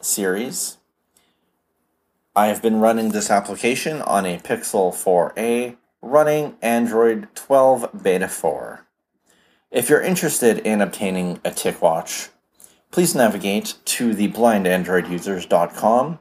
[0.00, 0.75] series.
[2.36, 8.86] I have been running this application on a Pixel 4a running Android 12 Beta 4.
[9.70, 12.28] If you're interested in obtaining a TicWatch,
[12.90, 16.18] please navigate to the blindandroidusers.com,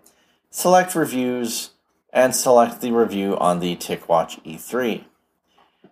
[0.49, 1.71] select reviews,
[2.13, 5.03] and select the review on the TicWatch E3.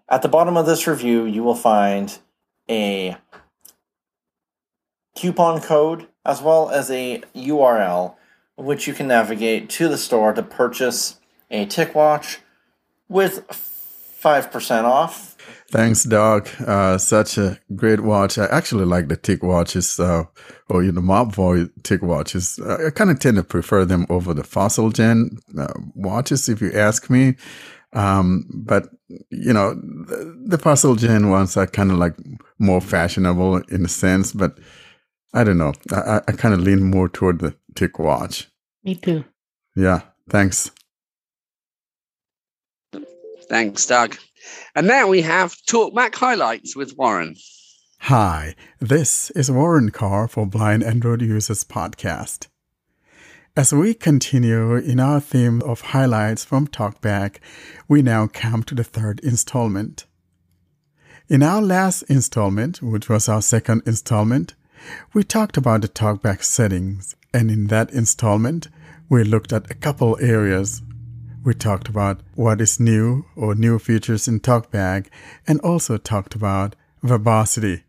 [0.08, 2.18] At the bottom of this review, you will find
[2.70, 3.18] a
[5.18, 8.16] coupon code as well as a URL
[8.56, 11.20] which you can navigate to the store to purchase
[11.50, 12.38] a TicWatch
[13.08, 13.48] with
[14.24, 15.36] 5% off.
[15.70, 16.50] Thanks, Doc.
[16.62, 18.38] Uh, such a great watch.
[18.38, 20.26] I actually like the TicWatches, uh,
[20.70, 22.64] or you know, Mobvoi TicWatches.
[22.64, 26.62] Uh, I kind of tend to prefer them over the Fossil Gen uh, watches, if
[26.62, 27.36] you ask me.
[27.94, 28.90] Um, but
[29.30, 32.16] you know, the, the Fossil Gen ones are kind of like
[32.60, 34.60] more fashionable in a sense, but
[35.34, 35.74] I don't know.
[35.92, 38.48] I, I kind of lean more toward the TicWatch.
[38.84, 39.26] Me too.
[39.76, 40.02] Yeah.
[40.30, 40.72] Thanks.
[43.50, 44.18] Thanks, Doug.
[44.76, 47.36] And now we have Talkback highlights with Warren.
[48.00, 52.48] Hi, this is Warren Carr for Blind Android Users Podcast.
[53.56, 57.38] As we continue in our theme of highlights from Talkback,
[57.88, 60.06] we now come to the third installment.
[61.30, 64.56] In our last installment, which was our second installment,
[65.14, 68.68] we talked about the Talkback settings, and in that installment,
[69.10, 70.82] we looked at a couple areas
[71.44, 75.08] we talked about what is new or new features in TalkBack
[75.46, 77.84] and also talked about verbosity.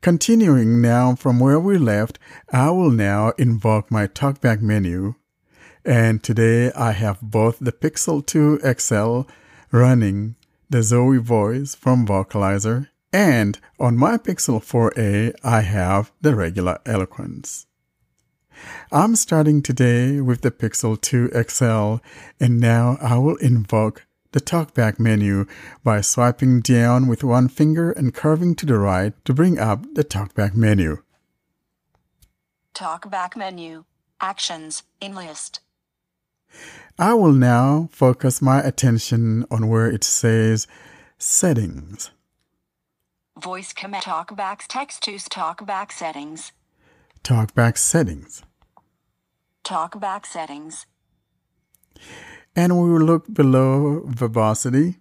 [0.00, 2.18] Continuing now from where we left,
[2.52, 5.14] I will now invoke my TalkBack menu.
[5.84, 9.22] And today I have both the Pixel 2 XL
[9.72, 10.36] running
[10.70, 17.67] the Zoe voice from Vocalizer and on my Pixel 4a I have the regular Eloquence.
[18.90, 22.02] I'm starting today with the Pixel 2 XL,
[22.42, 25.46] and now I will invoke the talkback menu
[25.82, 30.04] by swiping down with one finger and curving to the right to bring up the
[30.04, 31.02] talkback menu.
[32.74, 33.84] Talkback menu.
[34.20, 35.60] Actions in list.
[36.98, 40.66] I will now focus my attention on where it says
[41.18, 42.10] Settings.
[43.38, 46.52] Voice command talkbacks text to talkback settings.
[47.22, 48.42] Talkback Settings.
[49.68, 50.86] Talkback settings.
[52.56, 54.96] And we will look below verbosity.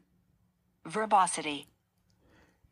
[0.86, 1.68] Verbosity.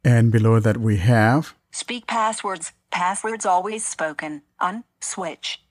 [0.03, 2.73] And below that we have Speak passwords.
[2.91, 4.41] Passwords always spoken.
[4.59, 5.61] On switch.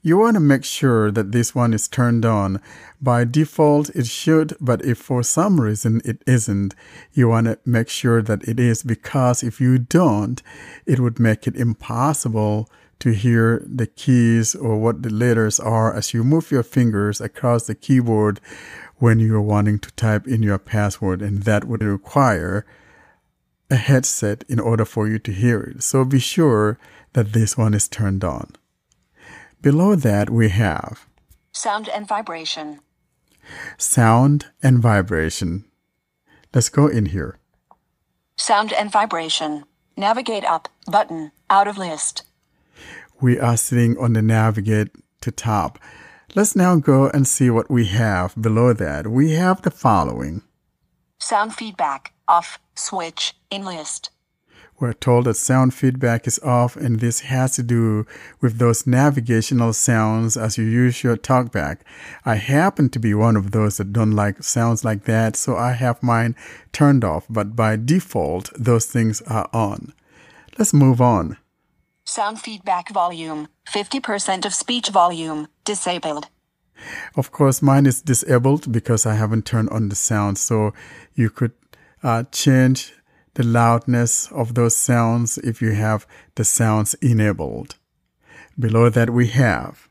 [0.00, 2.60] You want to make sure that this one is turned on.
[3.00, 6.76] By default, it should, but if for some reason it isn't,
[7.12, 10.40] you want to make sure that it is because if you don't,
[10.86, 12.68] it would make it impossible
[13.04, 17.66] to hear the keys or what the letters are as you move your fingers across
[17.66, 18.40] the keyboard
[18.96, 22.64] when you're wanting to type in your password, and that would require
[23.70, 25.82] a headset in order for you to hear it.
[25.82, 26.78] So be sure
[27.12, 28.52] that this one is turned on.
[29.60, 31.06] Below that, we have
[31.52, 32.80] Sound and vibration.
[33.78, 35.64] sound and vibration.
[36.54, 37.38] Let's go in here.
[38.36, 39.64] Sound and vibration.
[39.96, 41.30] Navigate up button.
[41.50, 42.22] Out of list.
[43.20, 44.88] We are sitting on the navigate
[45.20, 45.78] to top.
[46.34, 49.06] Let's now go and see what we have below that.
[49.06, 50.42] We have the following.
[51.18, 52.12] Sound feedback.
[52.26, 52.58] Off.
[52.74, 53.34] Switch.
[53.50, 54.10] In list.
[54.80, 58.06] We're told that sound feedback is off, and this has to do
[58.40, 61.78] with those navigational sounds as you use your talkback.
[62.24, 65.72] I happen to be one of those that don't like sounds like that, so I
[65.72, 66.34] have mine
[66.72, 69.92] turned off, but by default, those things are on.
[70.58, 71.36] Let's move on.
[72.04, 73.48] Sound feedback volume.
[73.66, 75.48] 50% of speech volume.
[75.64, 76.28] Disabled.
[77.16, 80.72] Of course, mine is disabled because I haven't turned on the sound, so
[81.14, 81.52] you could
[82.02, 82.92] uh, change
[83.34, 87.76] the loudness of those sounds if you have the sounds enabled.
[88.58, 89.88] Below that, we have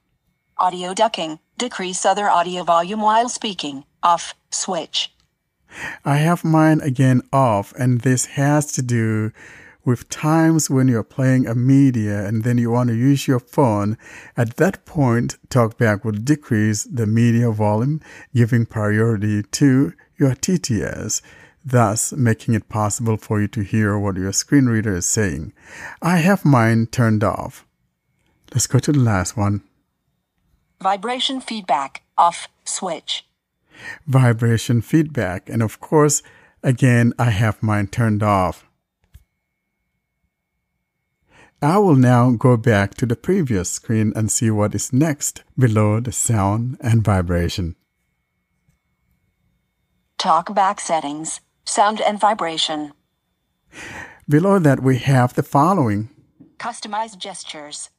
[0.57, 1.39] Audio ducking.
[1.57, 3.83] Decrease other audio volume while speaking.
[4.03, 4.35] Off.
[4.51, 5.11] Switch.
[6.05, 9.31] I have mine again off, and this has to do
[9.85, 13.97] with times when you're playing a media and then you want to use your phone.
[14.37, 18.01] At that point, TalkBack will decrease the media volume,
[18.33, 21.21] giving priority to your TTS,
[21.65, 25.53] thus making it possible for you to hear what your screen reader is saying.
[26.01, 27.65] I have mine turned off.
[28.53, 29.63] Let's go to the last one.
[30.81, 32.03] Vibration feedback.
[32.17, 32.47] Off.
[32.65, 33.25] Switch.
[34.05, 35.49] Vibration feedback.
[35.49, 36.21] And of course,
[36.61, 38.65] again, I have mine turned off.
[41.63, 46.01] I will now go back to the previous screen and see what is next below
[46.01, 47.77] the sound and vibration.
[50.19, 52.91] Talkback settings, sound and vibration.
[54.27, 56.09] Below that, we have the following.
[56.57, 57.89] Customized gestures.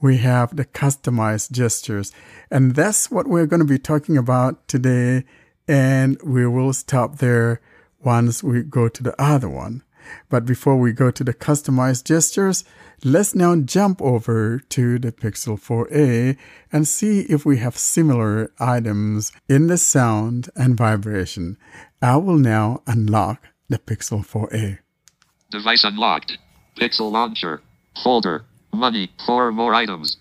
[0.00, 2.12] We have the customized gestures,
[2.52, 5.24] and that's what we're going to be talking about today.
[5.66, 7.60] And we will stop there
[7.98, 9.82] once we go to the other one.
[10.28, 12.64] But before we go to the customized gestures,
[13.04, 16.36] let's now jump over to the Pixel 4a
[16.72, 21.56] and see if we have similar items in the sound and vibration.
[22.02, 24.78] I will now unlock the Pixel 4a.
[25.50, 26.38] Device unlocked.
[26.78, 27.62] Pixel launcher.
[28.02, 28.44] Folder.
[28.72, 29.10] Money.
[29.26, 30.18] Four more items.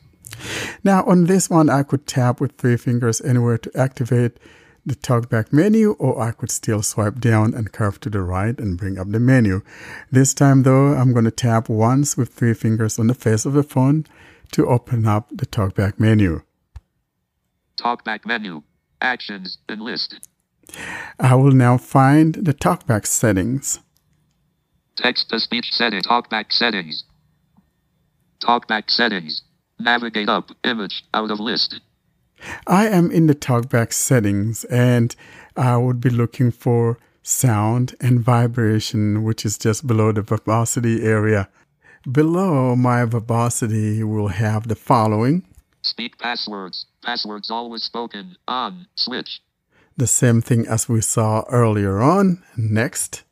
[0.83, 4.37] Now on this one, I could tap with three fingers anywhere to activate
[4.87, 8.77] the talkback menu, or I could still swipe down and curve to the right and
[8.77, 9.61] bring up the menu.
[10.11, 13.53] This time though, I'm going to tap once with three fingers on the face of
[13.53, 14.05] the phone
[14.53, 16.41] to open up the talkback menu.
[17.77, 18.63] Talkback menu.
[19.01, 20.15] Actions and list.
[21.19, 23.79] I will now find the talkback settings.
[24.95, 26.01] Text to speech setting.
[26.01, 27.03] Talkback settings.
[28.41, 29.43] Talkback settings.
[29.79, 30.49] Navigate up.
[30.63, 31.79] Image out of list.
[32.65, 35.15] I am in the talkback settings and
[35.55, 41.49] I would be looking for sound and vibration, which is just below the verbosity area.
[42.09, 45.43] Below my verbosity will have the following.
[45.81, 46.85] Speak passwords.
[47.03, 48.37] Passwords always spoken.
[48.47, 48.87] On.
[48.95, 49.41] Switch.
[49.97, 52.43] The same thing as we saw earlier on.
[52.55, 53.23] Next.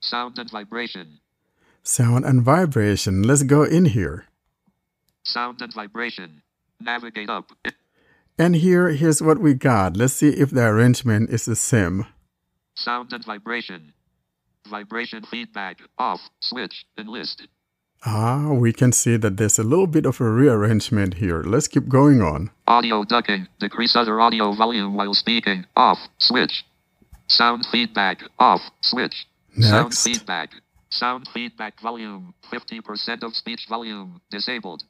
[0.00, 1.18] Sound and vibration.
[1.82, 3.22] Sound and vibration.
[3.22, 4.26] Let's go in here.
[5.24, 6.42] Sound and vibration.
[6.80, 7.52] Navigate up.
[8.40, 9.98] And here, here's what we got.
[9.98, 12.06] Let's see if the arrangement is the same.
[12.74, 13.92] Sound and vibration.
[14.66, 15.76] Vibration feedback.
[15.98, 16.20] Off.
[16.40, 16.86] Switch.
[16.96, 17.46] Enlist.
[18.06, 21.42] Ah, we can see that there's a little bit of a rearrangement here.
[21.42, 22.48] Let's keep going on.
[22.66, 23.46] Audio ducking.
[23.58, 25.66] Decrease other audio volume while speaking.
[25.76, 25.98] Off.
[26.16, 26.64] Switch.
[27.28, 28.22] Sound feedback.
[28.38, 28.62] Off.
[28.80, 29.26] Switch.
[29.54, 29.68] Next.
[29.68, 30.50] Sound feedback.
[30.88, 32.32] Sound feedback volume.
[32.50, 34.22] 50% of speech volume.
[34.30, 34.82] Disabled.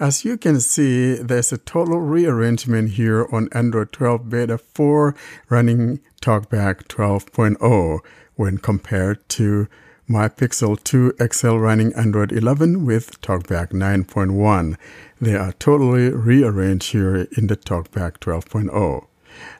[0.00, 5.14] As you can see, there's a total rearrangement here on Android 12 Beta 4
[5.50, 7.98] running TalkBack 12.0
[8.34, 9.68] when compared to
[10.08, 14.76] my Pixel 2 XL running Android 11 with TalkBack 9.1.
[15.20, 19.06] They are totally rearranged here in the TalkBack 12.0.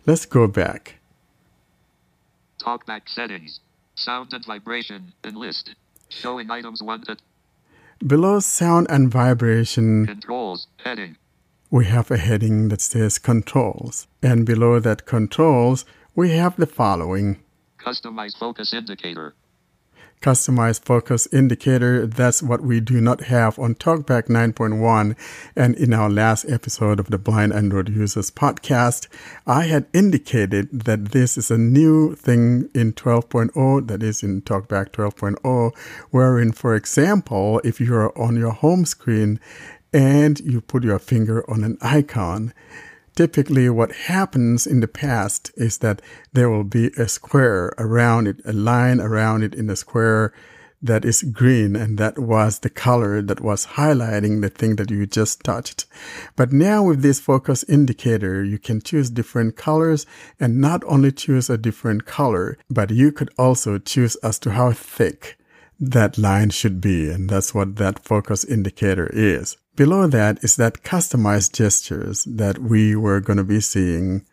[0.06, 0.94] Let's go back.
[2.58, 3.60] Talkback settings.
[3.94, 5.12] Sound and vibration.
[5.22, 5.74] Enlist.
[6.08, 7.20] Showing items wanted.
[8.06, 10.68] Below sound and vibration, Controls.
[10.78, 11.16] Heading.
[11.70, 14.06] we have a heading that says controls.
[14.22, 17.42] And below that controls, we have the following.
[17.78, 19.34] Customize focus indicator.
[20.20, 22.06] Customized focus indicator.
[22.06, 25.16] That's what we do not have on TalkBack 9.1.
[25.56, 29.08] And in our last episode of the Blind Android Users podcast,
[29.46, 34.90] I had indicated that this is a new thing in 12.0, that is in TalkBack
[34.90, 35.76] 12.0,
[36.10, 39.40] wherein, for example, if you are on your home screen
[39.92, 42.52] and you put your finger on an icon,
[43.14, 48.40] typically what happens in the past is that there will be a square around it,
[48.44, 50.32] a line around it in the square
[50.82, 55.06] that is green, and that was the color that was highlighting the thing that you
[55.06, 55.84] just touched.
[56.36, 60.06] But now with this focus indicator, you can choose different colors
[60.38, 64.72] and not only choose a different color, but you could also choose as to how
[64.72, 65.36] thick
[65.80, 67.10] that line should be.
[67.10, 69.56] And that's what that focus indicator is.
[69.74, 74.26] Below that is that customized gestures that we were going to be seeing.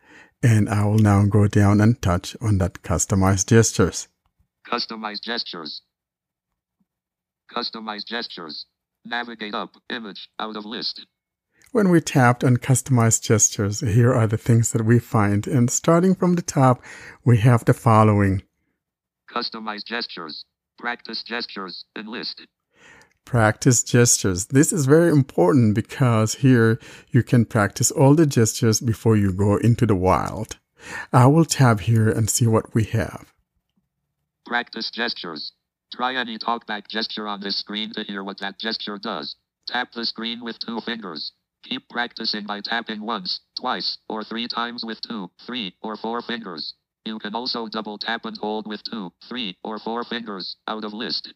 [0.43, 4.07] And I will now go down and touch on that customized gestures.
[4.71, 5.81] Customize gestures.
[7.55, 8.65] Customize gestures.
[9.05, 9.71] Navigate up.
[9.89, 11.05] Image out of list.
[11.71, 15.47] When we tapped on customized gestures, here are the things that we find.
[15.47, 16.83] And starting from the top,
[17.23, 18.43] we have the following.
[19.33, 20.45] Customize gestures.
[20.77, 21.85] Practice gestures.
[21.97, 22.41] Enlist.
[23.25, 24.45] Practice gestures.
[24.45, 26.79] This is very important because here
[27.09, 30.57] you can practice all the gestures before you go into the wild.
[31.11, 33.33] I will tab here and see what we have.
[34.45, 35.51] Practice gestures.
[35.91, 39.35] Try any talkback gesture on this screen to hear what that gesture does.
[39.67, 41.33] Tap the screen with two fingers.
[41.63, 46.75] Keep practicing by tapping once, twice, or three times with two, three, or four fingers.
[47.07, 50.93] You can also double tap and hold with two, three, or four fingers, out of
[50.93, 51.33] list.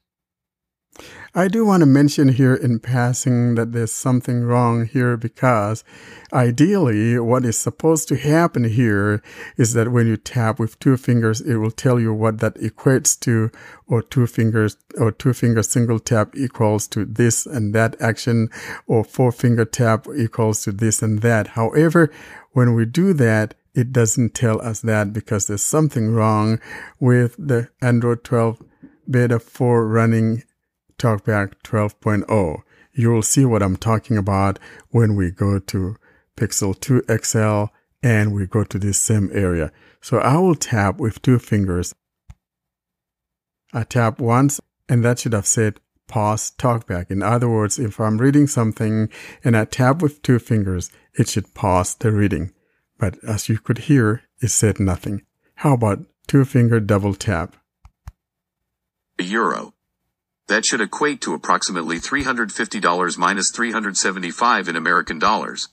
[1.34, 5.86] I do want to mention here in passing that there's something wrong here because
[6.34, 9.24] ideally what is supposed to happen here
[9.56, 13.18] is that when you tap with two fingers, it will tell you what that equates
[13.22, 13.50] to
[13.88, 18.50] or two fingers or two finger single tap equals to this and that action
[18.86, 21.48] or four finger tap equals to this and that.
[21.48, 22.12] However,
[22.52, 26.60] when we do that, it doesn't tell us that because there's something wrong
[27.00, 28.62] with the Android 12
[29.10, 30.44] beta 4 running
[30.98, 32.62] TalkBack 12.0.
[32.94, 35.96] You will see what I'm talking about when we go to
[36.38, 37.74] Pixel 2 XL
[38.04, 39.72] and we go to this same area.
[40.02, 41.94] So I will tap with two fingers.
[43.74, 47.10] I tap once and that should have said pause talkback.
[47.10, 49.10] In other words, if I'm reading something
[49.46, 52.52] and I tap with two fingers, it should pause the reading.
[53.02, 55.24] But as you could hear, it said nothing.
[55.56, 57.56] How about two finger double tap?
[59.18, 59.74] A euro.
[60.48, 65.70] That should equate to approximately $350 minus 375 in American dollars.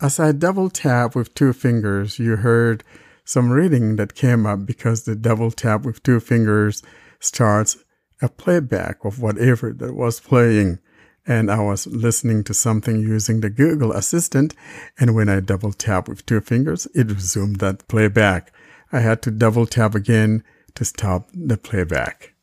[0.00, 2.82] As I double tap with two fingers, you heard
[3.24, 6.82] some reading that came up because the double tap with two fingers
[7.20, 7.76] starts
[8.20, 10.80] a playback of whatever that was playing.
[11.26, 14.54] And I was listening to something using the Google Assistant,
[14.98, 18.52] and when I double tap with two fingers, it resumed that playback.
[18.90, 20.42] I had to double tap again
[20.74, 22.34] to stop the playback.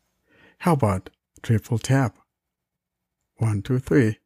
[0.59, 1.09] How about
[1.41, 2.17] triple tap?
[3.35, 4.17] One, two, three.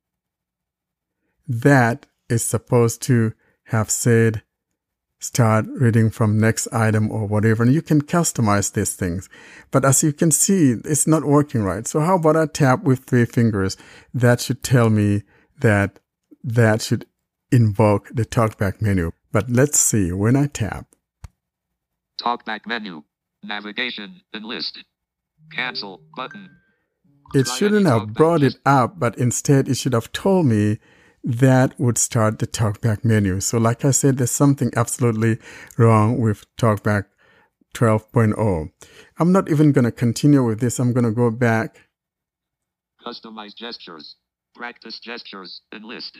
[1.48, 3.34] That is supposed to
[3.66, 4.44] have said
[5.24, 7.64] start reading from next item or whatever.
[7.64, 9.30] And you can customize these things.
[9.72, 11.88] But as you can see, it's not working right.
[11.88, 13.78] So how about I tap with three fingers?
[14.14, 15.24] That should tell me
[15.60, 16.00] that
[16.44, 17.06] that should
[17.52, 19.12] invoke the talkback menu.
[19.32, 20.88] But let's see when I tap.
[22.22, 23.04] Talkback menu.
[23.44, 24.84] Navigation and list.
[25.56, 26.50] Cancel button.
[27.34, 30.80] It shouldn't have brought it up, but instead it should have told me
[31.24, 33.40] that would start the TalkBack menu.
[33.40, 35.38] So like I said, there's something absolutely
[35.78, 37.06] wrong with TalkBack
[37.74, 38.72] 12.0.
[39.18, 40.80] I'm not even going to continue with this.
[40.80, 41.88] I'm going to go back.
[43.06, 44.16] Customize gestures.
[44.56, 46.18] Practice gestures and list.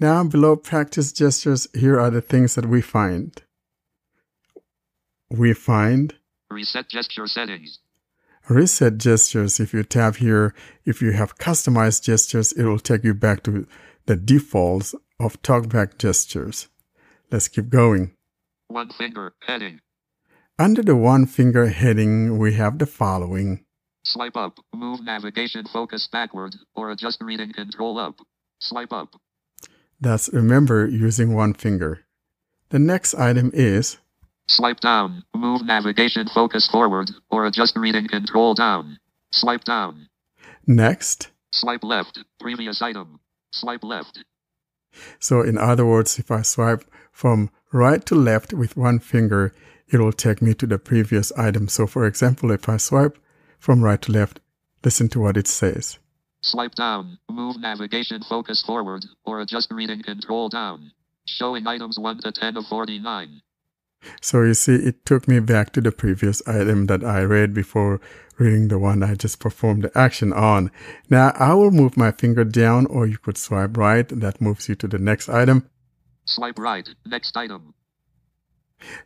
[0.00, 3.40] Now below practice gestures, here are the things that we find.
[5.30, 6.14] We find
[6.50, 7.78] reset gesture settings.
[8.48, 9.60] Reset gestures.
[9.60, 13.66] If you tap here, if you have customized gestures, it will take you back to
[14.06, 16.68] the defaults of talkback gestures.
[17.30, 18.12] Let's keep going.
[18.68, 19.80] One finger heading.
[20.58, 23.64] Under the one finger heading, we have the following.
[24.04, 28.16] Swipe up, move navigation focus backward, or adjust reading control up.
[28.60, 29.16] Swipe up.
[30.00, 32.04] That's remember using one finger.
[32.68, 33.98] The next item is
[34.46, 38.98] Swipe down, move navigation focus forward, or adjust reading control down.
[39.32, 40.08] Swipe down.
[40.66, 41.30] Next.
[41.50, 43.20] Swipe left, previous item.
[43.54, 44.24] Swipe left.
[45.18, 49.54] So, in other words, if I swipe from right to left with one finger,
[49.88, 51.68] it will take me to the previous item.
[51.68, 53.18] So, for example, if I swipe
[53.58, 54.40] from right to left,
[54.84, 55.98] listen to what it says.
[56.42, 60.90] Swipe down, move navigation focus forward, or adjust reading control down.
[61.26, 63.40] Showing items 1 to 10 of 49.
[64.20, 68.00] So you see, it took me back to the previous item that I read before
[68.38, 70.70] reading the one I just performed the action on.
[71.10, 74.08] Now I will move my finger down or you could swipe right.
[74.08, 75.68] That moves you to the next item.
[76.24, 77.74] Swipe right, next item.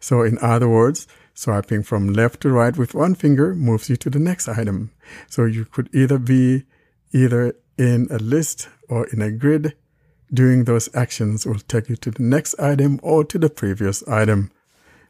[0.00, 4.10] So in other words, swiping from left to right with one finger moves you to
[4.10, 4.90] the next item.
[5.28, 6.64] So you could either be
[7.12, 9.76] either in a list or in a grid.
[10.32, 14.50] Doing those actions will take you to the next item or to the previous item.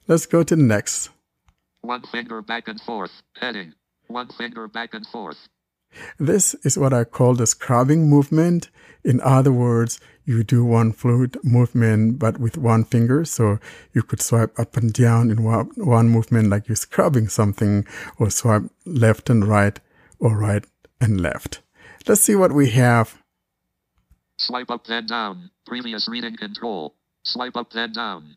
[0.07, 1.11] Let's go to the next.
[1.81, 3.11] One finger back and forth.
[3.41, 3.75] Heading.
[4.09, 5.49] One finger back and forth.
[6.19, 8.71] This is what I call the scrubbing movement.
[9.05, 13.25] In other words, you do one fluid movement but with one finger.
[13.25, 13.59] So
[13.95, 17.87] you could swipe up and down in one, one movement like you're scrubbing something
[18.19, 19.79] or swipe left and right
[20.19, 20.65] or right
[21.01, 21.63] and left.
[22.07, 23.23] Let's see what we have.
[24.39, 25.51] Swipe up then down.
[25.67, 26.95] Previous reading control.
[27.25, 28.37] Swipe up then down.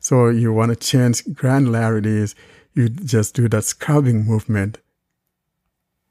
[0.00, 2.34] So you want to change granularities,
[2.74, 4.78] you just do that scrubbing movement.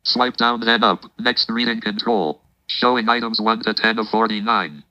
[0.04, 4.84] Swipe down then up, next reading control, showing items 1 to 10 of 49.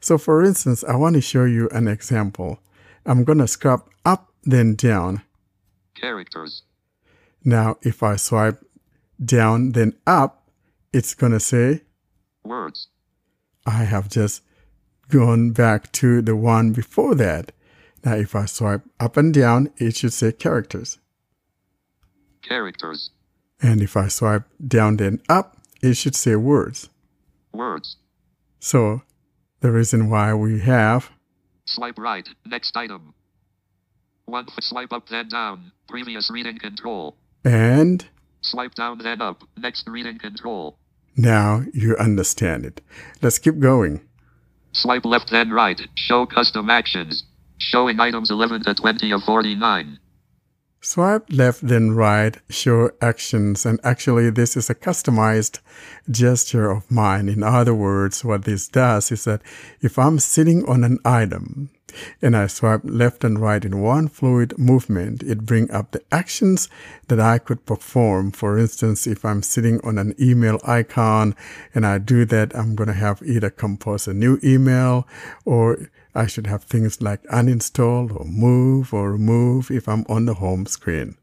[0.00, 2.60] So for instance, I want to show you an example.
[3.06, 5.22] I'm going to scrub up then down.
[5.94, 6.62] Characters.
[7.44, 8.62] Now if I swipe
[9.22, 10.50] down then up,
[10.92, 11.82] it's going to say
[12.44, 12.88] words.
[13.66, 14.42] I have just
[15.08, 17.52] gone back to the one before that.
[18.04, 20.98] Now, if I swipe up and down, it should say characters.
[22.48, 23.10] Characters.
[23.60, 26.88] And if I swipe down then up, it should say words.
[27.52, 27.96] Words.
[28.60, 29.02] So
[29.60, 31.10] the reason why we have
[31.66, 32.26] Swipe right.
[32.46, 33.14] Next item.
[34.24, 35.72] One swipe up then down.
[35.88, 37.16] Previous reading control.
[37.44, 38.06] and
[38.40, 39.42] Swipe down then up.
[39.56, 40.78] Next reading control.
[41.16, 42.80] now you understand it.
[43.20, 44.00] Let's keep going.
[44.72, 45.80] Swipe left then right.
[45.96, 47.24] Show custom actions.
[47.58, 49.98] Showing items 11 to 20 of 49.
[50.80, 55.58] Swipe left then right, show actions, and actually this is a customized
[56.08, 57.28] gesture of mine.
[57.28, 59.42] In other words, what this does is that
[59.80, 61.70] if I'm sitting on an item
[62.22, 66.68] and I swipe left and right in one fluid movement, it bring up the actions
[67.08, 68.30] that I could perform.
[68.30, 71.34] For instance, if I'm sitting on an email icon
[71.74, 75.08] and I do that, I'm going to have either compose a new email
[75.44, 80.34] or I should have things like uninstall or move or remove if I'm on the
[80.34, 81.16] home screen.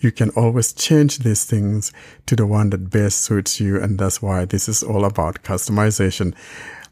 [0.00, 1.92] You can always change these things
[2.26, 6.34] to the one that best suits you, and that's why this is all about customization.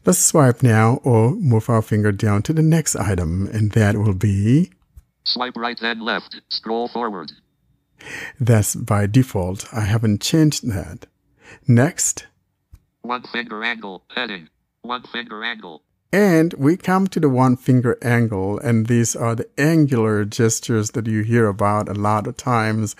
[0.05, 4.13] Let's swipe now or move our finger down to the next item, and that will
[4.13, 4.71] be
[5.25, 6.39] Swipe right then left.
[6.49, 7.33] Scroll forward.
[8.39, 9.65] that's by default.
[9.73, 11.05] I haven't changed that.
[11.67, 12.27] Next,
[13.01, 14.03] One finger angle.
[14.15, 14.47] Heading.
[14.83, 15.83] One finger angle.
[16.11, 21.05] And we come to the one finger angle, and these are the angular gestures that
[21.05, 22.95] you hear about a lot of times.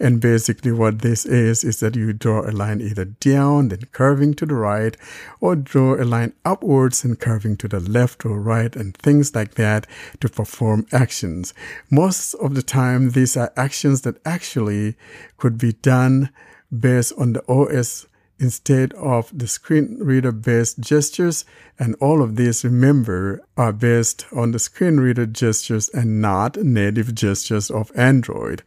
[0.00, 4.32] And basically, what this is, is that you draw a line either down, then curving
[4.34, 4.96] to the right,
[5.42, 9.56] or draw a line upwards and curving to the left or right, and things like
[9.56, 9.86] that
[10.20, 11.52] to perform actions.
[11.90, 14.96] Most of the time, these are actions that actually
[15.36, 16.30] could be done
[16.72, 18.06] based on the OS
[18.38, 21.44] instead of the screen reader based gestures.
[21.78, 27.14] And all of these, remember, are based on the screen reader gestures and not native
[27.14, 28.62] gestures of Android.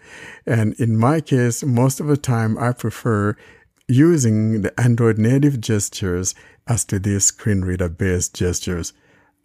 [0.45, 3.35] And in my case, most of the time I prefer
[3.87, 6.35] using the Android native gestures
[6.67, 8.93] as to these screen reader based gestures.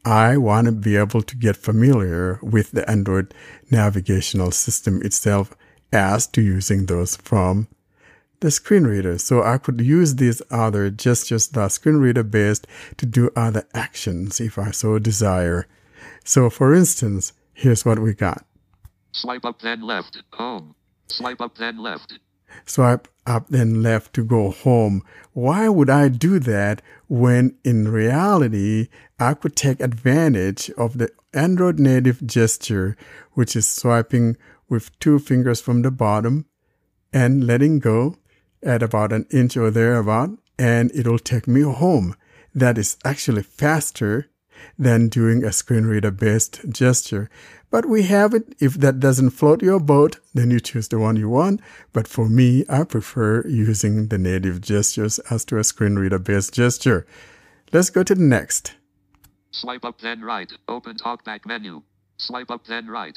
[0.04, 3.32] I want to be able to get familiar with the Android
[3.70, 5.56] navigational system itself
[5.92, 7.68] as to using those from
[8.42, 9.16] the screen reader.
[9.18, 12.66] So I could use these other gestures that are screen reader based
[12.98, 15.66] to do other actions if I so desire.
[16.24, 18.44] So for instance, here's what we got.
[19.12, 20.22] Swipe up then left.
[20.34, 20.74] Home.
[21.06, 22.18] Swipe up then left.
[22.66, 25.02] Swipe up then left to go home.
[25.32, 28.88] Why would I do that when in reality
[29.18, 32.96] I could take advantage of the Android native gesture,
[33.32, 34.36] which is swiping
[34.68, 36.46] with two fingers from the bottom
[37.12, 38.16] and letting go
[38.62, 42.16] at about an inch or thereabout, and it'll take me home.
[42.54, 44.28] That is actually faster
[44.78, 47.28] than doing a screen reader based gesture.
[47.70, 48.54] But we have it.
[48.60, 51.60] If that doesn't float your boat, then you choose the one you want.
[51.92, 56.52] But for me, I prefer using the native gestures as to a screen reader based
[56.52, 57.06] gesture.
[57.72, 58.74] Let's go to the next.
[59.50, 60.52] Swipe up then right.
[60.68, 61.82] Open talkback menu.
[62.18, 63.16] Swipe up then right.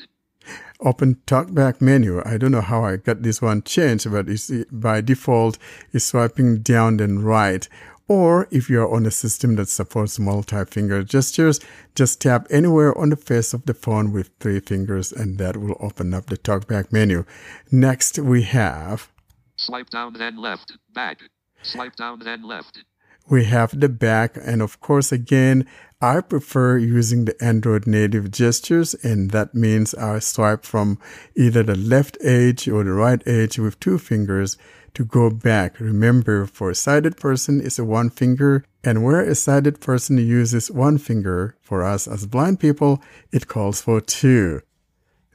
[0.79, 2.21] Open talkback menu.
[2.25, 5.57] I don't know how I got this one changed, but it's by default
[5.91, 7.67] is swiping down then right.
[8.07, 11.59] Or if you're on a system that supports multi-finger gestures,
[11.95, 15.77] just tap anywhere on the face of the phone with three fingers and that will
[15.79, 17.25] open up the talkback menu.
[17.71, 19.09] Next we have
[19.57, 20.73] Swipe down then left.
[20.93, 21.19] Back.
[21.63, 22.83] Swipe down then left.
[23.29, 25.65] We have the back and of course again
[26.01, 30.99] i prefer using the android native gestures and that means i swipe from
[31.35, 34.57] either the left edge or the right edge with two fingers
[34.93, 39.35] to go back remember for a sighted person it's a one finger and where a
[39.35, 44.61] sighted person uses one finger for us as blind people it calls for two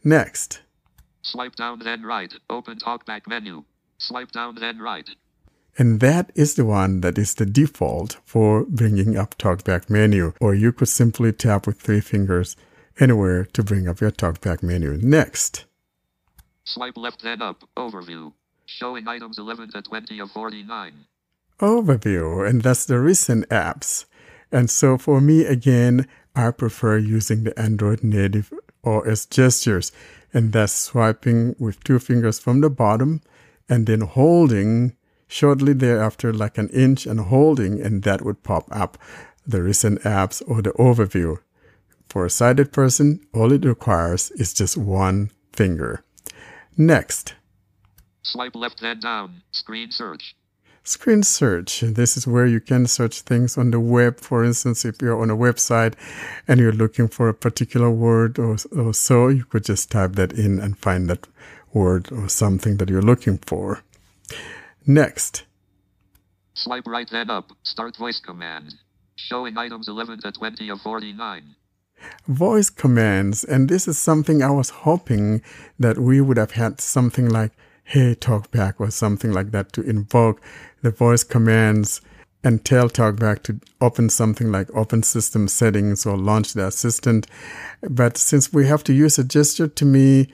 [0.04, 0.60] next
[1.22, 2.32] Swipe down then right.
[2.48, 3.64] Open talkback menu.
[3.98, 5.08] Swipe down then right.
[5.80, 10.34] And that is the one that is the default for bringing up TalkBack menu.
[10.38, 12.54] Or you could simply tap with three fingers
[12.98, 14.98] anywhere to bring up your TalkBack menu.
[15.00, 15.64] Next,
[16.64, 17.64] Swipe left then up.
[17.78, 18.34] Overview.
[18.66, 20.92] Showing items 11 to 20 of 49.
[21.60, 22.46] overview.
[22.46, 24.04] And that's the recent apps.
[24.52, 28.52] And so for me, again, I prefer using the Android native
[28.84, 29.92] OS gestures.
[30.34, 33.22] And that's swiping with two fingers from the bottom
[33.66, 34.94] and then holding
[35.30, 38.98] shortly thereafter, like an inch and holding, and that would pop up
[39.46, 41.38] the recent apps or the overview.
[42.08, 46.02] For a sighted person, all it requires is just one finger.
[46.76, 47.34] Next,
[48.22, 49.42] Swipe left then down.
[49.50, 50.36] Screen search.
[50.82, 51.80] Screen search.
[51.80, 54.18] This is where you can search things on the web.
[54.20, 55.94] For instance, if you're on a website
[56.48, 60.32] and you're looking for a particular word or, or so, you could just type that
[60.32, 61.26] in and find that
[61.72, 63.82] word or something that you're looking for.
[64.86, 65.44] Next,
[66.54, 67.52] Swipe right then up.
[67.62, 68.74] Start voice command.
[69.16, 71.54] Showing items 11 to 20 of 49.
[72.26, 73.44] voice commands.
[73.44, 75.42] And this is something I was hoping
[75.78, 77.52] that we would have had something like,
[77.84, 80.40] hey, talkback or something like that to invoke
[80.82, 82.00] the voice commands
[82.42, 87.26] and tell talkback to open something like open system settings or launch the assistant.
[87.82, 90.28] But since we have to use a gesture to me,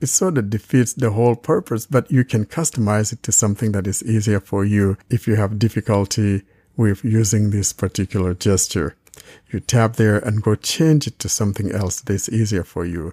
[0.00, 3.86] it sort of defeats the whole purpose, but you can customize it to something that
[3.86, 6.42] is easier for you if you have difficulty
[6.76, 8.96] with using this particular gesture.
[9.50, 13.12] You tap there and go change it to something else that is easier for you.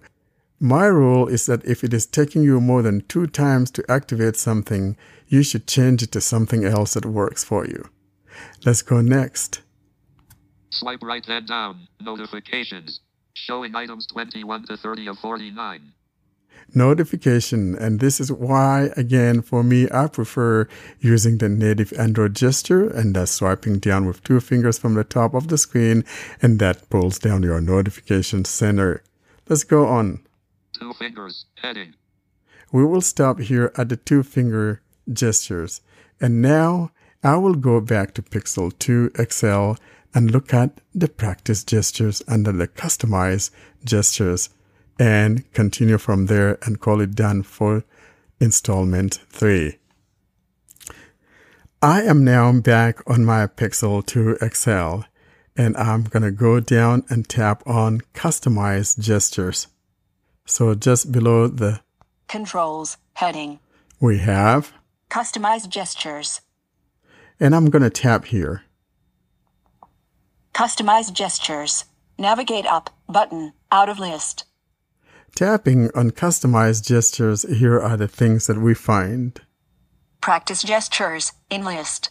[0.60, 4.36] My rule is that if it is taking you more than two times to activate
[4.38, 4.96] something,
[5.28, 7.90] you should change it to something else that works for you.
[8.66, 9.62] Let's go next.
[10.70, 11.88] Swipe right then down.
[12.00, 13.02] Notifications.
[13.34, 15.94] Showing items 21 to 30 of 49.
[16.73, 17.76] Notification.
[17.76, 20.68] And this is why, again, for me, I prefer
[20.99, 25.34] using the native Android gesture and that's swiping down with two fingers from the top
[25.34, 26.03] of the screen
[26.41, 29.03] and that pulls down your notification center.
[29.49, 30.26] Let's go on.
[30.73, 31.45] Two fingers.
[31.61, 31.94] Heading.
[32.72, 34.81] We will stop here at the two finger
[35.11, 35.81] gestures.
[36.19, 36.91] And now
[37.23, 39.81] I will go back to Pixel 2 XL
[40.14, 43.52] and look at the practice gestures under the customize
[43.84, 44.49] gestures
[44.99, 47.84] and continue from there and call it done for
[48.40, 49.78] installment 3.
[51.82, 55.06] I am now back on my Pixel 2 XL
[55.56, 59.68] and I'm going to go down and tap on customize gestures.
[60.45, 61.82] So just below the
[62.28, 62.98] Controls.
[63.14, 63.60] Heading.
[63.99, 64.74] we have
[65.10, 66.41] Customize gestures.
[67.40, 68.64] and I'm going to tap here.
[70.53, 71.86] Customize gestures.
[72.18, 72.90] Navigate up.
[73.07, 73.53] Button.
[73.72, 74.45] Out of list.
[75.38, 79.40] Tapping on customized gestures, here are the things that we find.
[80.20, 81.32] Practice gestures.
[81.52, 82.10] In list.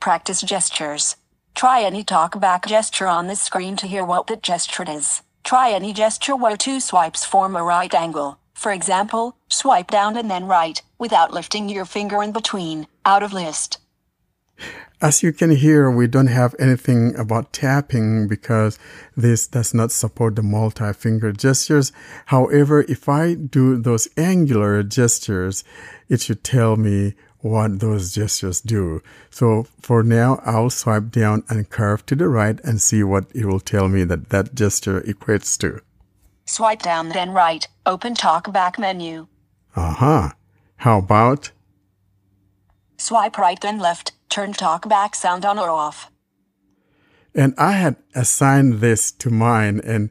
[0.00, 1.14] Practice gestures.
[1.54, 5.22] Try any talkback gesture on this screen to hear what that gesture is.
[5.44, 8.40] Try any gesture where two swipes form a right angle.
[8.54, 12.88] For example, swipe down and then right, without lifting your finger in between.
[13.06, 13.78] Out of list.
[15.00, 18.78] As you can hear, we don't have anything about tapping because
[19.16, 21.92] this does not support the multi-finger gestures.
[22.26, 25.62] However, if I do those angular gestures,
[26.08, 29.02] it should tell me what those gestures do.
[29.28, 33.44] So for now, I'll swipe down and curve to the right and see what it
[33.44, 35.80] will tell me that that gesture equates to.
[36.46, 37.68] Swipe down then right.
[37.84, 39.26] Open talkback menu.
[39.76, 40.26] Aha.
[40.26, 40.34] Uh-huh.
[40.76, 41.50] How about
[42.96, 44.12] Swipe right then left.
[44.34, 46.10] Turn talkback sound on or off.
[47.36, 50.10] And I had assigned this to mine, and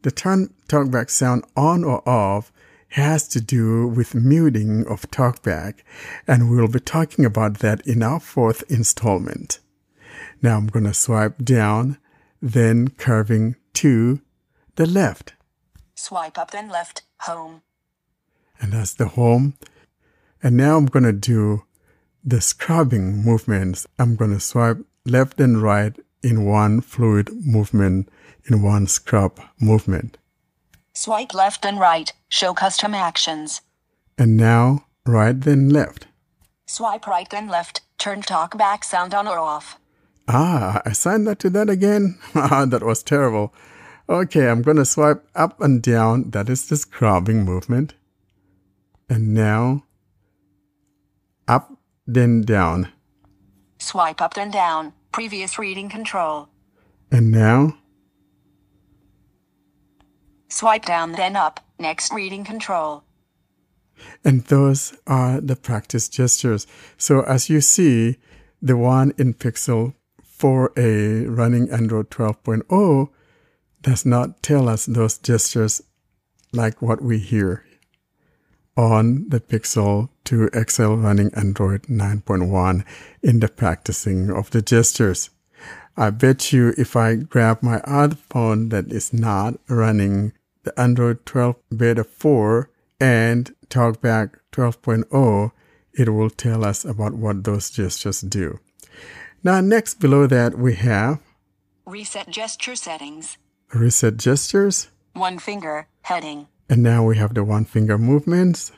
[0.00, 2.50] the turn talkback sound on or off
[2.92, 5.80] has to do with muting of talkback,
[6.26, 9.58] and we'll be talking about that in our fourth installment.
[10.40, 11.98] Now I'm going to swipe down,
[12.40, 14.22] then curving to
[14.76, 15.34] the left,
[15.94, 17.02] Swipe up then left.
[17.20, 17.60] Home.
[18.58, 19.58] and that's the home.
[20.42, 21.64] And now I'm going to do
[22.24, 23.86] the scrubbing movements.
[23.98, 28.08] I'm going to swipe left and right in one fluid movement,
[28.44, 30.18] in one scrub movement.
[30.94, 32.12] Swipe left and right.
[32.28, 33.60] Show custom actions.
[34.18, 36.06] And now right then left.
[36.66, 37.80] Swipe right then left.
[37.98, 39.78] Turn talkback sound on or off.
[40.28, 42.18] Ah, I signed that to that again.
[42.34, 43.52] Ah, that was terrible.
[44.08, 46.30] Okay, I'm going to swipe up and down.
[46.30, 47.94] That is the scrubbing movement.
[49.08, 49.84] And now
[51.48, 51.72] up,
[52.06, 52.88] then down.
[53.78, 54.92] Swipe up then down.
[55.12, 56.48] Previous reading control.
[57.10, 57.76] And now
[60.52, 61.60] Swipe down then up.
[61.78, 63.04] Next reading control.
[64.22, 66.66] And those are the practice gestures.
[66.98, 68.18] So as you see,
[68.60, 69.94] the one in Pixel
[70.38, 73.08] 4a running Android 12.0
[73.80, 75.80] does not tell us those gestures
[76.52, 77.64] like what we hear
[78.76, 82.84] on the Pixel 2 XL running Android 9.1
[83.22, 85.30] in the practicing of the gestures.
[85.96, 90.32] I bet you if I grab my other phone that is not running
[90.64, 92.70] the Android 12 Beta 4
[93.00, 95.50] and TalkBack 12.0,
[95.94, 98.58] it will tell us about what those gestures do.
[99.44, 101.18] Now, next below that, we have
[101.84, 103.36] Reset gesture settings.
[103.74, 105.88] reset gestures, One finger.
[106.02, 106.46] Heading.
[106.70, 108.72] and now we have the one finger movements.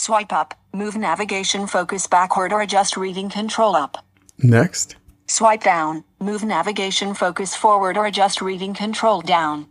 [0.00, 0.54] Swipe up.
[0.72, 3.98] Move navigation focus backward or adjust reading control up.
[4.38, 4.96] Next,
[5.26, 6.04] Swipe down.
[6.18, 9.66] Move navigation focus forward or adjust reading control down.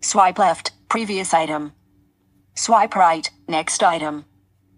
[0.00, 0.70] Swipe left.
[0.88, 1.72] Previous item.
[2.54, 3.28] Swipe right.
[3.48, 4.26] Next item.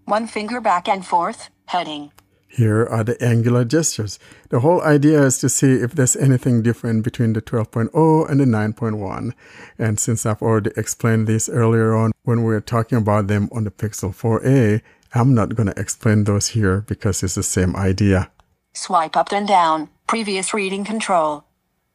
[0.07, 2.11] One finger back and forth, heading.
[2.49, 4.19] Here are the angular gestures.
[4.49, 8.45] The whole idea is to see if there's anything different between the 12.0 and the
[8.45, 9.33] 9.1.
[9.79, 13.65] And since I've already explained this earlier on when we were talking about them on
[13.65, 14.81] the Pixel 4a,
[15.15, 18.31] I'm not going to explain those here because it's the same idea.
[18.73, 21.45] Swipe up and down, previous reading control.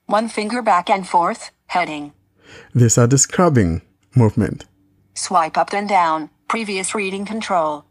[0.05, 2.13] One finger back and forth, heading.
[2.73, 3.81] These are the scrubbing
[4.15, 4.65] movement.
[5.13, 7.85] Swipe up and down, previous reading control.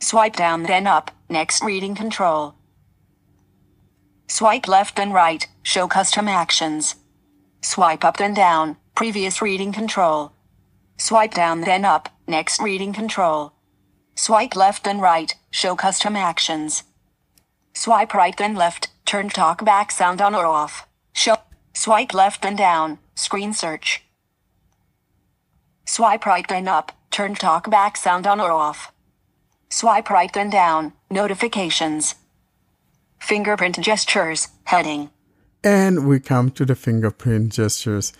[0.00, 2.54] Swipe down then up, next reading control.
[4.28, 6.96] Swipe left and right, show custom actions.
[7.62, 10.32] Swipe up then down, previous reading control.
[10.96, 13.52] Swipe down then up, next reading control.
[14.14, 16.84] Swipe left and right, show custom actions.
[17.74, 20.86] Swipe right then left, turn talkback sound on or off.
[21.12, 21.36] Show.
[21.74, 24.02] Swipe left and down, screen search.
[25.86, 28.92] Swipe right then up, turn talkback sound on or off.
[29.72, 32.16] Swipe right and down, notifications.
[33.20, 35.10] Fingerprint gestures, heading.
[35.62, 38.12] And we come to the fingerprint gestures.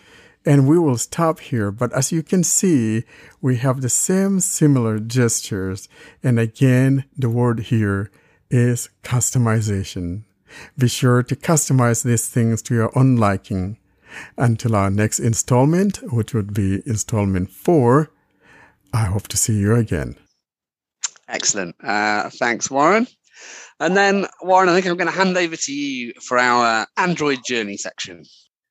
[0.47, 1.73] And we will stop here.
[1.73, 3.03] But as you can see,
[3.43, 5.89] we have the same similar gestures.
[6.23, 8.13] And again, the word here
[8.49, 10.23] is customization.
[10.79, 13.77] Be sure to customize these things to your own liking.
[14.37, 18.13] Until our next installment, which would be installment four,
[18.93, 20.17] I hope to see you again.
[21.31, 21.77] Excellent.
[21.83, 23.07] Uh, thanks, Warren.
[23.79, 27.39] And then, Warren, I think I'm going to hand over to you for our Android
[27.47, 28.25] journey section.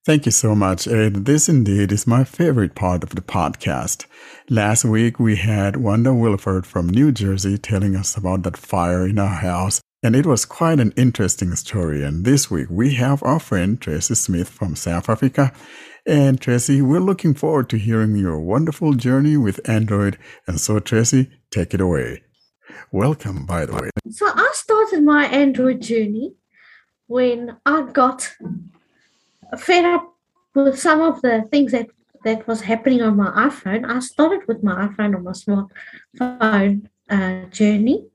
[0.05, 1.25] Thank you so much, Ed.
[1.25, 4.05] This indeed is my favorite part of the podcast.
[4.49, 9.19] Last week we had Wanda Wilford from New Jersey telling us about that fire in
[9.19, 12.03] our house, and it was quite an interesting story.
[12.03, 15.53] And this week we have our friend Tracy Smith from South Africa.
[16.05, 20.17] And Tracy, we're looking forward to hearing your wonderful journey with Android.
[20.47, 22.23] And so, Tracy, take it away.
[22.91, 23.89] Welcome, by the way.
[24.09, 26.33] So I started my Android journey
[27.07, 28.35] when I got
[29.57, 30.15] fed up
[30.55, 31.87] with some of the things that
[32.23, 33.89] that was happening on my iPhone.
[33.89, 38.05] I started with my iPhone on my smartphone uh, journey,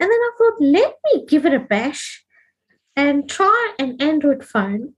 [0.00, 2.24] and then I thought, let me give it a bash
[2.96, 4.94] and try an Android phone.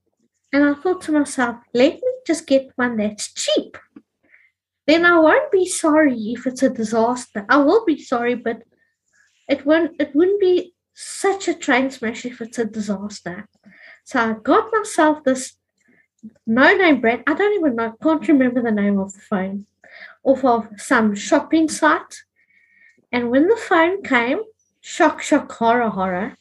[0.51, 3.77] And I thought to myself, let me just get one that's cheap.
[4.87, 7.45] Then I won't be sorry if it's a disaster.
[7.49, 8.61] I will be sorry, but
[9.47, 9.99] it won't.
[9.99, 13.47] It wouldn't be such a train smash if it's a disaster.
[14.03, 15.57] So I got myself this
[16.45, 17.23] no name brand.
[17.27, 19.65] I don't even know, can't remember the name of the phone,
[20.23, 22.23] off of some shopping site.
[23.11, 24.39] And when the phone came,
[24.81, 26.37] shock, shock, horror, horror,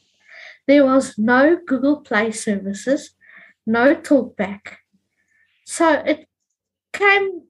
[0.66, 3.14] there was no Google Play services,
[3.66, 4.78] no talkback.
[5.64, 6.28] So it
[6.92, 7.42] came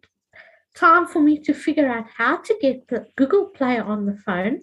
[0.74, 4.62] time for me to figure out how to get the Google Play on the phone.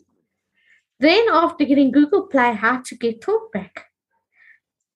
[0.99, 3.85] Then, after getting Google Play, how to get talkback.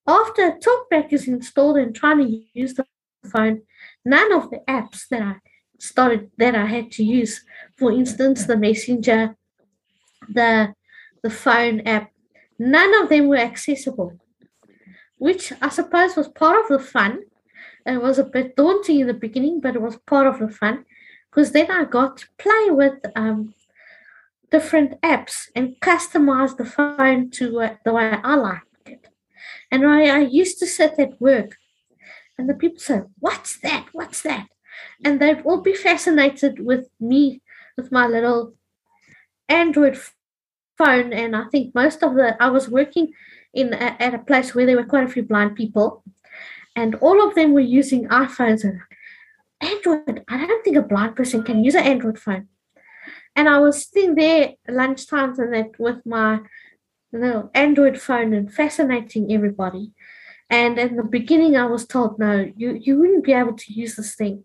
[0.06, 2.86] After TalkBack is installed and trying to use the
[3.28, 3.62] phone,
[4.04, 5.36] none of the apps that I
[5.80, 7.44] started that I had to use,
[7.76, 9.36] for instance, the Messenger,
[10.32, 10.74] the
[11.22, 12.12] the phone app,
[12.56, 14.12] none of them were accessible,
[15.18, 17.22] which I suppose was part of the fun.
[17.84, 20.84] It was a bit daunting in the beginning, but it was part of the fun
[21.36, 23.52] because then I got to play with um,
[24.50, 28.62] different apps and customize the phone to uh, the way I like.
[28.86, 29.06] It.
[29.70, 31.58] And I, I used to sit at work
[32.38, 33.86] and the people said, What's that?
[33.92, 34.46] What's that?
[35.04, 37.42] And they'd all be fascinated with me,
[37.76, 38.54] with my little
[39.46, 39.98] Android
[40.78, 41.12] phone.
[41.12, 43.12] And I think most of the, I was working
[43.52, 46.02] in a, at a place where there were quite a few blind people,
[46.74, 48.64] and all of them were using iPhones.
[48.64, 48.80] And
[49.60, 52.48] Android, I don't think a blind person can use an Android phone.
[53.34, 56.40] And I was sitting there lunchtimes and that with my
[57.12, 59.92] little Android phone and fascinating everybody.
[60.48, 63.96] And in the beginning, I was told, no, you, you wouldn't be able to use
[63.96, 64.44] this thing.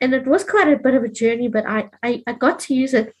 [0.00, 2.74] And it was quite a bit of a journey, but I, I, I got to
[2.74, 3.14] use it.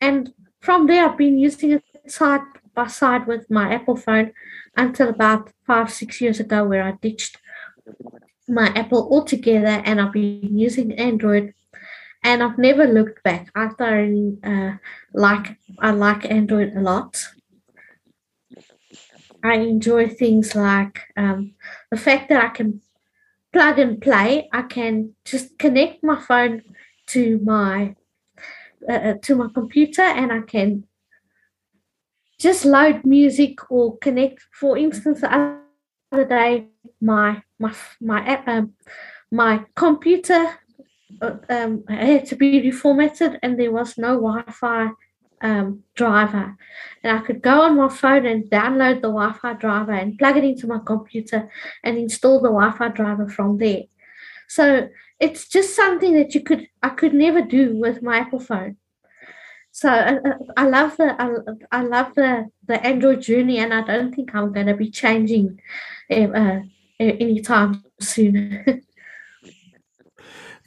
[0.00, 2.40] And from there, I've been using it side
[2.74, 4.32] by side with my Apple phone
[4.76, 7.38] until about five, six years ago, where I ditched
[8.48, 11.54] my Apple altogether and I've been using Android.
[12.24, 13.48] And I've never looked back.
[13.54, 13.68] I
[14.44, 14.72] uh,
[15.14, 17.28] like I like Android a lot.
[19.44, 21.54] I enjoy things like um,
[21.90, 22.80] the fact that I can
[23.52, 24.48] plug and play.
[24.52, 26.62] I can just connect my phone
[27.08, 27.94] to my
[28.88, 30.84] uh, uh, to my computer, and I can
[32.38, 34.40] just load music or connect.
[34.52, 35.60] For instance, the
[36.12, 36.68] other day,
[37.00, 38.74] my my my um,
[39.30, 40.58] my computer
[41.20, 44.90] uh, um, had to be reformatted, and there was no Wi-Fi
[45.40, 46.56] um, driver,
[47.02, 50.44] and I could go on my phone and download the Wi-Fi driver and plug it
[50.44, 51.50] into my computer
[51.84, 53.84] and install the Wi-Fi driver from there.
[54.48, 54.88] So
[55.20, 58.76] it's just something that you could I could never do with my Apple phone.
[59.72, 60.18] So uh,
[60.56, 64.52] I love the I, I love the the Android journey, and I don't think I'm
[64.52, 65.60] going to be changing
[66.10, 66.60] uh, uh,
[67.00, 68.82] anytime soon.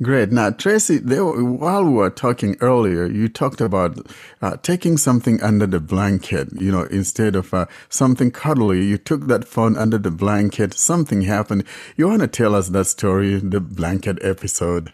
[0.01, 0.31] Great.
[0.31, 3.99] Now, Tracy, there, while we were talking earlier, you talked about
[4.41, 6.49] uh, taking something under the blanket.
[6.59, 10.73] You know, instead of uh, something cuddly, you took that phone under the blanket.
[10.73, 11.65] Something happened.
[11.97, 14.91] You want to tell us that story, the blanket episode?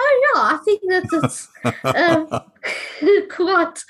[0.00, 0.80] Oh yeah, I think
[1.10, 1.48] that's
[1.84, 2.28] um,
[3.30, 3.82] quite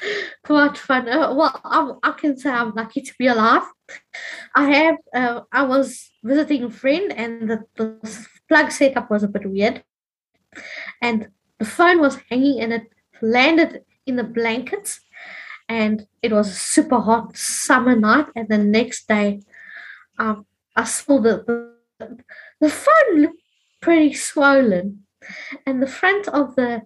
[0.44, 1.08] quite fun.
[1.08, 3.62] Uh, well, I, I, can say I'm lucky to be alive.
[4.54, 4.96] I have.
[5.14, 9.82] Uh, I was visiting a friend, and the, the plug setup was a bit weird
[11.00, 11.28] and
[11.58, 12.86] the phone was hanging and it
[13.20, 15.00] landed in the blankets
[15.68, 19.40] and it was a super hot summer night and the next day
[20.18, 20.46] um,
[20.76, 21.44] i saw the,
[21.98, 22.18] the,
[22.60, 23.42] the phone looked
[23.80, 25.04] pretty swollen
[25.66, 26.82] and the front of the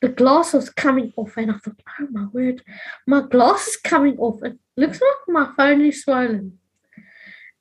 [0.00, 2.62] the glass was coming off and i thought oh my word
[3.06, 6.58] my glass is coming off it looks like my phone is swollen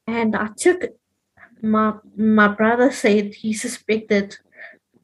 [0.07, 0.85] and i took
[1.61, 4.37] my my brother said he suspected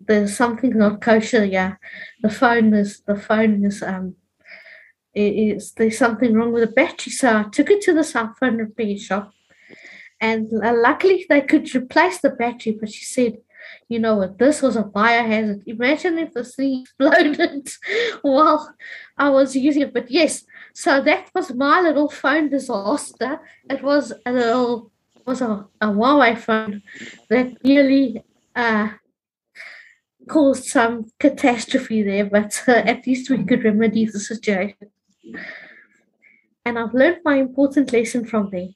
[0.07, 1.45] there's something not kosher.
[1.45, 1.75] Yeah,
[2.21, 4.15] the phone is the phone is um,
[5.13, 7.11] is there's something wrong with the battery.
[7.11, 9.31] So I took it to the cell phone repair shop,
[10.19, 12.77] and luckily they could replace the battery.
[12.79, 13.37] But she said,
[13.89, 15.63] you know what, this was a biohazard.
[15.65, 17.69] Imagine if the thing exploded
[18.21, 18.73] while
[19.17, 19.93] I was using it.
[19.93, 20.43] But yes,
[20.73, 23.39] so that was my little phone disaster.
[23.69, 24.91] It was a little
[25.25, 26.81] was a, a Huawei phone
[27.29, 28.23] that nearly
[28.55, 28.89] uh,
[30.27, 34.89] caused some catastrophe there, but uh, at least we could remedy the situation.
[36.63, 38.69] And I've learned my important lesson from there.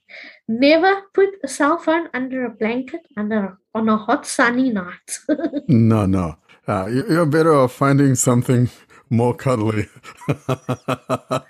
[0.48, 5.20] Never put a cell phone under a blanket under on a hot sunny night.
[5.68, 6.38] no, no.
[6.68, 8.70] Uh, you're better off finding something
[9.12, 9.88] more cuddly,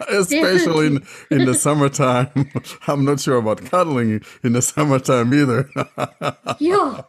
[0.09, 2.51] especially in, in the summertime.
[2.85, 5.69] I'm not sure about cuddling in the summertime either.
[6.59, 7.03] yeah,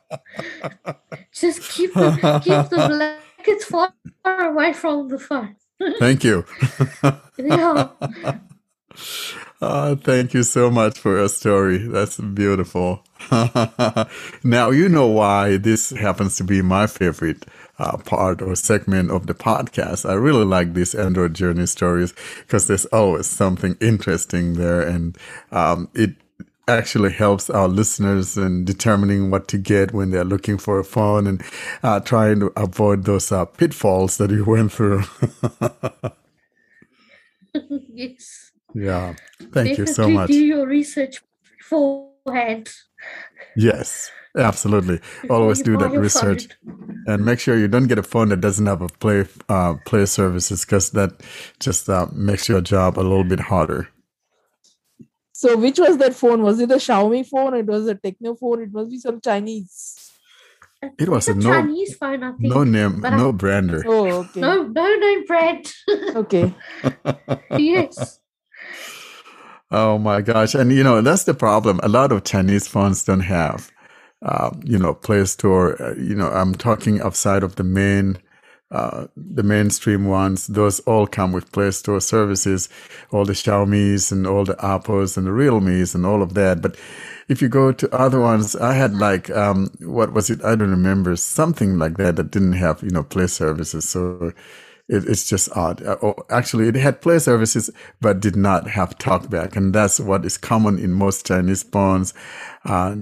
[1.33, 3.93] just keep the, keep the blankets far
[4.25, 5.57] away from the phone.
[5.99, 6.45] Thank you.
[7.39, 7.89] yeah.
[9.61, 11.79] Uh, thank you so much for your story.
[11.79, 13.03] That's beautiful.
[14.45, 17.47] now, you know why this happens to be my favorite
[17.79, 20.09] uh, part or segment of the podcast.
[20.09, 25.17] I really like these Android journey stories because there's always something interesting there, and
[25.53, 26.11] um, it
[26.69, 31.27] actually helps our listeners in determining what to get when they're looking for a phone
[31.27, 31.43] and
[31.83, 35.03] uh, trying to avoid those pitfalls that you went through.
[37.95, 38.46] yes.
[38.77, 39.15] Yeah.
[39.39, 40.29] Thank Definitely you so much.
[40.29, 41.23] Do your research
[41.59, 42.69] beforehand.
[43.57, 44.11] Yes.
[44.37, 45.01] Absolutely.
[45.31, 46.49] Always do that research,
[47.07, 50.05] and make sure you don't get a phone that doesn't have a play uh, play
[50.05, 51.23] services because that
[51.59, 53.89] just uh, makes your job a little bit harder.
[55.33, 56.43] So, which was that phone?
[56.43, 57.55] Was it a Xiaomi phone?
[57.55, 58.61] It was a Tecno phone.
[58.61, 60.13] It must be some Chinese.
[60.99, 62.55] It was It's a no Chinese phone, I think.
[62.55, 63.83] no name but I- no brander.
[63.87, 64.41] Oh, okay.
[64.41, 65.73] No, no name brand.
[66.15, 66.55] Okay.
[67.57, 68.21] yes.
[69.71, 70.55] Oh my gosh.
[70.55, 71.81] And you know, that's the problem.
[71.83, 73.71] A lot of Chinese phones don't have,
[74.23, 75.81] um, you know, Play Store.
[75.83, 78.19] Uh, you know, I'm talking outside of the main,
[78.71, 80.47] uh, the mainstream ones.
[80.47, 82.69] Those all come with Play Store services,
[83.11, 86.63] all the Xiaomi's and all the Apples and the Realme's and all of that.
[86.63, 86.77] But
[87.29, 90.45] if you go to other ones, I had like, um, what was it?
[90.45, 93.89] I don't remember something like that that didn't have, you know, Play services.
[93.89, 94.33] So,
[94.89, 95.83] it, it's just odd.
[95.83, 100.25] Uh, oh, actually, it had play services, but did not have talkback, and that's what
[100.25, 102.15] is common in most Chinese phones.
[102.65, 102.97] Uh,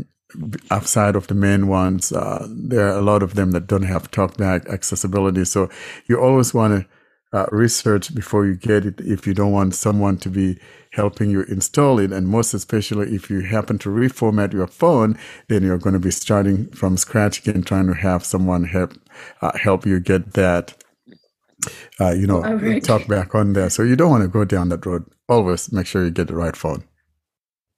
[0.70, 4.11] outside of the main ones, uh, there are a lot of them that don't have
[4.11, 5.44] talkback accessibility.
[5.44, 5.69] So
[6.06, 10.16] you always want to uh, research before you get it if you don't want someone
[10.19, 10.59] to be
[10.93, 12.12] helping you install it.
[12.12, 16.12] And most especially if you happen to reformat your phone, then you're going to be
[16.12, 18.94] starting from scratch again, trying to have someone help
[19.43, 20.74] uh, help you get that
[22.01, 22.85] uh, you know, Alright.
[22.85, 23.70] talk back on there.
[23.70, 25.05] So you don't want to go down that road.
[25.28, 26.85] Always make sure you get the right phone.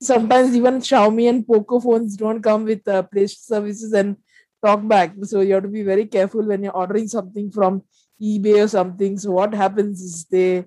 [0.01, 4.17] Sometimes even Xiaomi and Poco phones don't come with uh, Play services and
[4.65, 5.15] talk back.
[5.23, 7.83] So you have to be very careful when you're ordering something from
[8.21, 9.19] eBay or something.
[9.19, 10.65] So what happens is they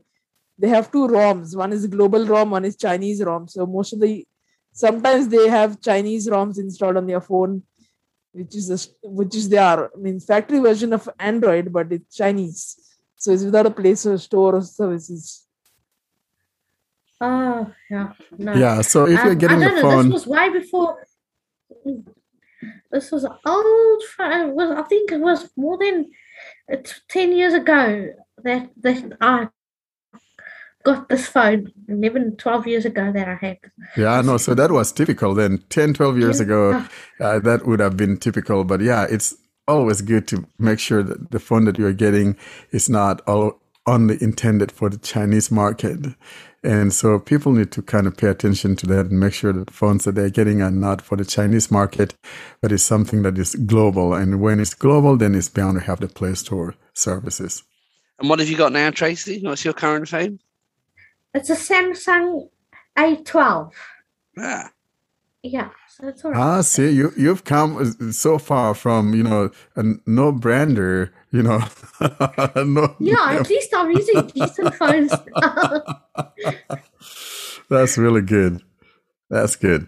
[0.58, 1.56] they have two ROMs.
[1.56, 3.48] One is global ROM, one is Chinese ROM.
[3.48, 4.26] So most of the
[4.74, 7.64] sometimes they have Chinese ROMs installed on their phone,
[8.34, 12.79] which is a, which is their I mean factory version of Android, but it's Chinese.
[13.20, 15.46] So it's without a Play Store or services.
[17.22, 18.54] Oh yeah, no.
[18.54, 19.82] Yeah, so if you're Um, getting I a don't know.
[19.92, 21.06] phone- This was way before.
[22.92, 24.50] This was an old phone.
[24.50, 26.10] It was I think it was more than
[26.70, 28.08] it's ten years ago
[28.44, 29.50] that that I
[30.84, 31.74] got this phone.
[31.90, 33.58] 11, 12 years ago that I had.
[33.98, 35.58] Yeah, no, so that was typical then.
[35.70, 36.86] 10, 12 years ago,
[37.20, 38.64] uh, that would have been typical.
[38.64, 39.36] But yeah, it's
[39.70, 42.36] always good to make sure that the phone that you're getting
[42.72, 46.08] is not all only intended for the Chinese market.
[46.64, 49.68] And so people need to kind of pay attention to that and make sure that
[49.68, 52.16] the phones that they're getting are not for the Chinese market,
[52.62, 54.14] but it's something that is global.
[54.14, 57.64] And when it's global, then it's bound to have the Play Store services.
[58.20, 59.40] And what have you got now, Tracy?
[59.42, 60.40] What's your current phone?
[61.34, 62.50] It's a Samsung
[62.98, 63.72] A12.
[64.38, 64.72] Ah.
[65.42, 66.40] Yeah, so it's all right.
[66.40, 71.64] Ah, see, you you've come so far from you know a no brander, you know.
[72.56, 75.10] no, Yeah, at least I'm using decent phones.
[77.70, 78.62] That's really good.
[79.30, 79.88] That's good.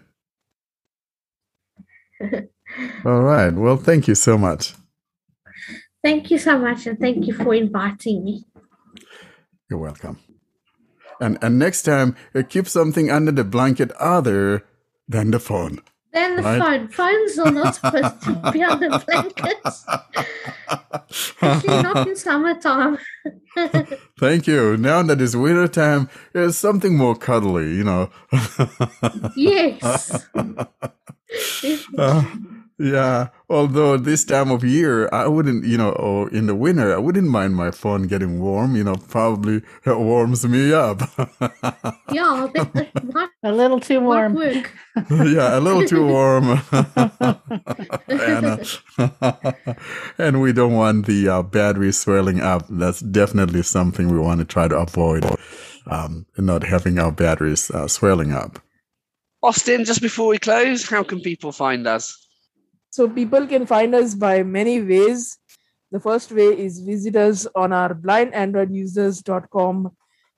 [3.04, 3.52] All right.
[3.52, 4.74] Well, thank you so much.
[6.02, 8.46] thank you so much, and thank you for inviting me.
[9.68, 10.18] You're welcome.
[11.20, 14.64] And and next time, uh, keep something under the blanket other
[15.08, 15.80] than the phone.
[16.12, 16.60] Then the Right.
[16.60, 16.88] phone.
[16.88, 19.86] Phones are not supposed to be under blankets,
[21.10, 22.98] especially not in summertime.
[24.20, 24.76] Thank you.
[24.76, 28.10] Now that it's winter time, it's something more cuddly, you know.
[29.36, 30.26] yes.
[31.96, 32.24] Uh,
[32.82, 33.28] yeah.
[33.48, 37.28] Although this time of year, I wouldn't, you know, or in the winter, I wouldn't
[37.28, 38.74] mind my phone getting warm.
[38.74, 41.00] You know, probably it warms me up.
[42.10, 44.36] Yeah, that, that might, A little too warm.
[45.10, 46.60] yeah, a little too warm.
[48.08, 48.64] Anna.
[50.18, 52.66] and we don't want the uh, battery swelling up.
[52.68, 55.24] That's definitely something we want to try to avoid.
[55.86, 58.58] Um, not having our batteries uh, swelling up.
[59.42, 62.21] Austin, just before we close, how can people find us?
[62.92, 65.38] So people can find us by many ways.
[65.90, 69.96] The first way is visit us on our blindandroidusers.com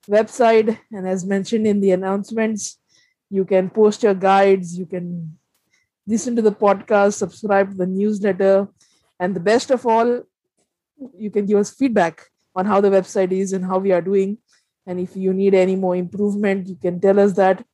[0.09, 0.79] website.
[0.93, 2.79] And as mentioned in the announcements,
[3.29, 5.37] you can post your guides, you can
[6.07, 8.69] listen to the podcast, subscribe to the newsletter,
[9.19, 10.23] and the best of all,
[11.19, 12.23] you can give us feedback
[12.55, 14.39] on how the website is and how we are doing.
[14.87, 17.67] And if you need any more improvement, you can tell us that.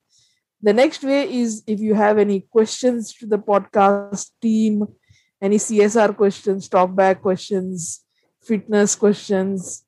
[0.62, 4.86] The next way is if you have any questions to the podcast team,
[5.40, 8.04] any CSR questions, talkback questions,
[8.42, 9.84] fitness questions,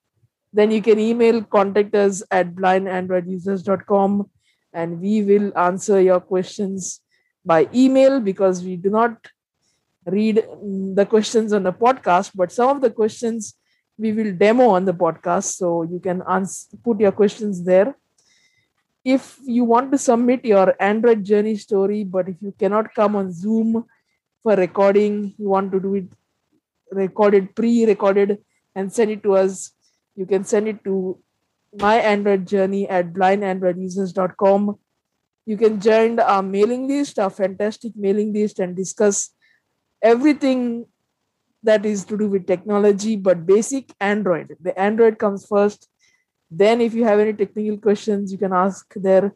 [0.53, 4.31] then you can email contact us at blindandroidusers.com
[4.73, 7.01] and we will answer your questions
[7.45, 9.17] by email because we do not
[10.07, 13.55] read mm, the questions on the podcast, but some of the questions
[13.99, 15.57] we will demo on the podcast.
[15.57, 17.95] So you can ans- put your questions there
[19.05, 23.33] if you want to submit your Android journey story, but if you cannot come on
[23.33, 23.85] Zoom
[24.43, 26.05] for recording, you want to do it
[26.91, 28.39] recorded, pre recorded,
[28.75, 29.73] and send it to us,
[30.15, 31.19] you can send it to
[31.79, 34.79] my Android journey at blindandroidusers.com.
[35.47, 39.31] You can join our mailing list, our fantastic mailing list, and discuss
[40.01, 40.87] everything
[41.65, 44.57] that is to do with technology, but basic Android.
[44.61, 45.89] The Android comes first
[46.55, 49.35] then, if you have any technical questions, you can ask there.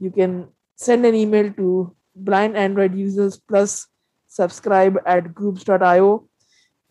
[0.00, 3.86] You can send an email to blind Android users plus
[4.26, 6.28] subscribe at groups.io.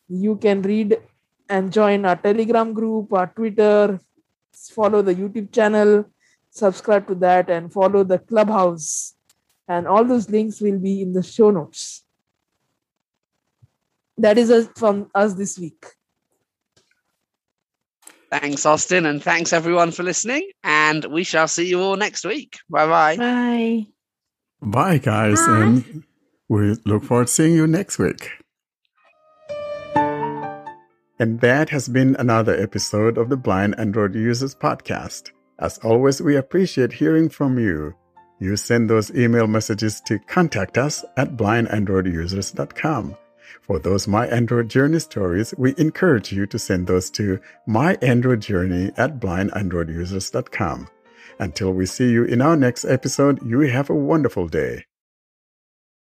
[0.08, 0.98] You can read
[1.50, 4.00] and join our Telegram group, our Twitter,
[4.54, 6.06] follow the YouTube channel,
[6.50, 9.16] subscribe to that, and follow the Clubhouse.
[9.68, 12.06] And all those links will be in the show notes.
[14.18, 15.86] That is us from us this week.
[18.32, 20.50] Thanks, Austin, and thanks everyone for listening.
[20.64, 22.58] And we shall see you all next week.
[22.70, 23.16] Bye bye.
[23.18, 23.86] Bye.
[24.62, 25.62] Bye, guys, Bye.
[25.62, 26.04] and
[26.50, 28.32] we look forward to seeing you next week.
[31.20, 35.32] And that has been another episode of the Blind Android Users Podcast.
[35.60, 37.96] As always, we appreciate hearing from you.
[38.40, 43.16] You send those email messages to contact us at blindandroidusers.com.
[43.62, 49.20] For those My Android Journey stories, we encourage you to send those to myandroidjourney at
[49.20, 50.88] blindandroidusers.com.
[51.40, 54.87] Until we see you in our next episode, you have a wonderful day.